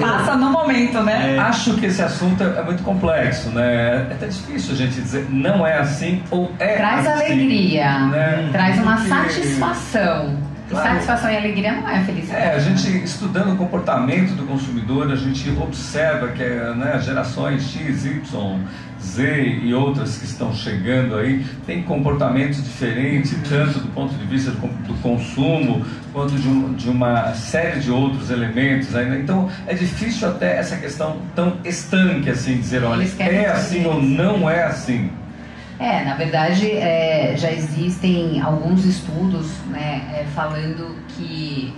passa 0.00 0.36
no 0.36 0.50
momento, 0.50 1.02
né? 1.02 1.36
É. 1.36 1.38
Acho 1.38 1.74
que 1.74 1.86
esse 1.86 2.02
assunto 2.02 2.42
é 2.42 2.62
muito 2.62 2.82
complexo, 2.82 3.50
né? 3.50 4.06
É 4.10 4.12
até 4.14 4.26
difícil 4.26 4.74
a 4.74 4.76
gente 4.76 5.00
dizer 5.00 5.26
não 5.30 5.66
é 5.66 5.78
assim 5.78 6.22
ou 6.30 6.50
é 6.58 6.76
Traz 6.76 7.06
assim. 7.06 7.24
alegria, 7.24 7.98
né? 8.06 8.48
traz 8.52 8.78
uma 8.78 8.96
Porque... 8.96 9.08
satisfação. 9.08 10.47
Claro. 10.68 10.88
Satisfação 10.88 11.30
e 11.30 11.36
alegria 11.36 11.72
não 11.72 11.88
é 11.88 12.04
felicidade. 12.04 12.42
É, 12.42 12.54
a 12.54 12.58
gente 12.58 13.02
estudando 13.02 13.54
o 13.54 13.56
comportamento 13.56 14.34
do 14.34 14.46
consumidor, 14.46 15.10
a 15.10 15.16
gente 15.16 15.50
observa 15.50 16.28
que 16.28 16.44
né, 16.44 17.00
gerações 17.00 17.62
X, 17.72 18.04
Y, 18.04 18.60
Z 19.00 19.60
e 19.62 19.72
outras 19.72 20.18
que 20.18 20.24
estão 20.24 20.52
chegando 20.52 21.16
aí 21.16 21.44
têm 21.66 21.82
comportamentos 21.82 22.62
diferentes, 22.62 23.34
tanto 23.48 23.78
do 23.78 23.88
ponto 23.88 24.14
de 24.14 24.24
vista 24.26 24.50
do, 24.50 24.66
do 24.86 24.94
consumo, 25.00 25.84
quanto 26.12 26.34
de, 26.34 26.48
um, 26.48 26.74
de, 26.74 26.90
uma 26.90 27.32
série 27.32 27.80
de 27.80 27.90
outros 27.90 28.30
elementos. 28.30 28.94
Aí, 28.94 29.06
né? 29.06 29.20
Então 29.20 29.48
é 29.66 29.74
difícil 29.74 30.28
até 30.28 30.58
essa 30.58 30.76
questão 30.76 31.16
tão 31.34 31.56
estanque 31.64 32.28
assim, 32.28 32.58
dizer, 32.58 32.84
olha, 32.84 33.08
é 33.20 33.46
assim 33.46 33.86
ou 33.86 34.02
não 34.02 34.50
é 34.50 34.64
assim. 34.64 35.10
É, 35.78 36.04
na 36.04 36.14
verdade, 36.14 36.72
é, 36.72 37.36
já 37.36 37.52
existem 37.52 38.40
alguns 38.40 38.84
estudos 38.84 39.46
né, 39.66 40.10
é, 40.12 40.24
falando 40.34 40.96
que, 41.10 41.72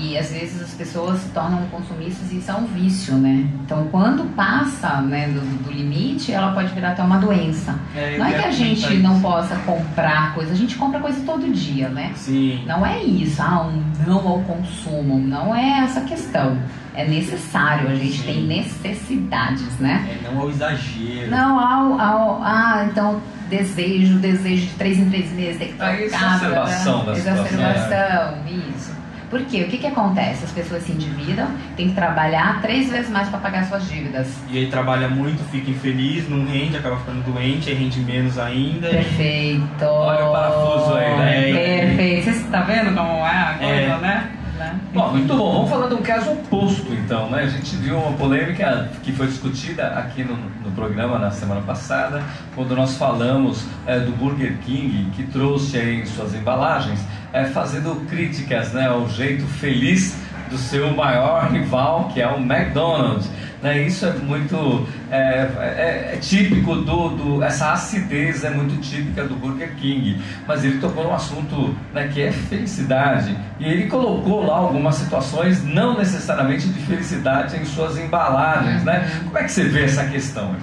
que 0.00 0.16
às 0.16 0.30
vezes 0.32 0.62
as 0.62 0.70
pessoas 0.70 1.20
se 1.20 1.28
tornam 1.28 1.66
consumistas 1.70 2.32
e 2.32 2.38
isso 2.38 2.50
é 2.50 2.54
um 2.54 2.64
vício, 2.64 3.14
né? 3.14 3.46
Então, 3.64 3.86
quando 3.90 4.24
passa 4.34 5.00
né, 5.02 5.28
do, 5.28 5.40
do 5.62 5.70
limite, 5.70 6.32
ela 6.32 6.52
pode 6.52 6.72
virar 6.72 6.92
até 6.92 7.02
uma 7.02 7.18
doença. 7.18 7.78
É, 7.94 8.16
não 8.16 8.26
é 8.26 8.32
que 8.32 8.46
a 8.46 8.50
gente 8.50 8.94
não 8.94 9.20
possa 9.20 9.56
comprar 9.56 10.34
coisa, 10.34 10.52
a 10.52 10.56
gente 10.56 10.76
compra 10.76 11.00
coisa 11.00 11.20
todo 11.26 11.50
dia, 11.52 11.88
né? 11.90 12.12
Sim. 12.14 12.64
Não 12.66 12.84
é 12.84 13.02
isso, 13.02 13.42
ah, 13.42 13.66
um 13.66 13.82
não 14.06 14.26
ao 14.26 14.40
consumo, 14.40 15.18
não 15.18 15.54
é 15.54 15.80
essa 15.84 16.00
questão 16.02 16.56
é 16.92 17.06
necessário, 17.06 17.88
a 17.88 17.94
gente 17.94 18.18
Sim. 18.18 18.24
tem 18.24 18.42
necessidades, 18.42 19.78
né? 19.78 20.18
É, 20.22 20.28
não 20.28 20.40
ao 20.40 20.50
exagero. 20.50 21.30
Não 21.30 21.58
ao, 21.58 22.00
ao 22.00 22.42
ah, 22.42 22.88
então 22.90 23.20
desejo, 23.48 24.18
desejo 24.18 24.66
de 24.66 24.74
três 24.74 24.98
em 24.98 25.08
três 25.08 25.32
meses, 25.32 25.58
tem 25.58 25.68
que 25.68 25.74
trocar. 25.74 25.94
A 25.94 26.02
exacerbação 26.02 27.04
da 27.04 27.12
Exacerbação, 27.12 28.38
isso. 28.76 28.99
Por 29.30 29.44
quê? 29.44 29.62
O 29.62 29.68
que, 29.68 29.78
que 29.78 29.86
acontece? 29.86 30.44
As 30.44 30.50
pessoas 30.50 30.82
se 30.82 30.90
endividam, 30.90 31.48
tem 31.76 31.88
que 31.88 31.94
trabalhar 31.94 32.60
três 32.60 32.90
vezes 32.90 33.08
mais 33.08 33.28
para 33.28 33.38
pagar 33.38 33.64
suas 33.66 33.88
dívidas. 33.88 34.26
E 34.50 34.58
aí 34.58 34.66
trabalha 34.66 35.08
muito, 35.08 35.40
fica 35.50 35.70
infeliz, 35.70 36.28
não 36.28 36.44
rende, 36.44 36.76
acaba 36.76 36.96
ficando 36.96 37.22
doente, 37.22 37.70
aí 37.70 37.76
rende 37.76 38.00
menos 38.00 38.36
ainda. 38.38 38.88
Perfeito. 38.88 39.84
Olha 39.84 40.24
o 40.24 40.32
parafuso 40.32 40.94
aí, 40.94 41.16
né? 41.16 41.80
Perfeito. 41.80 42.24
Você 42.24 42.30
está 42.30 42.60
vendo 42.62 42.92
como 42.92 43.24
é 43.24 43.30
a 43.30 43.54
coisa, 43.58 43.72
é. 43.72 43.98
né? 44.00 44.30
Né? 44.60 44.78
Bom, 44.92 45.12
muito 45.12 45.34
bom. 45.34 45.52
Vamos 45.54 45.70
falar 45.70 45.88
de 45.88 45.94
um 45.94 46.02
caso 46.02 46.32
oposto, 46.32 46.92
então. 46.92 47.30
Né? 47.30 47.44
A 47.44 47.46
gente 47.46 47.74
viu 47.76 47.96
uma 47.96 48.12
polêmica 48.12 48.90
que 49.02 49.10
foi 49.10 49.26
discutida 49.26 49.86
aqui 49.88 50.22
no, 50.22 50.36
no 50.36 50.70
programa 50.72 51.18
na 51.18 51.30
semana 51.30 51.62
passada, 51.62 52.22
quando 52.54 52.76
nós 52.76 52.98
falamos 52.98 53.64
é, 53.86 53.98
do 53.98 54.12
Burger 54.12 54.58
King, 54.58 55.10
que 55.12 55.22
trouxe 55.22 55.78
em 55.78 56.04
suas 56.04 56.34
embalagens, 56.34 57.00
é, 57.32 57.46
fazendo 57.46 58.06
críticas 58.06 58.74
né, 58.74 58.86
ao 58.86 59.08
jeito 59.08 59.46
feliz 59.46 60.14
do 60.50 60.58
seu 60.58 60.94
maior 60.94 61.50
rival, 61.50 62.10
que 62.12 62.20
é 62.20 62.28
o 62.28 62.36
McDonald's. 62.36 63.30
Né? 63.62 63.86
Isso 63.86 64.04
é 64.04 64.12
muito 64.12 64.86
é, 65.10 65.50
é, 65.58 66.14
é 66.14 66.16
típico 66.18 66.76
do, 66.76 67.08
do, 67.10 67.42
Essa 67.42 67.72
acidez 67.72 68.44
é 68.44 68.50
muito 68.50 68.80
típica 68.80 69.24
do 69.24 69.34
Burger 69.34 69.74
King. 69.76 70.20
Mas 70.46 70.64
ele 70.64 70.78
tocou 70.78 71.04
num 71.04 71.14
assunto 71.14 71.74
né, 71.92 72.08
que 72.12 72.22
é 72.22 72.32
felicidade. 72.32 73.36
E 73.58 73.64
ele 73.64 73.86
colocou 73.88 74.46
lá 74.46 74.56
algumas 74.56 74.94
situações, 74.94 75.64
não 75.64 75.98
necessariamente 75.98 76.68
de 76.68 76.80
felicidade, 76.80 77.56
em 77.56 77.64
suas 77.64 77.98
embalagens. 77.98 78.84
Né? 78.84 79.00
Uhum. 79.00 79.24
Como 79.24 79.38
é 79.38 79.44
que 79.44 79.52
você 79.52 79.64
vê 79.64 79.84
essa 79.84 80.04
questão? 80.04 80.54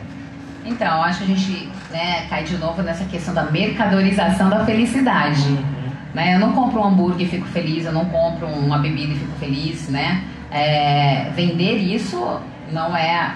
Então, 0.65 1.01
acho 1.03 1.19
que 1.19 1.31
a 1.31 1.35
gente 1.35 1.69
né, 1.91 2.25
cai 2.29 2.43
de 2.43 2.57
novo 2.57 2.81
nessa 2.81 3.05
questão 3.05 3.33
da 3.33 3.43
mercadorização 3.43 4.49
da 4.49 4.65
felicidade. 4.65 5.41
Uhum. 5.41 5.77
Né? 6.13 6.35
Eu 6.35 6.39
não 6.39 6.53
compro 6.53 6.79
um 6.81 6.85
hambúrguer 6.85 7.27
e 7.27 7.29
fico 7.29 7.45
feliz, 7.47 7.85
eu 7.85 7.91
não 7.91 8.05
compro 8.05 8.47
uma 8.47 8.79
bebida 8.79 9.13
e 9.13 9.17
fico 9.17 9.37
feliz, 9.39 9.89
né? 9.89 10.23
É, 10.49 11.29
vender 11.35 11.75
isso 11.75 12.39
não 12.71 12.95
é, 12.95 13.33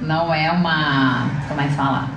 não 0.00 0.32
é 0.32 0.50
uma. 0.50 1.28
Como 1.48 1.60
é 1.60 1.64
que 1.64 1.74
fala? 1.74 2.08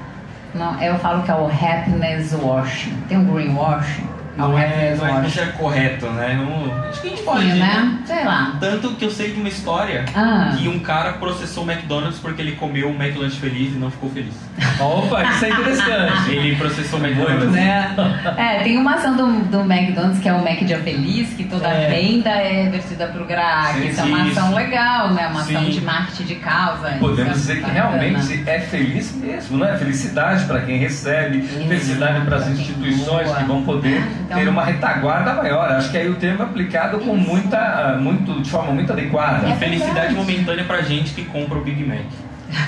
Não, 0.53 0.79
eu 0.81 0.97
falo 0.99 1.23
que 1.23 1.31
é 1.31 1.35
o 1.35 1.47
happiness 1.47 2.33
washing. 2.33 2.95
Tem 3.07 3.17
um 3.17 3.25
greenwashing 3.25 4.12
não 4.35 4.57
é, 4.57 4.95
não 4.95 5.07
é, 5.07 5.27
é 5.27 5.45
correto, 5.57 6.07
né? 6.07 6.33
Não, 6.35 6.89
acho 6.89 7.01
que 7.01 7.07
a 7.07 7.09
gente 7.11 7.23
pode. 7.23 7.51
Sim, 7.51 7.59
né? 7.59 7.99
Sei 8.05 8.23
lá. 8.23 8.57
Tanto 8.59 8.95
que 8.95 9.05
eu 9.05 9.11
sei 9.11 9.31
de 9.31 9.39
uma 9.39 9.47
história 9.47 10.05
ah. 10.15 10.55
que 10.57 10.67
um 10.67 10.79
cara 10.79 11.13
processou 11.13 11.63
o 11.63 11.71
McDonald's 11.71 12.19
porque 12.19 12.41
ele 12.41 12.53
comeu 12.53 12.89
um 12.89 12.95
McLanche 12.95 13.39
feliz 13.39 13.73
e 13.75 13.77
não 13.77 13.91
ficou 13.91 14.09
feliz. 14.09 14.33
Opa, 14.79 15.23
isso 15.23 15.45
é 15.45 15.49
interessante. 15.49 16.31
ele 16.31 16.55
processou 16.55 16.99
o 16.99 17.05
McDonald's. 17.05 17.51
Né? 17.51 17.95
É, 18.37 18.63
tem 18.63 18.77
uma 18.77 18.95
ação 18.95 19.15
do, 19.15 19.27
do 19.43 19.61
McDonald's 19.71 20.19
que 20.19 20.27
é 20.27 20.33
o 20.33 20.43
Mac 20.43 20.59
Dia 20.63 20.79
Feliz, 20.79 21.33
que 21.33 21.43
toda 21.43 21.67
é. 21.67 21.89
venda 21.89 22.29
é 22.29 22.63
revertida 22.63 23.07
pro 23.07 23.25
GRAC. 23.25 23.87
Isso 23.87 24.01
é 24.01 24.03
uma 24.03 24.23
ação 24.23 24.55
legal, 24.55 25.13
né? 25.13 25.27
Uma 25.27 25.43
Sim. 25.43 25.57
ação 25.57 25.69
de 25.69 25.81
marketing 25.81 26.23
de 26.23 26.35
causa. 26.35 26.89
Podemos 26.99 27.31
é 27.31 27.33
dizer 27.33 27.63
que 27.63 27.69
realmente 27.69 28.43
é 28.47 28.59
feliz 28.59 29.15
mesmo, 29.15 29.57
né? 29.59 29.77
Felicidade 29.77 30.45
para 30.45 30.61
quem 30.61 30.77
recebe, 30.77 31.41
felicidade 31.41 32.25
para 32.25 32.37
as 32.37 32.47
instituições 32.47 33.31
que 33.31 33.43
vão 33.43 33.63
poder 33.63 34.03
então, 34.33 34.43
ter 34.43 34.49
uma 34.49 34.63
retaguarda 34.63 35.33
maior. 35.33 35.71
Acho 35.71 35.91
que 35.91 35.97
aí 35.97 36.09
o 36.09 36.15
termo 36.15 36.43
é 36.43 36.45
aplicado 36.45 36.99
com 36.99 37.15
muita, 37.15 37.97
muito, 37.99 38.41
de 38.41 38.49
forma 38.49 38.71
muito 38.71 38.91
adequada. 38.91 39.47
É 39.47 39.55
felicidade 39.55 40.13
momentânea 40.13 40.63
pra 40.65 40.81
gente 40.81 41.13
que 41.13 41.23
compra 41.25 41.57
o 41.57 41.63
Big 41.63 41.83
Mac. 41.83 42.05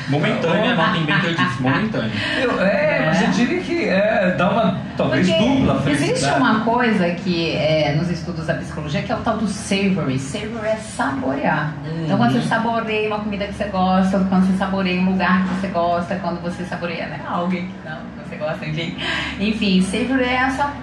Momentânea, 0.10 0.76
notem 0.76 1.04
bem 1.04 1.20
que 1.20 1.28
eu 1.28 1.36
disse, 1.36 1.62
momentânea. 1.62 2.12
Eu, 2.42 2.60
é, 2.62 3.06
mas 3.06 3.22
eu 3.22 3.28
diria 3.30 3.62
que 3.62 3.88
é, 3.88 4.36
dá 4.38 4.50
uma, 4.50 4.80
talvez, 4.98 5.30
Porque 5.30 5.44
dupla 5.44 5.82
felicidade. 5.82 6.12
Existe 6.12 6.34
uma 6.38 6.60
coisa 6.62 7.10
que 7.12 7.52
é, 7.52 7.96
nos 7.96 8.10
estudos 8.10 8.48
da 8.48 8.56
psicologia 8.56 9.02
que 9.04 9.12
é 9.12 9.16
o 9.16 9.20
tal 9.20 9.38
do 9.38 9.48
savory. 9.48 10.20
Savory 10.20 10.68
é 10.68 10.76
saborear. 10.76 11.74
Uhum. 11.86 12.06
Então, 12.06 12.18
quando 12.18 12.34
você 12.34 12.48
saboreia 12.48 13.08
uma 13.08 13.20
comida 13.20 13.46
que 13.46 13.54
você 13.54 13.66
gosta, 13.66 14.20
quando 14.30 14.48
você 14.48 14.58
saboreia 14.58 15.00
um 15.02 15.12
lugar 15.12 15.44
que 15.44 15.50
você 15.56 15.68
gosta, 15.68 16.16
quando 16.16 16.42
você 16.42 16.64
saboreia 16.66 17.08
né, 17.08 17.22
alguém 17.28 17.68
que 17.68 17.88
não, 17.88 18.00
você 18.24 18.36
gosta, 18.38 18.66
enfim. 18.66 18.98
Enfim, 19.40 19.82
savory 19.82 20.24
é 20.24 20.34
essa 20.36 20.74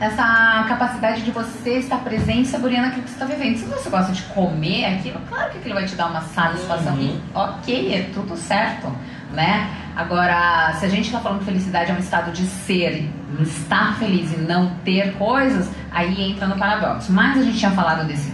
essa 0.00 0.64
capacidade 0.68 1.22
de 1.22 1.30
você 1.30 1.78
estar 1.78 1.98
presente 1.98 2.48
saboreando 2.48 2.88
aquilo 2.88 3.02
que 3.02 3.10
você 3.10 3.14
está 3.14 3.26
vivendo. 3.26 3.56
Se 3.56 3.64
você 3.64 3.88
gosta 3.88 4.12
de 4.12 4.22
comer 4.22 4.84
aquilo, 4.84 5.20
claro 5.28 5.50
que 5.50 5.58
aquilo 5.58 5.74
vai 5.74 5.86
te 5.86 5.94
dar 5.94 6.06
uma 6.06 6.20
satisfação 6.20 6.94
uhum. 6.94 7.20
ok, 7.34 7.94
é 7.94 8.02
tudo 8.12 8.36
certo, 8.36 8.92
né? 9.32 9.70
Agora, 9.96 10.74
se 10.74 10.84
a 10.84 10.88
gente 10.88 11.06
está 11.06 11.18
falando 11.18 11.38
que 11.38 11.46
felicidade 11.46 11.90
é 11.90 11.94
um 11.94 11.98
estado 11.98 12.30
de 12.30 12.44
ser, 12.44 13.10
estar 13.40 13.98
feliz 13.98 14.30
e 14.32 14.36
não 14.36 14.70
ter 14.84 15.14
coisas, 15.14 15.70
aí 15.90 16.32
entra 16.32 16.46
no 16.46 16.58
paradoxo. 16.58 17.10
Mas 17.10 17.38
a 17.38 17.42
gente 17.42 17.58
tinha 17.58 17.70
falado 17.70 18.06
desse 18.06 18.32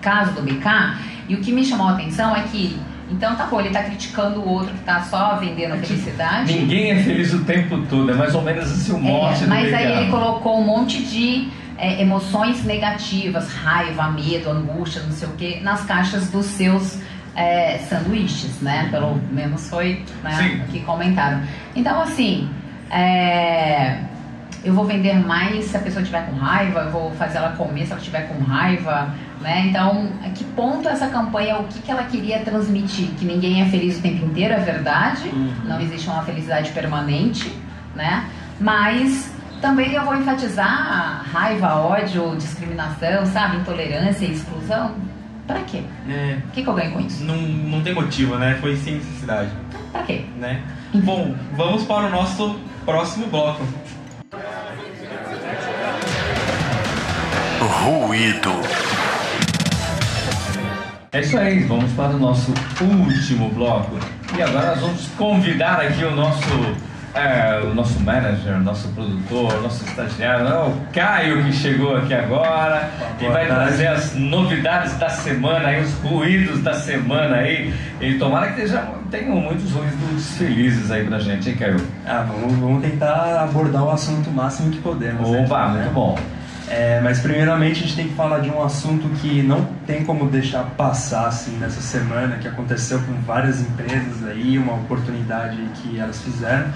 caso 0.00 0.32
do 0.32 0.42
BK 0.42 0.66
e 1.28 1.34
o 1.34 1.40
que 1.40 1.52
me 1.52 1.64
chamou 1.64 1.88
a 1.88 1.92
atenção 1.92 2.34
é 2.34 2.42
que 2.44 2.80
então 3.10 3.36
tá 3.36 3.46
bom, 3.46 3.60
ele 3.60 3.70
tá 3.70 3.82
criticando 3.82 4.40
o 4.40 4.48
outro 4.48 4.74
que 4.74 4.80
tá 4.80 5.00
só 5.02 5.36
vendendo 5.36 5.74
a 5.74 5.76
felicidade. 5.76 6.52
Ninguém 6.52 6.90
é 6.90 7.02
feliz 7.02 7.32
o 7.32 7.44
tempo 7.44 7.78
todo, 7.88 8.10
é 8.10 8.14
mais 8.14 8.34
ou 8.34 8.42
menos 8.42 8.64
assim 8.64 8.92
o 8.92 8.98
mote 8.98 9.44
é, 9.44 9.46
Mas 9.46 9.72
aí 9.72 9.92
ele 9.92 10.10
colocou 10.10 10.58
um 10.58 10.64
monte 10.64 11.02
de 11.04 11.48
é, 11.78 12.02
emoções 12.02 12.64
negativas, 12.64 13.52
raiva, 13.52 14.10
medo, 14.10 14.50
angústia, 14.50 15.02
não 15.02 15.12
sei 15.12 15.28
o 15.28 15.32
que, 15.32 15.60
nas 15.60 15.84
caixas 15.84 16.30
dos 16.30 16.46
seus 16.46 16.98
é, 17.36 17.78
sanduíches, 17.78 18.60
né? 18.60 18.88
Pelo 18.90 19.20
menos 19.30 19.68
foi 19.68 20.02
né, 20.22 20.66
que 20.70 20.80
comentaram. 20.80 21.42
Então 21.76 22.00
assim, 22.00 22.48
é, 22.90 23.98
eu 24.64 24.74
vou 24.74 24.84
vender 24.84 25.14
mais 25.14 25.66
se 25.66 25.76
a 25.76 25.80
pessoa 25.80 26.02
estiver 26.02 26.26
com 26.26 26.34
raiva, 26.34 26.80
eu 26.80 26.90
vou 26.90 27.12
fazer 27.12 27.38
ela 27.38 27.50
comer 27.50 27.86
se 27.86 27.92
ela 27.92 28.00
estiver 28.00 28.26
com 28.26 28.42
raiva, 28.42 29.14
né? 29.40 29.66
Então, 29.68 30.08
a 30.24 30.30
que 30.30 30.44
ponto 30.44 30.88
essa 30.88 31.08
campanha, 31.08 31.58
o 31.58 31.64
que, 31.64 31.80
que 31.80 31.90
ela 31.90 32.04
queria 32.04 32.40
transmitir? 32.40 33.08
Que 33.18 33.24
ninguém 33.24 33.62
é 33.62 33.66
feliz 33.66 33.98
o 33.98 34.02
tempo 34.02 34.24
inteiro, 34.24 34.54
é 34.54 34.58
verdade, 34.58 35.28
uhum. 35.28 35.52
não 35.64 35.80
existe 35.80 36.08
uma 36.08 36.22
felicidade 36.22 36.70
permanente, 36.72 37.52
né? 37.94 38.28
Mas 38.58 39.32
também 39.60 39.92
eu 39.92 40.04
vou 40.04 40.14
enfatizar 40.14 41.24
raiva, 41.32 41.76
ódio, 41.76 42.36
discriminação, 42.36 43.26
sabe? 43.26 43.58
Intolerância, 43.58 44.26
exclusão. 44.26 44.94
Pra 45.46 45.60
quê? 45.60 45.82
É. 46.08 46.38
O 46.48 46.50
que, 46.50 46.62
que 46.62 46.68
eu 46.68 46.74
ganho 46.74 46.92
com 46.92 47.00
isso? 47.00 47.24
Não, 47.24 47.36
não 47.36 47.80
tem 47.80 47.94
motivo, 47.94 48.36
né? 48.36 48.58
Foi 48.60 48.76
sem 48.76 48.94
necessidade. 48.94 49.50
Pra 49.92 50.02
quê? 50.02 50.24
Né? 50.38 50.62
Bom, 50.92 51.34
vamos 51.56 51.84
para 51.84 52.06
o 52.06 52.10
nosso 52.10 52.58
próximo 52.84 53.26
bloco. 53.26 53.62
Ruído. 57.60 58.52
É 61.16 61.20
isso 61.20 61.38
aí, 61.38 61.60
vamos 61.60 61.90
para 61.92 62.10
o 62.10 62.18
nosso 62.18 62.52
último 62.78 63.48
bloco. 63.48 63.96
E 64.36 64.42
agora 64.42 64.72
nós 64.72 64.80
vamos 64.80 65.06
convidar 65.16 65.80
aqui 65.80 66.04
o 66.04 66.10
nosso, 66.14 66.76
é, 67.14 67.58
o 67.64 67.72
nosso 67.72 67.98
manager, 68.00 68.60
nosso 68.60 68.88
produtor, 68.88 69.62
nosso 69.62 69.82
estagiário, 69.86 70.44
né? 70.44 70.54
o 70.54 70.92
Caio 70.92 71.42
que 71.42 71.54
chegou 71.54 71.96
aqui 71.96 72.12
agora 72.12 72.90
Boa 72.98 73.30
e 73.30 73.32
vai 73.32 73.48
tarde. 73.48 73.66
trazer 73.66 73.86
as 73.86 74.14
novidades 74.14 74.98
da 74.98 75.08
semana, 75.08 75.68
aí, 75.68 75.82
os 75.82 75.94
ruídos 76.00 76.62
da 76.62 76.74
semana 76.74 77.36
aí. 77.36 77.72
E 77.98 78.18
tomara 78.18 78.52
que 78.52 78.66
já 78.66 78.86
tenham 79.10 79.36
muitos 79.36 79.72
ruídos 79.72 80.36
felizes 80.36 80.90
aí 80.90 81.02
pra 81.02 81.18
gente, 81.18 81.48
hein, 81.48 81.56
Caio? 81.56 81.80
Ah, 82.04 82.26
vamos, 82.28 82.58
vamos 82.58 82.82
tentar 82.82 83.40
abordar 83.42 83.84
o 83.84 83.90
assunto 83.90 84.30
máximo 84.30 84.70
que 84.70 84.82
podemos. 84.82 85.26
Opa, 85.30 85.68
né? 85.68 85.80
muito 85.80 85.94
bom. 85.94 86.18
É, 86.68 87.00
mas 87.00 87.20
primeiramente 87.20 87.78
a 87.78 87.82
gente 87.82 87.94
tem 87.94 88.08
que 88.08 88.14
falar 88.14 88.40
de 88.40 88.50
um 88.50 88.62
assunto 88.62 89.08
que 89.20 89.42
não 89.42 89.64
tem 89.86 90.04
como 90.04 90.28
deixar 90.28 90.64
passar 90.76 91.28
assim 91.28 91.56
nessa 91.58 91.80
semana, 91.80 92.38
que 92.38 92.48
aconteceu 92.48 92.98
com 93.00 93.12
várias 93.22 93.60
empresas 93.60 94.26
aí, 94.26 94.58
uma 94.58 94.74
oportunidade 94.74 95.58
que 95.76 95.98
elas 95.98 96.20
fizeram, 96.20 96.66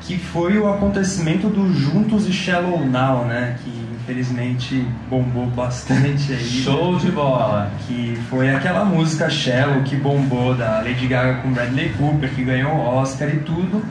que 0.00 0.18
foi 0.18 0.58
o 0.58 0.72
acontecimento 0.72 1.48
do 1.48 1.72
Juntos 1.72 2.26
e 2.26 2.32
Shallow 2.32 2.84
Now, 2.84 3.24
né? 3.26 3.56
Que 3.62 3.70
infelizmente 3.94 4.86
bombou 5.08 5.46
bastante 5.46 6.32
aí. 6.32 6.44
Show 6.44 6.96
de 6.96 7.10
bola! 7.10 7.70
Que 7.86 8.18
foi 8.30 8.48
aquela 8.50 8.84
música 8.84 9.28
Shallow 9.28 9.82
que 9.82 9.94
bombou 9.96 10.54
da 10.54 10.78
Lady 10.80 11.06
Gaga 11.06 11.42
com 11.42 11.52
Bradley 11.52 11.90
Cooper, 11.90 12.30
que 12.30 12.42
ganhou 12.42 12.72
o 12.72 12.80
Oscar 12.80 13.28
e 13.28 13.38
tudo. 13.40 13.84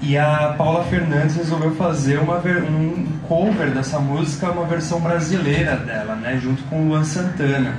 E 0.00 0.16
a 0.16 0.54
Paula 0.58 0.84
Fernandes 0.84 1.36
resolveu 1.36 1.74
fazer 1.74 2.18
uma 2.18 2.36
um 2.36 3.06
cover 3.26 3.70
dessa 3.70 3.98
música, 3.98 4.50
uma 4.50 4.64
versão 4.64 5.00
brasileira 5.00 5.76
dela, 5.76 6.14
né, 6.14 6.38
junto 6.42 6.62
com 6.64 6.82
o 6.82 6.88
Luan 6.88 7.04
Santana. 7.04 7.74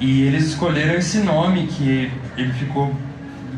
E 0.00 0.22
eles 0.22 0.46
escolheram 0.48 0.94
esse 0.94 1.18
nome 1.18 1.68
que 1.68 2.10
ele 2.36 2.52
ficou 2.52 2.92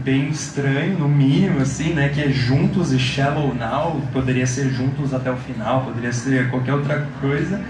bem 0.04 0.28
estranho, 0.28 0.98
no 0.98 1.08
mínimo, 1.08 1.60
assim, 1.60 1.92
né, 1.92 2.08
que 2.08 2.20
é 2.20 2.28
Juntos 2.28 2.92
e 2.92 2.98
Shallow 2.98 3.54
Now, 3.54 4.00
poderia 4.12 4.46
ser 4.46 4.70
Juntos 4.70 5.12
até 5.12 5.30
o 5.30 5.36
final, 5.36 5.82
poderia 5.82 6.12
ser 6.12 6.48
qualquer 6.50 6.74
outra 6.74 7.06
coisa. 7.20 7.60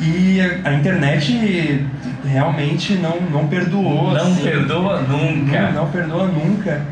E 0.00 0.40
a, 0.40 0.70
a 0.70 0.74
internet 0.74 1.86
realmente 2.24 2.94
não, 2.94 3.20
não 3.20 3.46
perdoou. 3.46 4.12
Não 4.12 4.32
assim, 4.32 4.42
perdoa 4.42 5.02
nunca. 5.02 5.60
Não, 5.60 5.72
não 5.72 5.90
perdoa 5.90 6.26
nunca. 6.26 6.82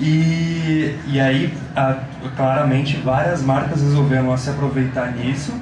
E, 0.00 0.94
e 1.08 1.20
aí, 1.20 1.52
a, 1.74 1.96
claramente, 2.36 2.96
várias 2.96 3.42
marcas 3.42 3.82
resolveram 3.82 4.36
se 4.36 4.48
aproveitar 4.50 5.12
nisso. 5.12 5.52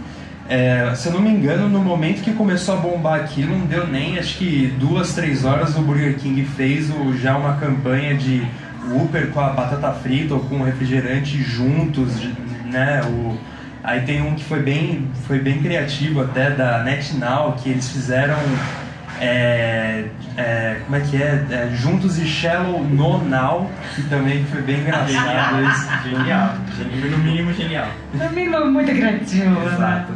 É, 0.49 0.93
se 0.95 1.09
eu 1.09 1.13
não 1.13 1.21
me 1.21 1.31
engano, 1.31 1.69
no 1.69 1.83
momento 1.83 2.23
que 2.23 2.33
começou 2.33 2.75
a 2.75 2.79
bombar 2.79 3.21
aquilo, 3.21 3.59
não 3.59 3.67
deu 3.67 3.87
nem 3.87 4.19
acho 4.19 4.39
que 4.39 4.73
duas, 4.79 5.13
três 5.13 5.45
horas 5.45 5.77
o 5.77 5.83
Burger 5.83 6.17
King 6.19 6.45
fez 6.45 6.89
o, 6.91 7.17
já 7.17 7.37
uma 7.37 7.57
campanha 7.57 8.15
de 8.15 8.47
Uber 8.93 9.29
com 9.31 9.41
a 9.41 9.49
batata 9.49 9.91
frita 9.93 10.35
ou 10.35 10.41
com 10.41 10.63
refrigerante 10.63 11.43
juntos, 11.43 12.23
né? 12.67 13.03
O, 13.05 13.37
aí 13.83 14.03
tem 14.03 14.23
um 14.23 14.35
que 14.35 14.45
foi 14.45 14.61
bem, 14.61 15.09
foi 15.27 15.41
bem 15.41 15.61
criativo 15.61 16.21
até 16.21 16.51
da 16.51 16.85
NetNow, 16.85 17.55
que 17.55 17.71
eles 17.71 17.89
fizeram 17.91 18.37
é, 19.21 20.05
é, 20.37 20.81
como 20.85 20.97
é 20.97 21.01
que 21.01 21.17
é? 21.17 21.45
é? 21.51 21.71
Juntos 21.75 22.19
e 22.19 22.27
Shallow 22.27 22.85
No 22.85 23.25
Now, 23.25 23.71
que 23.95 24.03
também 24.03 24.45
foi 24.45 24.63
bem 24.63 24.81
engraçado 24.81 25.63
isso. 25.63 25.89
Genial, 26.11 26.55
no 27.11 27.19
mínimo 27.19 27.53
genial. 27.53 27.89
No 28.15 28.31
mínimo 28.31 28.67
muito 28.67 28.93
criativo. 28.93 29.61
Né? 29.61 29.75
Exato. 29.75 30.13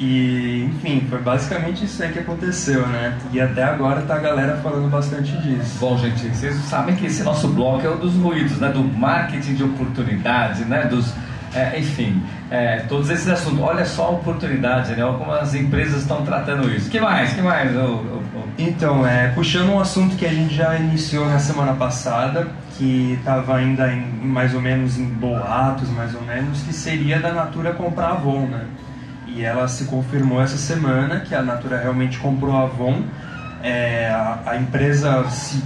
E, 0.00 0.64
enfim, 0.64 1.06
foi 1.10 1.20
basicamente 1.20 1.84
isso 1.84 2.02
aí 2.02 2.10
que 2.10 2.20
aconteceu, 2.20 2.86
né? 2.86 3.18
E 3.32 3.40
até 3.40 3.62
agora 3.62 4.00
tá 4.00 4.14
a 4.14 4.18
galera 4.18 4.56
falando 4.56 4.90
bastante 4.90 5.36
disso. 5.36 5.76
Bom, 5.78 5.98
gente, 5.98 6.26
vocês 6.28 6.54
sabem 6.64 6.96
que 6.96 7.04
esse 7.04 7.22
nosso 7.22 7.48
bloco 7.48 7.86
é 7.86 7.90
um 7.90 7.98
dos 7.98 8.14
ruídos, 8.14 8.58
né? 8.58 8.70
Do 8.70 8.82
marketing 8.82 9.54
de 9.54 9.62
oportunidade, 9.62 10.64
né? 10.64 10.86
Dos, 10.86 11.12
é, 11.54 11.78
enfim, 11.78 12.22
é, 12.50 12.80
todos 12.88 13.10
esses 13.10 13.28
assuntos. 13.28 13.60
Olha 13.60 13.84
só 13.84 14.06
a 14.06 14.10
oportunidade, 14.10 14.94
né? 14.94 15.02
Como 15.18 15.32
as 15.32 15.54
empresas 15.54 16.02
estão 16.02 16.22
tratando 16.22 16.70
isso. 16.70 16.88
que 16.88 17.00
mais? 17.00 17.32
que 17.32 17.42
mais? 17.42 17.72
Então, 18.56 19.06
é, 19.06 19.28
puxando 19.28 19.70
um 19.70 19.80
assunto 19.80 20.16
que 20.16 20.26
a 20.26 20.32
gente 20.32 20.54
já 20.54 20.76
iniciou 20.76 21.26
na 21.26 21.38
semana 21.38 21.72
passada, 21.74 22.46
que 22.76 23.16
estava 23.18 23.56
ainda 23.56 23.92
em, 23.92 24.00
mais 24.22 24.54
ou 24.54 24.60
menos 24.60 24.98
em 24.98 25.04
boatos, 25.04 25.88
mais 25.90 26.14
ou 26.14 26.22
menos, 26.22 26.62
que 26.62 26.72
seria 26.72 27.18
da 27.18 27.32
Natura 27.32 27.72
comprar 27.72 28.08
a 28.08 28.12
Avon, 28.12 28.46
né? 28.46 28.64
E 29.26 29.44
ela 29.44 29.66
se 29.68 29.84
confirmou 29.84 30.40
essa 30.42 30.56
semana 30.56 31.20
que 31.20 31.34
a 31.34 31.42
Natura 31.42 31.78
realmente 31.80 32.18
comprou 32.18 32.56
a 32.56 32.62
Avon. 32.62 33.02
É, 33.62 34.08
a, 34.08 34.38
a, 34.46 34.56
empresa 34.56 35.28
se, 35.28 35.62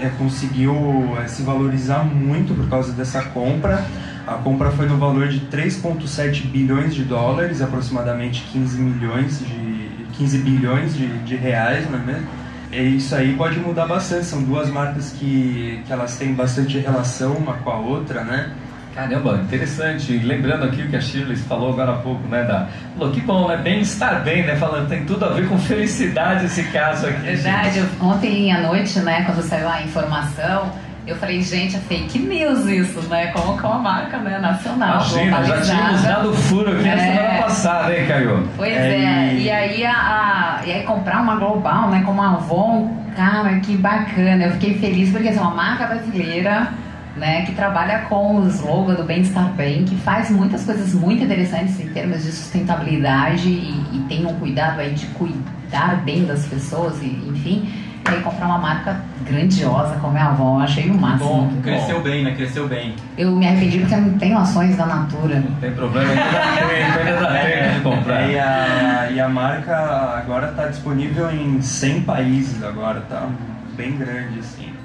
é, 0.00 0.08
conseguiu 0.18 1.16
é, 1.22 1.28
se 1.28 1.42
valorizar 1.42 2.04
muito 2.04 2.54
por 2.54 2.68
causa 2.68 2.92
dessa 2.92 3.22
compra. 3.22 3.84
A 4.26 4.34
compra 4.34 4.70
foi 4.72 4.86
no 4.86 4.96
valor 4.96 5.28
de 5.28 5.40
3,7 5.40 6.46
bilhões 6.46 6.94
de 6.94 7.04
dólares, 7.04 7.62
aproximadamente 7.62 8.42
15 8.52 8.78
milhões 8.80 9.38
de 9.38 10.06
15 10.16 10.38
bilhões 10.38 10.96
de, 10.96 11.06
de 11.18 11.36
reais, 11.36 11.88
não 11.90 11.98
é 11.98 12.02
mesmo? 12.02 12.26
E 12.72 12.96
isso 12.96 13.14
aí 13.14 13.34
pode 13.34 13.58
mudar 13.60 13.86
bastante. 13.86 14.24
São 14.24 14.42
duas 14.42 14.68
marcas 14.68 15.12
que, 15.12 15.80
que 15.86 15.92
elas 15.92 16.16
têm 16.16 16.34
bastante 16.34 16.78
relação 16.78 17.34
uma 17.34 17.54
com 17.54 17.70
a 17.70 17.78
outra, 17.78 18.24
né? 18.24 18.50
Caramba, 18.94 19.42
interessante. 19.44 20.16
Lembrando 20.18 20.64
aqui 20.64 20.82
o 20.82 20.88
que 20.88 20.96
a 20.96 21.00
Shirley 21.00 21.36
falou 21.36 21.74
agora 21.74 21.92
há 21.92 21.96
pouco, 21.98 22.26
né? 22.28 22.44
Da, 22.44 22.66
falou, 22.96 23.12
que 23.12 23.20
bom, 23.20 23.46
né? 23.46 23.58
Bem 23.58 23.80
estar 23.80 24.24
bem, 24.24 24.44
né? 24.44 24.56
Falando, 24.56 24.88
tem 24.88 25.04
tudo 25.04 25.26
a 25.26 25.28
ver 25.28 25.46
com 25.48 25.58
felicidade 25.58 26.46
esse 26.46 26.64
caso 26.64 27.06
aqui. 27.06 27.20
Verdade. 27.20 27.84
Ontem 28.00 28.50
à 28.50 28.62
noite, 28.62 28.98
né, 29.00 29.22
quando 29.24 29.42
saiu 29.42 29.68
a 29.68 29.82
informação, 29.82 30.72
eu 31.06 31.14
falei, 31.16 31.40
gente, 31.40 31.76
é 31.76 31.78
fake 31.78 32.18
news 32.18 32.66
isso, 32.66 33.00
né? 33.08 33.28
Como 33.28 33.56
que 33.56 33.64
é 33.64 33.68
uma 33.68 33.78
marca 33.78 34.18
né, 34.18 34.38
nacional. 34.38 34.96
Imagina, 34.96 35.44
já 35.44 35.60
tínhamos 35.60 36.02
dado 36.02 36.34
furo 36.34 36.72
aqui 36.72 36.88
é. 36.88 36.94
na 36.94 37.02
semana 37.02 37.42
passada, 37.42 37.96
hein, 37.96 38.06
Caio? 38.08 38.48
Pois 38.56 38.72
é, 38.72 39.04
é 39.04 39.34
e... 39.34 39.50
aí 39.50 39.86
a, 39.86 39.92
a, 39.92 40.66
e 40.66 40.72
aí 40.72 40.82
comprar 40.82 41.22
uma 41.22 41.36
global, 41.36 41.90
né, 41.90 42.02
como 42.04 42.20
a 42.20 42.32
Avon, 42.32 42.92
cara, 43.14 43.60
que 43.60 43.76
bacana. 43.76 44.44
Eu 44.44 44.52
fiquei 44.52 44.78
feliz 44.78 45.10
porque 45.10 45.28
assim, 45.28 45.38
uma 45.38 45.54
marca 45.54 45.86
brasileira 45.86 46.72
né, 47.16 47.46
que 47.46 47.52
trabalha 47.52 48.00
com 48.08 48.40
o 48.40 48.48
slogan 48.48 48.94
do 48.94 49.04
Bem-Estar 49.04 49.52
Bem, 49.54 49.84
que 49.84 49.96
faz 49.96 50.30
muitas 50.30 50.64
coisas 50.64 50.92
muito 50.92 51.24
interessantes 51.24 51.80
em 51.80 51.88
termos 51.88 52.24
de 52.24 52.32
sustentabilidade 52.32 53.48
e, 53.48 53.96
e 53.96 54.04
tem 54.08 54.26
um 54.26 54.34
cuidado 54.34 54.80
aí 54.80 54.92
de 54.92 55.06
cuidar 55.06 56.02
bem 56.04 56.24
das 56.24 56.46
pessoas, 56.46 57.00
e, 57.00 57.06
enfim. 57.06 57.72
E 58.08 58.14
aí 58.14 58.22
comprar 58.22 58.46
uma 58.46 58.58
marca 58.58 59.00
grandiosa 59.28 59.96
como 59.96 60.16
é 60.16 60.20
a 60.20 60.28
Avon, 60.28 60.60
achei 60.60 60.88
o 60.88 60.94
máximo. 60.94 61.28
Bom, 61.28 61.52
cresceu 61.62 61.96
bom. 61.96 62.02
bem, 62.02 62.24
né? 62.24 62.34
Cresceu 62.34 62.68
bem. 62.68 62.94
Eu 63.18 63.32
me 63.32 63.46
arrependi 63.46 63.80
porque 63.80 63.94
eu 63.94 64.00
não 64.00 64.18
tenho 64.18 64.38
ações 64.38 64.76
da 64.76 64.86
Natura. 64.86 65.40
Não 65.40 65.56
tem 65.56 65.72
problema, 65.72 66.10
ainda 66.10 66.22
dá 66.22 66.38
tempo, 66.68 66.98
ainda 66.98 67.20
dá 67.20 67.40
tempo 67.40 67.74
de 67.74 67.80
comprar. 67.80 68.30
E 68.30 68.38
a, 68.38 69.10
e 69.10 69.20
a 69.20 69.28
marca 69.28 69.76
agora 70.16 70.50
está 70.50 70.66
disponível 70.68 71.30
em 71.30 71.60
100 71.60 72.02
países 72.02 72.62
agora, 72.62 73.00
tá 73.08 73.28
bem 73.76 73.96
grande 73.96 74.38
assim. 74.38 74.75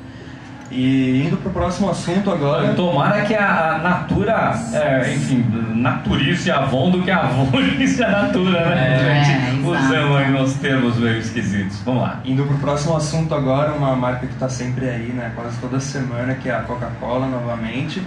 E 0.72 1.26
indo 1.26 1.36
para 1.38 1.50
o 1.50 1.54
próximo 1.54 1.90
assunto 1.90 2.32
agora. 2.32 2.74
Tomara 2.74 3.22
que 3.26 3.36
a, 3.36 3.76
a 3.76 3.78
Natura, 3.80 4.54
é, 4.74 5.14
enfim, 5.14 5.46
naturize 5.76 6.50
a 6.50 6.60
Avon 6.60 6.92
do 6.92 7.04
que 7.04 7.12
a 7.12 7.20
Avonize 7.20 8.02
a 8.04 8.10
Natura, 8.10 8.70
né? 8.70 9.08
É, 9.08 9.20
a 9.20 9.24
gente 9.24 9.66
usamos 9.66 10.18
aí 10.18 10.32
nos 10.32 10.54
termos 10.54 10.98
meio 10.98 11.18
esquisitos. 11.18 11.80
Vamos 11.84 12.04
lá. 12.04 12.22
Indo 12.24 12.46
para 12.46 12.56
o 12.56 12.60
próximo 12.60 12.96
assunto 12.96 13.36
agora, 13.36 13.74
uma 13.74 13.96
marca 13.96 14.26
que 14.26 14.34
está 14.34 14.48
sempre 14.48 14.88
aí, 14.88 15.12
né? 15.12 15.34
Quase 15.36 15.58
toda 15.60 15.80
semana, 15.80 16.36
que 16.36 16.48
é 16.48 16.56
a 16.56 16.62
Coca-Cola 16.62 17.28
novamente. 17.28 18.02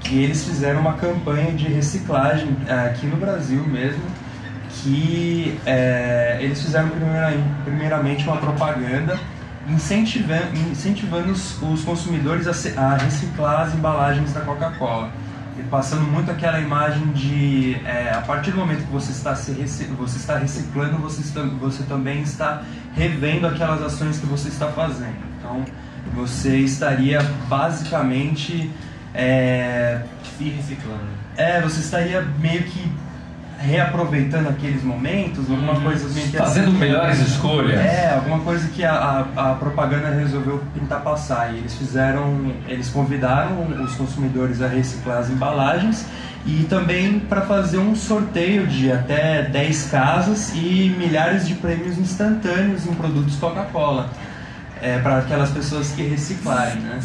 Que 0.00 0.22
eles 0.22 0.44
fizeram 0.44 0.80
uma 0.80 0.92
campanha 0.92 1.52
de 1.52 1.66
reciclagem 1.66 2.56
é, 2.68 2.74
aqui 2.86 3.06
no 3.06 3.16
Brasil 3.16 3.64
mesmo. 3.66 4.02
Que 4.82 5.58
é, 5.66 6.38
eles 6.40 6.62
fizeram 6.62 6.90
primeiramente 7.64 8.24
uma 8.24 8.36
propaganda 8.36 9.18
incentivando, 9.68 10.56
incentivando 10.70 11.32
os, 11.32 11.60
os 11.62 11.82
consumidores 11.84 12.46
a, 12.46 12.80
a, 12.80 12.96
reciclar 12.96 13.62
as 13.62 13.74
embalagens 13.74 14.32
da 14.32 14.40
Coca-Cola. 14.40 15.10
E 15.58 15.62
passando 15.64 16.02
muito 16.02 16.30
aquela 16.30 16.58
imagem 16.58 17.12
de 17.12 17.76
é, 17.84 18.12
a 18.12 18.20
partir 18.20 18.50
do 18.50 18.58
momento 18.58 18.84
que 18.84 18.92
você 18.92 19.12
está, 19.12 19.36
se 19.36 19.52
você 19.52 20.16
está 20.16 20.36
reciclando, 20.36 20.98
você, 20.98 21.20
está, 21.20 21.42
você 21.42 21.84
também 21.84 22.22
está 22.22 22.62
revendo 22.94 23.46
aquelas 23.46 23.80
ações 23.80 24.18
que 24.18 24.26
você 24.26 24.48
está 24.48 24.66
fazendo. 24.68 25.16
Então 25.38 25.64
você 26.12 26.56
estaria 26.58 27.22
basicamente. 27.48 28.70
É, 29.16 30.02
se 30.36 30.48
reciclando. 30.48 31.06
É, 31.36 31.60
você 31.60 31.80
estaria 31.80 32.20
meio 32.22 32.64
que 32.64 32.90
reaproveitando 33.64 34.48
aqueles 34.48 34.82
momentos, 34.82 35.50
alguma 35.50 35.72
uhum. 35.72 35.82
coisa 35.82 36.08
meio 36.10 36.28
que 36.28 36.36
Fazendo 36.36 36.68
assim, 36.68 36.78
melhores 36.78 37.18
escolhas. 37.20 37.80
É, 37.80 38.14
alguma 38.14 38.40
coisa 38.40 38.68
que 38.68 38.84
a, 38.84 38.92
a, 38.92 39.50
a, 39.50 39.54
propaganda 39.54 40.10
resolveu 40.10 40.62
pintar 40.74 41.00
passar. 41.00 41.52
E 41.52 41.58
eles 41.58 41.74
fizeram, 41.74 42.52
eles 42.68 42.88
convidaram 42.90 43.66
os 43.82 43.94
consumidores 43.94 44.60
a 44.60 44.68
reciclar 44.68 45.18
as 45.18 45.30
embalagens 45.30 46.06
e 46.46 46.64
também 46.64 47.18
para 47.18 47.40
fazer 47.42 47.78
um 47.78 47.96
sorteio 47.96 48.66
de 48.66 48.92
até 48.92 49.42
10 49.42 49.84
casas 49.90 50.52
e 50.54 50.94
milhares 50.98 51.48
de 51.48 51.54
prêmios 51.54 51.98
instantâneos 51.98 52.86
em 52.86 52.94
produtos 52.94 53.36
Coca-Cola. 53.36 54.10
É, 54.82 54.98
para 54.98 55.18
aquelas 55.18 55.50
pessoas 55.50 55.92
que 55.92 56.02
reciclarem, 56.02 56.80
né? 56.80 57.00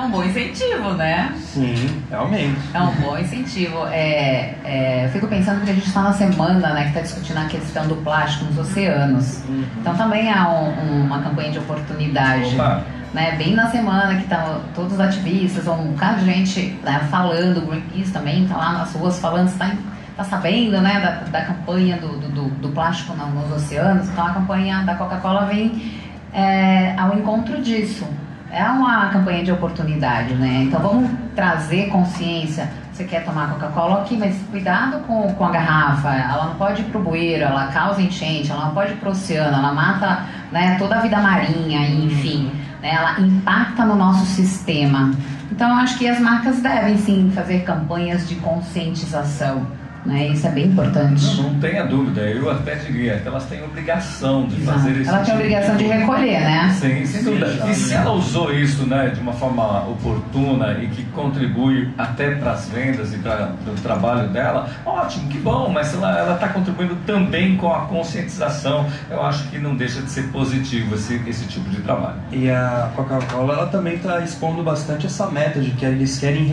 É 0.00 0.02
um 0.02 0.10
bom 0.10 0.24
incentivo, 0.24 0.94
né? 0.94 1.30
Sim, 1.36 2.02
realmente. 2.08 2.58
É 2.72 2.80
um 2.80 2.94
bom 3.02 3.18
incentivo. 3.18 3.86
É, 3.88 4.54
é, 4.64 5.04
eu 5.04 5.10
fico 5.10 5.26
pensando 5.26 5.62
que 5.62 5.70
a 5.70 5.74
gente 5.74 5.86
está 5.86 6.00
na 6.00 6.12
semana 6.14 6.72
né, 6.72 6.84
que 6.84 6.88
está 6.88 7.00
discutindo 7.02 7.36
a 7.36 7.44
questão 7.44 7.86
do 7.86 7.96
plástico 7.96 8.46
nos 8.46 8.56
oceanos. 8.56 9.44
Uhum. 9.46 9.62
Então 9.78 9.94
também 9.94 10.32
há 10.32 10.48
um, 10.48 11.02
uma 11.04 11.20
campanha 11.20 11.50
de 11.50 11.58
oportunidade. 11.58 12.54
Opa. 12.54 12.82
Né, 13.12 13.32
bem 13.36 13.54
na 13.54 13.66
semana 13.66 14.14
que 14.14 14.22
estão 14.22 14.62
todos 14.74 14.94
os 14.94 15.00
ativistas, 15.00 15.66
um 15.66 15.88
bocado 15.88 16.20
de 16.20 16.26
gente 16.26 16.78
né, 16.82 17.06
falando, 17.10 17.58
o 17.58 17.66
Greenpeace 17.66 18.12
também 18.12 18.44
está 18.44 18.56
lá 18.56 18.72
nas 18.72 18.94
ruas 18.94 19.18
falando, 19.18 19.48
está 19.48 19.70
tá 20.16 20.24
sabendo 20.24 20.80
né, 20.80 20.98
da, 21.00 21.30
da 21.30 21.44
campanha 21.44 21.98
do, 21.98 22.16
do, 22.20 22.48
do 22.48 22.68
plástico 22.70 23.14
nos 23.14 23.52
oceanos. 23.52 24.08
Então 24.08 24.26
a 24.26 24.30
campanha 24.30 24.82
da 24.84 24.94
Coca-Cola 24.94 25.44
vem 25.44 26.00
é, 26.32 26.94
ao 26.96 27.18
encontro 27.18 27.60
disso 27.60 28.06
é 28.52 28.64
uma 28.64 29.08
campanha 29.10 29.44
de 29.44 29.52
oportunidade, 29.52 30.34
né? 30.34 30.64
Então 30.64 30.80
vamos 30.80 31.10
trazer 31.34 31.88
consciência. 31.88 32.68
Você 32.92 33.04
quer 33.04 33.24
tomar 33.24 33.50
Coca-Cola 33.50 34.02
aqui, 34.02 34.16
mas 34.16 34.36
cuidado 34.50 34.98
com, 35.06 35.32
com 35.34 35.44
a 35.44 35.50
garrafa. 35.50 36.08
Ela 36.08 36.46
não 36.46 36.54
pode 36.56 36.82
ir 36.82 36.84
pro 36.86 37.00
bueiro, 37.00 37.44
ela 37.44 37.68
causa 37.68 38.02
enchente, 38.02 38.50
ela 38.50 38.66
não 38.66 38.74
pode 38.74 38.92
ir 38.92 38.96
pro 38.96 39.10
oceano, 39.10 39.56
ela 39.56 39.72
mata 39.72 40.24
né, 40.52 40.76
toda 40.78 40.96
a 40.96 41.00
vida 41.00 41.18
marinha, 41.18 41.88
enfim. 41.88 42.50
Né, 42.82 42.92
ela 42.92 43.20
impacta 43.20 43.84
no 43.84 43.94
nosso 43.94 44.26
sistema. 44.26 45.12
Então 45.50 45.68
eu 45.68 45.76
acho 45.76 45.96
que 45.96 46.08
as 46.08 46.20
marcas 46.20 46.60
devem 46.60 46.96
sim 46.98 47.30
fazer 47.34 47.60
campanhas 47.60 48.28
de 48.28 48.34
conscientização. 48.36 49.66
Né? 50.04 50.28
Isso 50.28 50.46
é 50.46 50.50
bem 50.50 50.66
importante. 50.66 51.36
Não, 51.36 51.50
não 51.50 51.60
tenha 51.60 51.84
dúvida, 51.84 52.22
eu 52.22 52.50
até 52.50 52.74
diria 52.76 53.18
que 53.18 53.28
elas 53.28 53.44
têm 53.44 53.62
obrigação 53.62 54.46
de 54.46 54.60
Exato. 54.60 54.78
fazer 54.78 55.00
isso. 55.00 55.10
Ela 55.10 55.18
tem 55.20 55.34
obrigação 55.34 55.76
de 55.76 55.84
recolher, 55.84 56.40
né? 56.40 56.76
Sim, 56.80 57.04
sem 57.04 57.24
dúvida. 57.24 57.46
E 57.68 57.74
se 57.74 57.94
ela 57.94 58.12
usou 58.12 58.52
isso 58.52 58.86
né, 58.86 59.08
de 59.08 59.20
uma 59.20 59.32
forma 59.32 59.86
oportuna 59.88 60.78
e 60.82 60.86
que 60.88 61.04
contribui 61.06 61.90
até 61.98 62.34
para 62.34 62.52
as 62.52 62.68
vendas 62.68 63.12
e 63.12 63.18
para 63.18 63.52
o 63.66 63.74
trabalho 63.82 64.28
dela, 64.30 64.70
ótimo, 64.86 65.28
que 65.28 65.38
bom, 65.38 65.68
mas 65.68 65.92
ela 65.94 66.34
está 66.34 66.48
contribuindo 66.48 66.96
também 67.06 67.56
com 67.56 67.72
a 67.72 67.80
conscientização. 67.80 68.86
Eu 69.10 69.22
acho 69.22 69.48
que 69.48 69.58
não 69.58 69.76
deixa 69.76 70.00
de 70.00 70.10
ser 70.10 70.24
positivo 70.28 70.94
esse, 70.94 71.20
esse 71.26 71.44
tipo 71.46 71.68
de 71.68 71.82
trabalho. 71.82 72.16
E 72.32 72.50
a 72.50 72.90
Coca-Cola 72.96 73.54
ela 73.54 73.66
também 73.66 73.94
está 73.96 74.20
expondo 74.20 74.62
bastante 74.62 75.06
essa 75.06 75.26
meta 75.26 75.60
de 75.60 75.72
que 75.72 75.84
eles 75.84 76.18
querem 76.18 76.44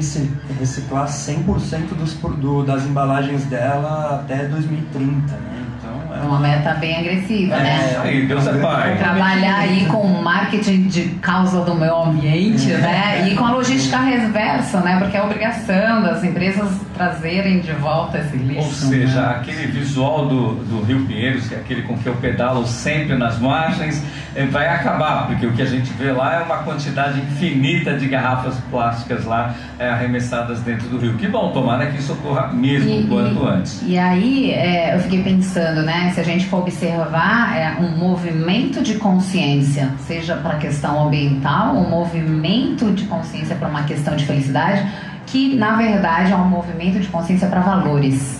reciclar 0.59 1.07
100% 1.07 1.95
dos, 1.97 2.13
do, 2.13 2.63
das 2.63 2.85
embalagens 2.85 3.36
dela 3.45 4.21
até 4.21 4.45
2030, 4.47 5.31
né? 5.33 5.65
É 6.13 6.25
uma 6.25 6.39
meta 6.39 6.73
bem 6.75 6.97
agressiva, 6.97 7.55
é, 7.55 7.63
né? 7.63 8.01
Aí, 8.01 8.25
Deus 8.25 8.47
é 8.47 8.53
pai. 8.53 8.97
Trabalhar 8.97 9.57
aí 9.57 9.85
com 9.85 10.07
marketing 10.21 10.87
de 10.87 11.03
causa 11.21 11.61
do 11.61 11.75
meio 11.75 11.95
ambiente, 11.95 12.67
né? 12.67 13.27
E 13.29 13.35
com 13.35 13.45
a 13.45 13.51
logística 13.51 13.97
reversa, 13.97 14.79
né? 14.81 14.97
Porque 14.99 15.17
é 15.17 15.21
obrigação 15.21 16.01
das 16.01 16.23
empresas 16.23 16.69
trazerem 16.95 17.59
de 17.59 17.73
volta 17.73 18.17
esse 18.19 18.37
lixo. 18.37 18.61
Ou 18.61 18.71
seja, 18.71 19.21
né? 19.21 19.35
aquele 19.35 19.67
visual 19.67 20.27
do, 20.27 20.55
do 20.55 20.83
Rio 20.83 21.05
Pinheiros, 21.05 21.47
que 21.47 21.55
é 21.55 21.57
aquele 21.57 21.83
com 21.83 21.97
que 21.97 22.07
eu 22.07 22.15
pedalo 22.15 22.65
sempre 22.65 23.15
nas 23.15 23.39
margens, 23.39 24.03
eh, 24.35 24.45
vai 24.45 24.67
acabar, 24.67 25.27
porque 25.27 25.45
o 25.45 25.53
que 25.53 25.61
a 25.61 25.65
gente 25.65 25.91
vê 25.93 26.11
lá 26.11 26.35
é 26.35 26.43
uma 26.43 26.57
quantidade 26.59 27.19
infinita 27.19 27.93
de 27.93 28.07
garrafas 28.07 28.55
plásticas 28.71 29.25
lá 29.25 29.55
é, 29.79 29.89
arremessadas 29.89 30.61
dentro 30.61 30.87
do 30.87 30.97
rio. 30.97 31.13
Que 31.13 31.27
bom, 31.27 31.51
tomara 31.51 31.85
que 31.87 31.99
isso 31.99 32.13
ocorra 32.13 32.47
mesmo 32.47 32.89
e, 32.89 33.07
quanto 33.07 33.43
e, 33.43 33.47
antes. 33.47 33.83
E 33.85 33.97
aí, 33.97 34.51
é, 34.51 34.95
eu 34.95 34.99
fiquei 34.99 35.21
pensando, 35.23 35.83
né? 35.83 35.96
Né? 35.97 36.11
Se 36.13 36.19
a 36.19 36.23
gente 36.23 36.45
for 36.45 36.59
observar, 36.59 37.57
é 37.57 37.77
um 37.79 37.97
movimento 37.97 38.81
de 38.81 38.95
consciência, 38.95 39.91
seja 40.05 40.35
para 40.35 40.53
a 40.53 40.57
questão 40.57 41.07
ambiental, 41.07 41.75
um 41.75 41.89
movimento 41.89 42.91
de 42.91 43.05
consciência 43.05 43.55
para 43.55 43.67
uma 43.67 43.83
questão 43.83 44.15
de 44.15 44.25
felicidade, 44.25 44.87
que 45.25 45.55
na 45.55 45.75
verdade 45.75 46.31
é 46.31 46.35
um 46.35 46.47
movimento 46.47 46.99
de 46.99 47.07
consciência 47.07 47.47
para 47.47 47.61
valores. 47.61 48.39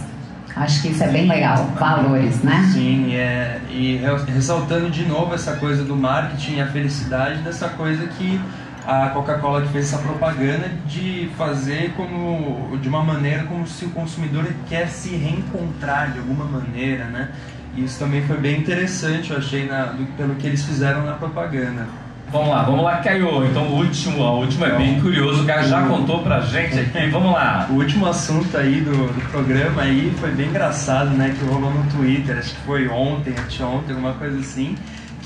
Acho 0.56 0.82
que 0.82 0.88
isso 0.90 1.04
é 1.04 1.08
bem 1.08 1.28
legal, 1.28 1.66
valores, 1.78 2.42
né? 2.42 2.68
Sim, 2.74 3.14
é, 3.14 3.60
e 3.70 4.02
ressaltando 4.28 4.90
de 4.90 5.06
novo 5.06 5.36
essa 5.36 5.56
coisa 5.58 5.84
do 5.84 5.96
marketing 5.96 6.56
e 6.56 6.62
a 6.62 6.68
felicidade 6.68 7.42
dessa 7.42 7.70
coisa 7.70 8.08
que 8.08 8.42
a 8.88 9.10
Coca-Cola 9.10 9.64
que 9.64 9.68
fez 9.68 9.92
essa 9.92 10.02
propaganda 10.02 10.72
de 10.86 11.30
fazer 11.38 11.92
como 11.98 12.78
de 12.78 12.88
uma 12.88 13.04
maneira 13.04 13.44
como 13.44 13.68
se 13.68 13.84
o 13.84 13.90
consumidor 13.90 14.46
quer 14.70 14.88
se 14.88 15.10
reencontrar 15.10 16.14
de 16.14 16.20
alguma 16.20 16.46
maneira, 16.46 17.04
né? 17.06 17.30
E 17.76 17.84
isso 17.84 18.00
também 18.00 18.22
foi 18.26 18.38
bem 18.38 18.58
interessante, 18.58 19.32
eu 19.32 19.38
achei, 19.38 19.66
na, 19.66 19.94
pelo 20.16 20.36
que 20.36 20.48
eles 20.48 20.64
fizeram 20.64 21.06
na 21.06 21.14
propaganda. 21.14 21.86
Vamos 22.32 22.48
lá, 22.50 22.64
vamos 22.64 22.84
lá, 22.84 22.98
Caio. 22.98 23.46
Então 23.46 23.64
o 23.68 23.76
último, 23.76 24.22
o 24.22 24.40
último 24.40 24.66
é 24.66 24.78
bem 24.78 25.02
curioso, 25.02 25.44
o 25.44 25.46
cara 25.46 25.64
já 25.64 25.86
contou 25.86 26.24
pra 26.24 26.40
gente 26.40 26.80
aqui, 26.80 27.10
vamos 27.10 27.34
lá. 27.34 27.68
O 27.70 27.74
último 27.74 28.06
assunto 28.06 28.56
aí 28.58 28.80
do, 28.80 28.92
do 28.92 29.32
programa 29.32 29.82
aí 29.82 30.14
foi 30.18 30.32
bem 30.32 30.48
engraçado, 30.48 31.10
né? 31.10 31.36
Que 31.38 31.46
rolou 31.46 31.72
no 31.72 31.84
Twitter, 31.92 32.38
acho 32.38 32.56
que 32.56 32.62
foi 32.62 32.88
ontem, 32.88 33.34
anteontem, 33.38 33.96
alguma 33.96 34.14
coisa 34.14 34.40
assim, 34.40 34.78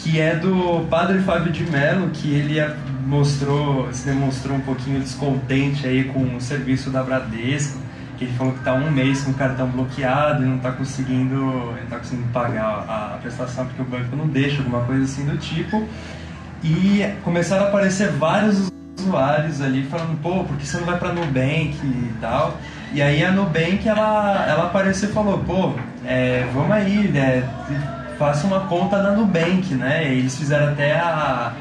que 0.04 0.20
é 0.20 0.36
do 0.36 0.86
Padre 0.90 1.20
Fábio 1.20 1.52
de 1.52 1.64
Mello, 1.70 2.10
que 2.10 2.34
ele 2.34 2.60
mostrou, 3.06 3.92
se 3.94 4.06
demonstrou 4.06 4.58
um 4.58 4.62
pouquinho 4.62 5.00
descontente 5.00 5.86
aí 5.86 6.06
com 6.06 6.36
o 6.36 6.42
serviço 6.42 6.90
da 6.90 7.04
Bradesco, 7.04 7.80
que 8.18 8.26
ele 8.26 8.34
falou 8.34 8.54
que 8.54 8.60
está 8.60 8.74
um 8.74 8.90
mês 8.90 9.24
com 9.24 9.32
o 9.32 9.34
cartão 9.36 9.68
bloqueado 9.68 10.44
e 10.44 10.46
não 10.46 10.58
está 10.58 10.72
conseguindo, 10.72 11.36
não 11.36 11.88
tá 11.90 11.98
conseguindo 11.98 12.28
pagar 12.30 12.86
a 12.88 13.18
prestação 13.22 13.66
porque 13.66 13.82
o 13.82 13.86
banco 13.86 14.16
não 14.16 14.28
deixa, 14.28 14.58
alguma 14.58 14.82
coisa 14.82 15.04
assim 15.04 15.26
do 15.26 15.38
tipo. 15.38 15.88
E 16.64 17.04
começaram 17.24 17.66
a 17.66 17.68
aparecer 17.70 18.10
vários 18.12 18.72
usuários 18.98 19.62
ali 19.62 19.84
falando, 19.84 20.20
pô, 20.22 20.44
por 20.44 20.58
que 20.58 20.68
você 20.68 20.78
não 20.78 20.86
vai 20.86 20.98
para 20.98 21.14
Nubank 21.14 21.76
e 21.84 22.14
tal? 22.20 22.58
E 22.94 23.02
aí 23.02 23.24
a 23.24 23.32
Nubank, 23.32 23.88
ela, 23.88 24.46
ela 24.48 24.66
apareceu 24.66 25.10
e 25.10 25.14
falou, 25.14 25.40
pô, 25.40 25.74
é, 26.06 26.48
vamos 26.54 26.72
aí, 26.72 27.08
né, 27.08 27.48
faça 28.22 28.46
uma 28.46 28.60
conta 28.68 29.02
na 29.02 29.14
Nubank, 29.14 29.74
né? 29.74 30.14
Eles 30.14 30.38
fizeram 30.38 30.74
até 30.74 30.94
a, 30.94 31.54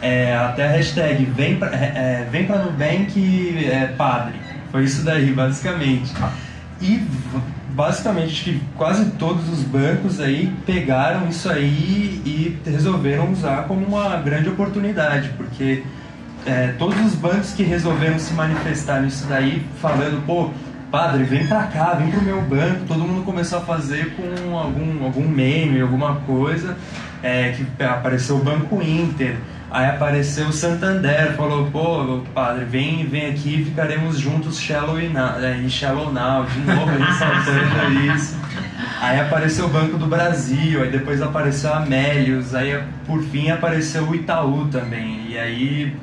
é, 0.00 0.32
até 0.36 0.68
a 0.68 0.70
hashtag 0.70 1.24
vem 1.24 1.56
pra, 1.56 1.74
é, 1.74 2.22
é 2.22 2.28
vem 2.30 2.46
pra 2.46 2.58
Nubank 2.58 3.68
é, 3.68 3.86
padre. 3.86 4.34
Foi 4.70 4.84
isso 4.84 5.04
daí, 5.04 5.32
basicamente. 5.32 6.12
E 6.80 7.02
basicamente 7.70 8.44
que 8.44 8.62
quase 8.76 9.06
todos 9.18 9.48
os 9.48 9.64
bancos 9.64 10.20
aí 10.20 10.54
pegaram 10.64 11.28
isso 11.28 11.50
aí 11.50 12.22
e 12.24 12.56
resolveram 12.64 13.32
usar 13.32 13.64
como 13.64 13.84
uma 13.84 14.16
grande 14.18 14.48
oportunidade, 14.48 15.30
porque 15.36 15.82
é, 16.46 16.68
todos 16.78 16.96
os 17.04 17.16
bancos 17.16 17.52
que 17.54 17.64
resolveram 17.64 18.20
se 18.20 18.32
manifestar 18.34 19.02
nisso 19.02 19.26
daí, 19.28 19.66
falando, 19.80 20.24
pô, 20.24 20.50
padre, 20.94 21.24
vem 21.24 21.44
pra 21.44 21.64
cá, 21.64 21.94
vem 21.94 22.08
pro 22.08 22.22
meu 22.22 22.40
banco, 22.42 22.84
todo 22.86 23.00
mundo 23.00 23.24
começou 23.24 23.58
a 23.58 23.62
fazer 23.62 24.14
com 24.14 24.56
algum, 24.56 25.04
algum 25.04 25.26
meme, 25.26 25.80
alguma 25.80 26.14
coisa, 26.20 26.76
é, 27.20 27.50
que 27.50 27.82
apareceu 27.82 28.36
o 28.36 28.44
Banco 28.44 28.80
Inter, 28.80 29.36
Aí 29.72 29.86
apareceu 29.86 30.46
o 30.46 30.52
Santander, 30.52 31.34
falou, 31.34 31.68
pô, 31.72 32.20
padre, 32.32 32.64
vem, 32.64 33.04
vem 33.06 33.26
aqui 33.26 33.64
ficaremos 33.64 34.20
juntos 34.20 34.60
shallow 34.60 35.00
e 35.00 35.06
é, 35.06 35.68
shallow 35.68 36.12
now, 36.12 36.44
de 36.44 36.60
novo 36.60 36.92
ressaltando 36.96 38.14
isso. 38.14 38.36
Aí 39.00 39.18
apareceu 39.18 39.64
o 39.64 39.68
Banco 39.68 39.98
do 39.98 40.06
Brasil, 40.06 40.80
aí 40.80 40.92
depois 40.92 41.20
apareceu 41.20 41.72
a 41.72 41.78
Amélios, 41.78 42.54
aí 42.54 42.80
por 43.04 43.20
fim 43.24 43.50
apareceu 43.50 44.04
o 44.04 44.14
Itaú 44.14 44.68
também. 44.68 45.26
E 45.30 45.36
aí 45.36 45.96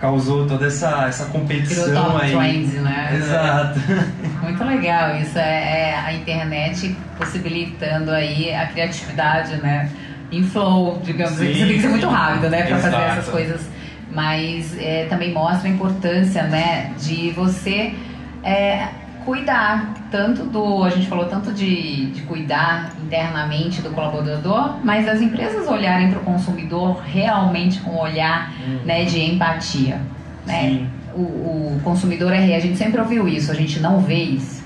causou 0.00 0.46
toda 0.46 0.66
essa, 0.66 1.06
essa 1.06 1.26
competição 1.26 2.16
aí. 2.16 2.32
Trends, 2.32 2.72
né? 2.74 3.10
Exato. 3.16 3.78
Muito 4.42 4.64
legal, 4.64 5.16
isso 5.16 5.38
é, 5.38 5.90
é 5.90 5.94
a 5.94 6.12
internet 6.14 6.96
possibilitando 7.18 8.10
aí 8.10 8.52
a 8.54 8.66
criatividade, 8.66 9.56
né? 9.56 9.90
em 10.32 10.42
flow, 10.44 11.00
digamos 11.04 11.34
assim. 11.34 11.52
Você 11.52 11.66
tem 11.66 11.74
que 11.74 11.80
ser 11.80 11.88
muito 11.88 12.08
rápido, 12.08 12.48
né, 12.48 12.62
para 12.62 12.78
fazer 12.78 12.96
essas 12.96 13.28
coisas. 13.28 13.68
Mas 14.12 14.76
é, 14.78 15.06
também 15.06 15.32
mostra 15.32 15.68
a 15.68 15.72
importância, 15.72 16.42
né, 16.44 16.92
de 16.98 17.30
você 17.30 17.94
é, 18.42 18.88
cuidar 19.24 19.94
tanto 20.10 20.44
do, 20.44 20.84
a 20.84 20.90
gente 20.90 21.06
falou 21.06 21.26
tanto 21.26 21.52
de, 21.52 22.06
de 22.06 22.22
cuidar 22.22 22.92
internamente 23.02 23.80
do 23.80 23.90
colaborador, 23.90 24.78
mas 24.84 25.08
as 25.08 25.20
empresas 25.20 25.66
olharem 25.68 26.10
para 26.10 26.20
o 26.20 26.24
consumidor 26.24 27.00
realmente 27.02 27.80
com 27.80 27.92
um 27.92 28.00
olhar, 28.00 28.52
hum. 28.60 28.80
né, 28.84 29.04
de 29.04 29.20
empatia, 29.20 30.00
né? 30.46 30.86
O, 31.14 31.20
o 31.20 31.80
consumidor 31.82 32.32
é 32.32 32.38
rei, 32.38 32.54
a 32.54 32.60
gente 32.60 32.76
sempre 32.76 33.00
ouviu 33.00 33.28
isso, 33.28 33.50
a 33.50 33.54
gente 33.54 33.80
não 33.80 34.00
vê 34.00 34.22
isso. 34.22 34.62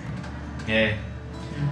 É. 0.69 0.95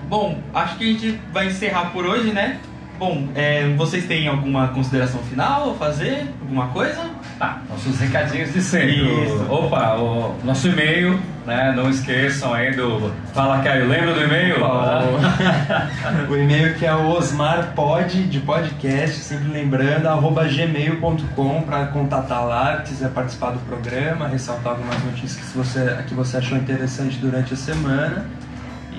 Bom, 0.09 0.39
acho 0.55 0.77
que 0.77 0.85
a 0.85 0.93
gente 0.93 1.21
vai 1.33 1.47
encerrar 1.47 1.87
por 1.87 2.05
hoje, 2.05 2.33
né? 2.33 2.59
Bom, 3.03 3.27
é, 3.35 3.69
vocês 3.77 4.07
têm 4.07 4.29
alguma 4.29 4.69
consideração 4.69 5.21
final 5.25 5.73
a 5.73 5.75
fazer? 5.75 6.29
Alguma 6.41 6.69
coisa? 6.69 7.11
Tá, 7.37 7.61
nossos 7.69 7.99
recadinhos 7.99 8.53
de 8.53 8.63
sempre. 8.63 9.25
Isso. 9.25 9.45
Opa, 9.51 9.97
o 9.97 10.37
nosso 10.45 10.69
e-mail, 10.69 11.19
né? 11.45 11.73
Não 11.75 11.91
esqueçam 11.91 12.55
aí 12.55 12.77
do. 12.77 13.13
Fala, 13.35 13.59
Caio, 13.59 13.89
lembra 13.89 14.15
do 14.15 14.23
e-mail? 14.23 14.55
o 16.31 16.37
e-mail 16.37 16.77
que 16.77 16.87
é 16.87 16.95
o 16.95 17.09
osmarpod, 17.09 18.23
de 18.23 18.39
podcast, 18.39 19.17
sempre 19.17 19.49
lembrando, 19.49 20.07
arroba 20.07 20.45
gmail.com 20.45 21.63
para 21.63 21.87
contatar 21.87 22.47
lá, 22.47 22.83
quiser 22.87 23.11
participar 23.11 23.51
do 23.51 23.59
programa, 23.67 24.29
ressaltar 24.29 24.75
algumas 24.75 25.03
notícias 25.03 25.45
que 25.45 25.59
você, 25.59 26.05
que 26.07 26.15
você 26.15 26.37
achou 26.37 26.57
interessante 26.57 27.19
durante 27.19 27.53
a 27.53 27.57
semana. 27.57 28.27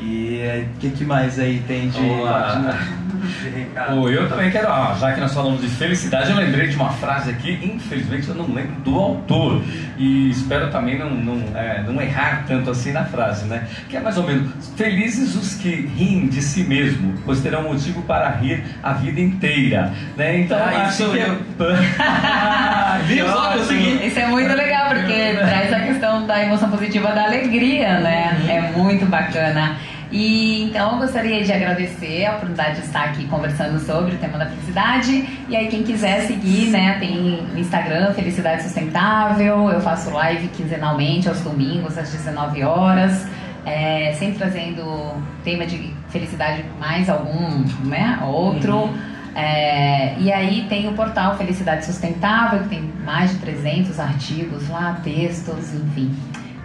E 0.04 0.68
o 0.76 0.80
que, 0.80 0.90
que, 0.90 1.06
mais 1.06 1.40
aí 1.40 1.64
tem 1.66 1.88
de, 1.90 2.00
recado? 3.56 4.10
eu 4.10 4.28
também 4.28 4.52
quero, 4.52 4.68
ah, 4.68 4.96
já 5.00 5.14
que 5.14 5.22
nós 5.22 5.34
falamos 5.34 5.62
de 5.62 5.68
felicidade, 5.68 6.30
eu 6.30 6.36
lembrei 6.36 6.68
de 6.68 6.76
uma 6.76 6.90
frase 6.90 7.30
aqui, 7.32 7.58
infelizmente 7.64 8.28
eu 8.28 8.36
não 8.36 8.54
lembro 8.54 8.76
do 8.82 9.00
autor. 9.00 9.62
E 9.98 10.30
espero 10.30 10.70
também 10.72 11.00
não, 11.00 11.10
não, 11.10 11.58
é, 11.58 11.84
não 11.84 12.02
errar 12.02 12.44
tanto 12.46 12.70
assim 12.70 12.92
na 12.92 13.06
frase, 13.06 13.46
né? 13.46 13.66
Que 13.90 13.96
é 13.96 14.02
mais 14.02 14.18
ou 14.18 14.24
menos, 14.24 14.52
felizes 14.76 15.36
os 15.36 15.56
que 15.56 15.70
riem 15.70 16.28
de 16.28 16.42
si 16.42 16.64
mesmo, 16.64 17.14
pois 17.24 17.40
terão 17.40 17.64
motivo 17.64 18.02
para 18.02 18.30
rir 18.30 18.62
a 18.82 18.92
vida 18.94 19.22
inteira. 19.22 19.94
Né? 20.18 20.42
Então, 20.42 20.58
ah, 20.58 20.88
acho 20.88 21.10
que... 21.12 21.18
Eu... 21.18 21.38
Viu 23.08 23.28
só, 23.28 23.54
consegui. 23.54 24.06
Isso 24.06 24.20
é 24.20 24.28
muito 24.28 24.54
legal, 24.54 24.90
porque 24.90 25.34
traz 25.40 25.72
a 25.74 25.80
questão 25.80 26.28
da 26.28 26.44
emoção 26.44 26.70
positiva 26.70 27.12
da 27.12 27.24
alegria, 27.24 28.00
né? 28.00 28.38
Uhum. 28.42 28.50
É 28.50 28.62
muito 28.74 29.06
bacana. 29.06 29.78
E 30.14 30.62
então 30.62 30.94
eu 30.94 31.00
gostaria 31.00 31.44
de 31.44 31.52
agradecer 31.52 32.28
a 32.28 32.34
oportunidade 32.34 32.76
de 32.76 32.86
estar 32.86 33.06
aqui 33.06 33.26
conversando 33.26 33.80
sobre 33.80 34.14
o 34.14 34.18
tema 34.20 34.38
da 34.38 34.46
felicidade. 34.46 35.28
E 35.50 35.56
aí 35.56 35.68
quem 35.68 35.82
quiser 35.82 36.28
seguir, 36.28 36.68
né, 36.68 37.00
tem 37.00 37.44
o 37.52 37.58
Instagram 37.58 38.14
Felicidade 38.14 38.62
Sustentável. 38.62 39.72
Eu 39.72 39.82
faço 39.82 40.12
live 40.12 40.50
quinzenalmente 40.50 41.28
aos 41.28 41.42
domingos 41.42 41.98
às 41.98 42.12
19 42.12 42.64
horas. 42.64 43.26
É, 43.66 44.14
sempre 44.20 44.38
trazendo 44.38 45.16
tema 45.44 45.66
de 45.66 45.92
felicidade 46.10 46.64
mais 46.80 47.10
algum, 47.10 47.66
né, 47.84 48.20
outro. 48.24 48.84
Uhum. 48.84 49.14
É, 49.34 50.16
e 50.20 50.32
aí 50.32 50.68
tem 50.70 50.88
o 50.88 50.94
portal 50.94 51.36
Felicidade 51.38 51.86
Sustentável, 51.86 52.60
que 52.60 52.70
tem 52.70 52.94
mais 53.04 53.32
de 53.32 53.40
300 53.40 54.00
artigos 54.00 54.70
lá, 54.70 55.00
textos, 55.04 55.74
enfim. 55.74 56.14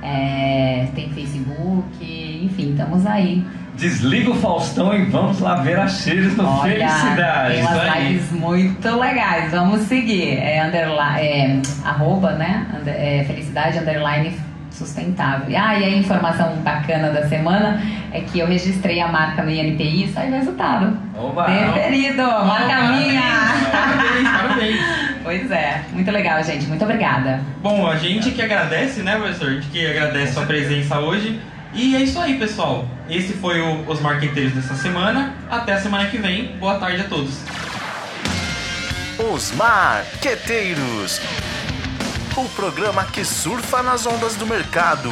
É, 0.03 0.87
tem 0.95 1.11
Facebook, 1.11 2.41
enfim, 2.45 2.71
estamos 2.71 3.05
aí. 3.07 3.45
Desliga 3.77 4.31
o 4.31 4.35
Faustão 4.35 4.93
e 4.93 5.05
vamos 5.05 5.39
lá 5.39 5.57
ver 5.57 5.79
as 5.79 6.03
cheiras 6.03 6.35
do 6.35 6.45
Olha, 6.45 6.89
Felicidade. 6.89 7.55
Tem 7.55 7.63
umas 7.63 7.97
lives 7.97 8.33
muito 8.33 8.99
legais, 8.99 9.51
vamos 9.53 9.83
seguir. 9.83 10.37
É, 10.39 10.65
underline, 10.65 11.21
é 11.21 11.61
arroba, 11.85 12.33
né? 12.33 12.67
é, 12.87 13.25
felicidade 13.25 13.79
underline 13.79 14.35
sustentável. 14.79 15.57
Ah, 15.57 15.79
e 15.79 15.85
a 15.85 15.91
informação 15.91 16.57
bacana 16.57 17.11
da 17.11 17.29
semana 17.29 17.81
é 18.13 18.21
que 18.21 18.39
eu 18.39 18.47
registrei 18.47 19.01
a 19.01 19.09
marca 19.09 19.43
no 19.43 19.51
INPI 19.51 20.05
e 20.05 20.09
saiu 20.09 20.33
o 20.33 20.37
resultado. 20.37 20.97
Oba! 21.17 21.45
Preferido, 21.45 22.23
marca 22.23 22.83
minha! 22.93 23.23
Parabéns, 23.71 24.29
parabéns! 24.29 25.08
Pois 25.29 25.51
é, 25.51 25.85
muito 25.93 26.11
legal, 26.11 26.43
gente. 26.43 26.65
Muito 26.65 26.83
obrigada. 26.83 27.43
Bom, 27.61 27.87
a 27.87 27.99
gente 27.99 28.31
que 28.31 28.41
agradece, 28.41 29.03
né, 29.03 29.15
professor? 29.15 29.49
A 29.49 29.53
gente 29.53 29.67
que 29.67 29.87
agradece 29.87 30.31
a 30.31 30.33
sua 30.33 30.47
presença 30.47 30.99
hoje. 31.01 31.39
E 31.75 31.95
é 31.95 32.01
isso 32.01 32.19
aí, 32.19 32.39
pessoal. 32.39 32.89
Esse 33.11 33.35
foi 33.35 33.61
o, 33.61 33.87
os 33.87 34.01
marqueteiros 34.01 34.55
dessa 34.55 34.75
semana. 34.75 35.35
Até 35.51 35.75
a 35.75 35.81
semana 35.83 36.09
que 36.09 36.17
vem. 36.17 36.57
Boa 36.57 36.79
tarde 36.79 37.03
a 37.03 37.05
todos. 37.05 37.43
Os 39.19 39.53
Marqueteiros 39.53 41.21
o 42.35 42.49
programa 42.57 43.05
que 43.05 43.23
surfa 43.23 43.83
nas 43.83 44.07
ondas 44.07 44.35
do 44.37 44.47
mercado. 44.47 45.11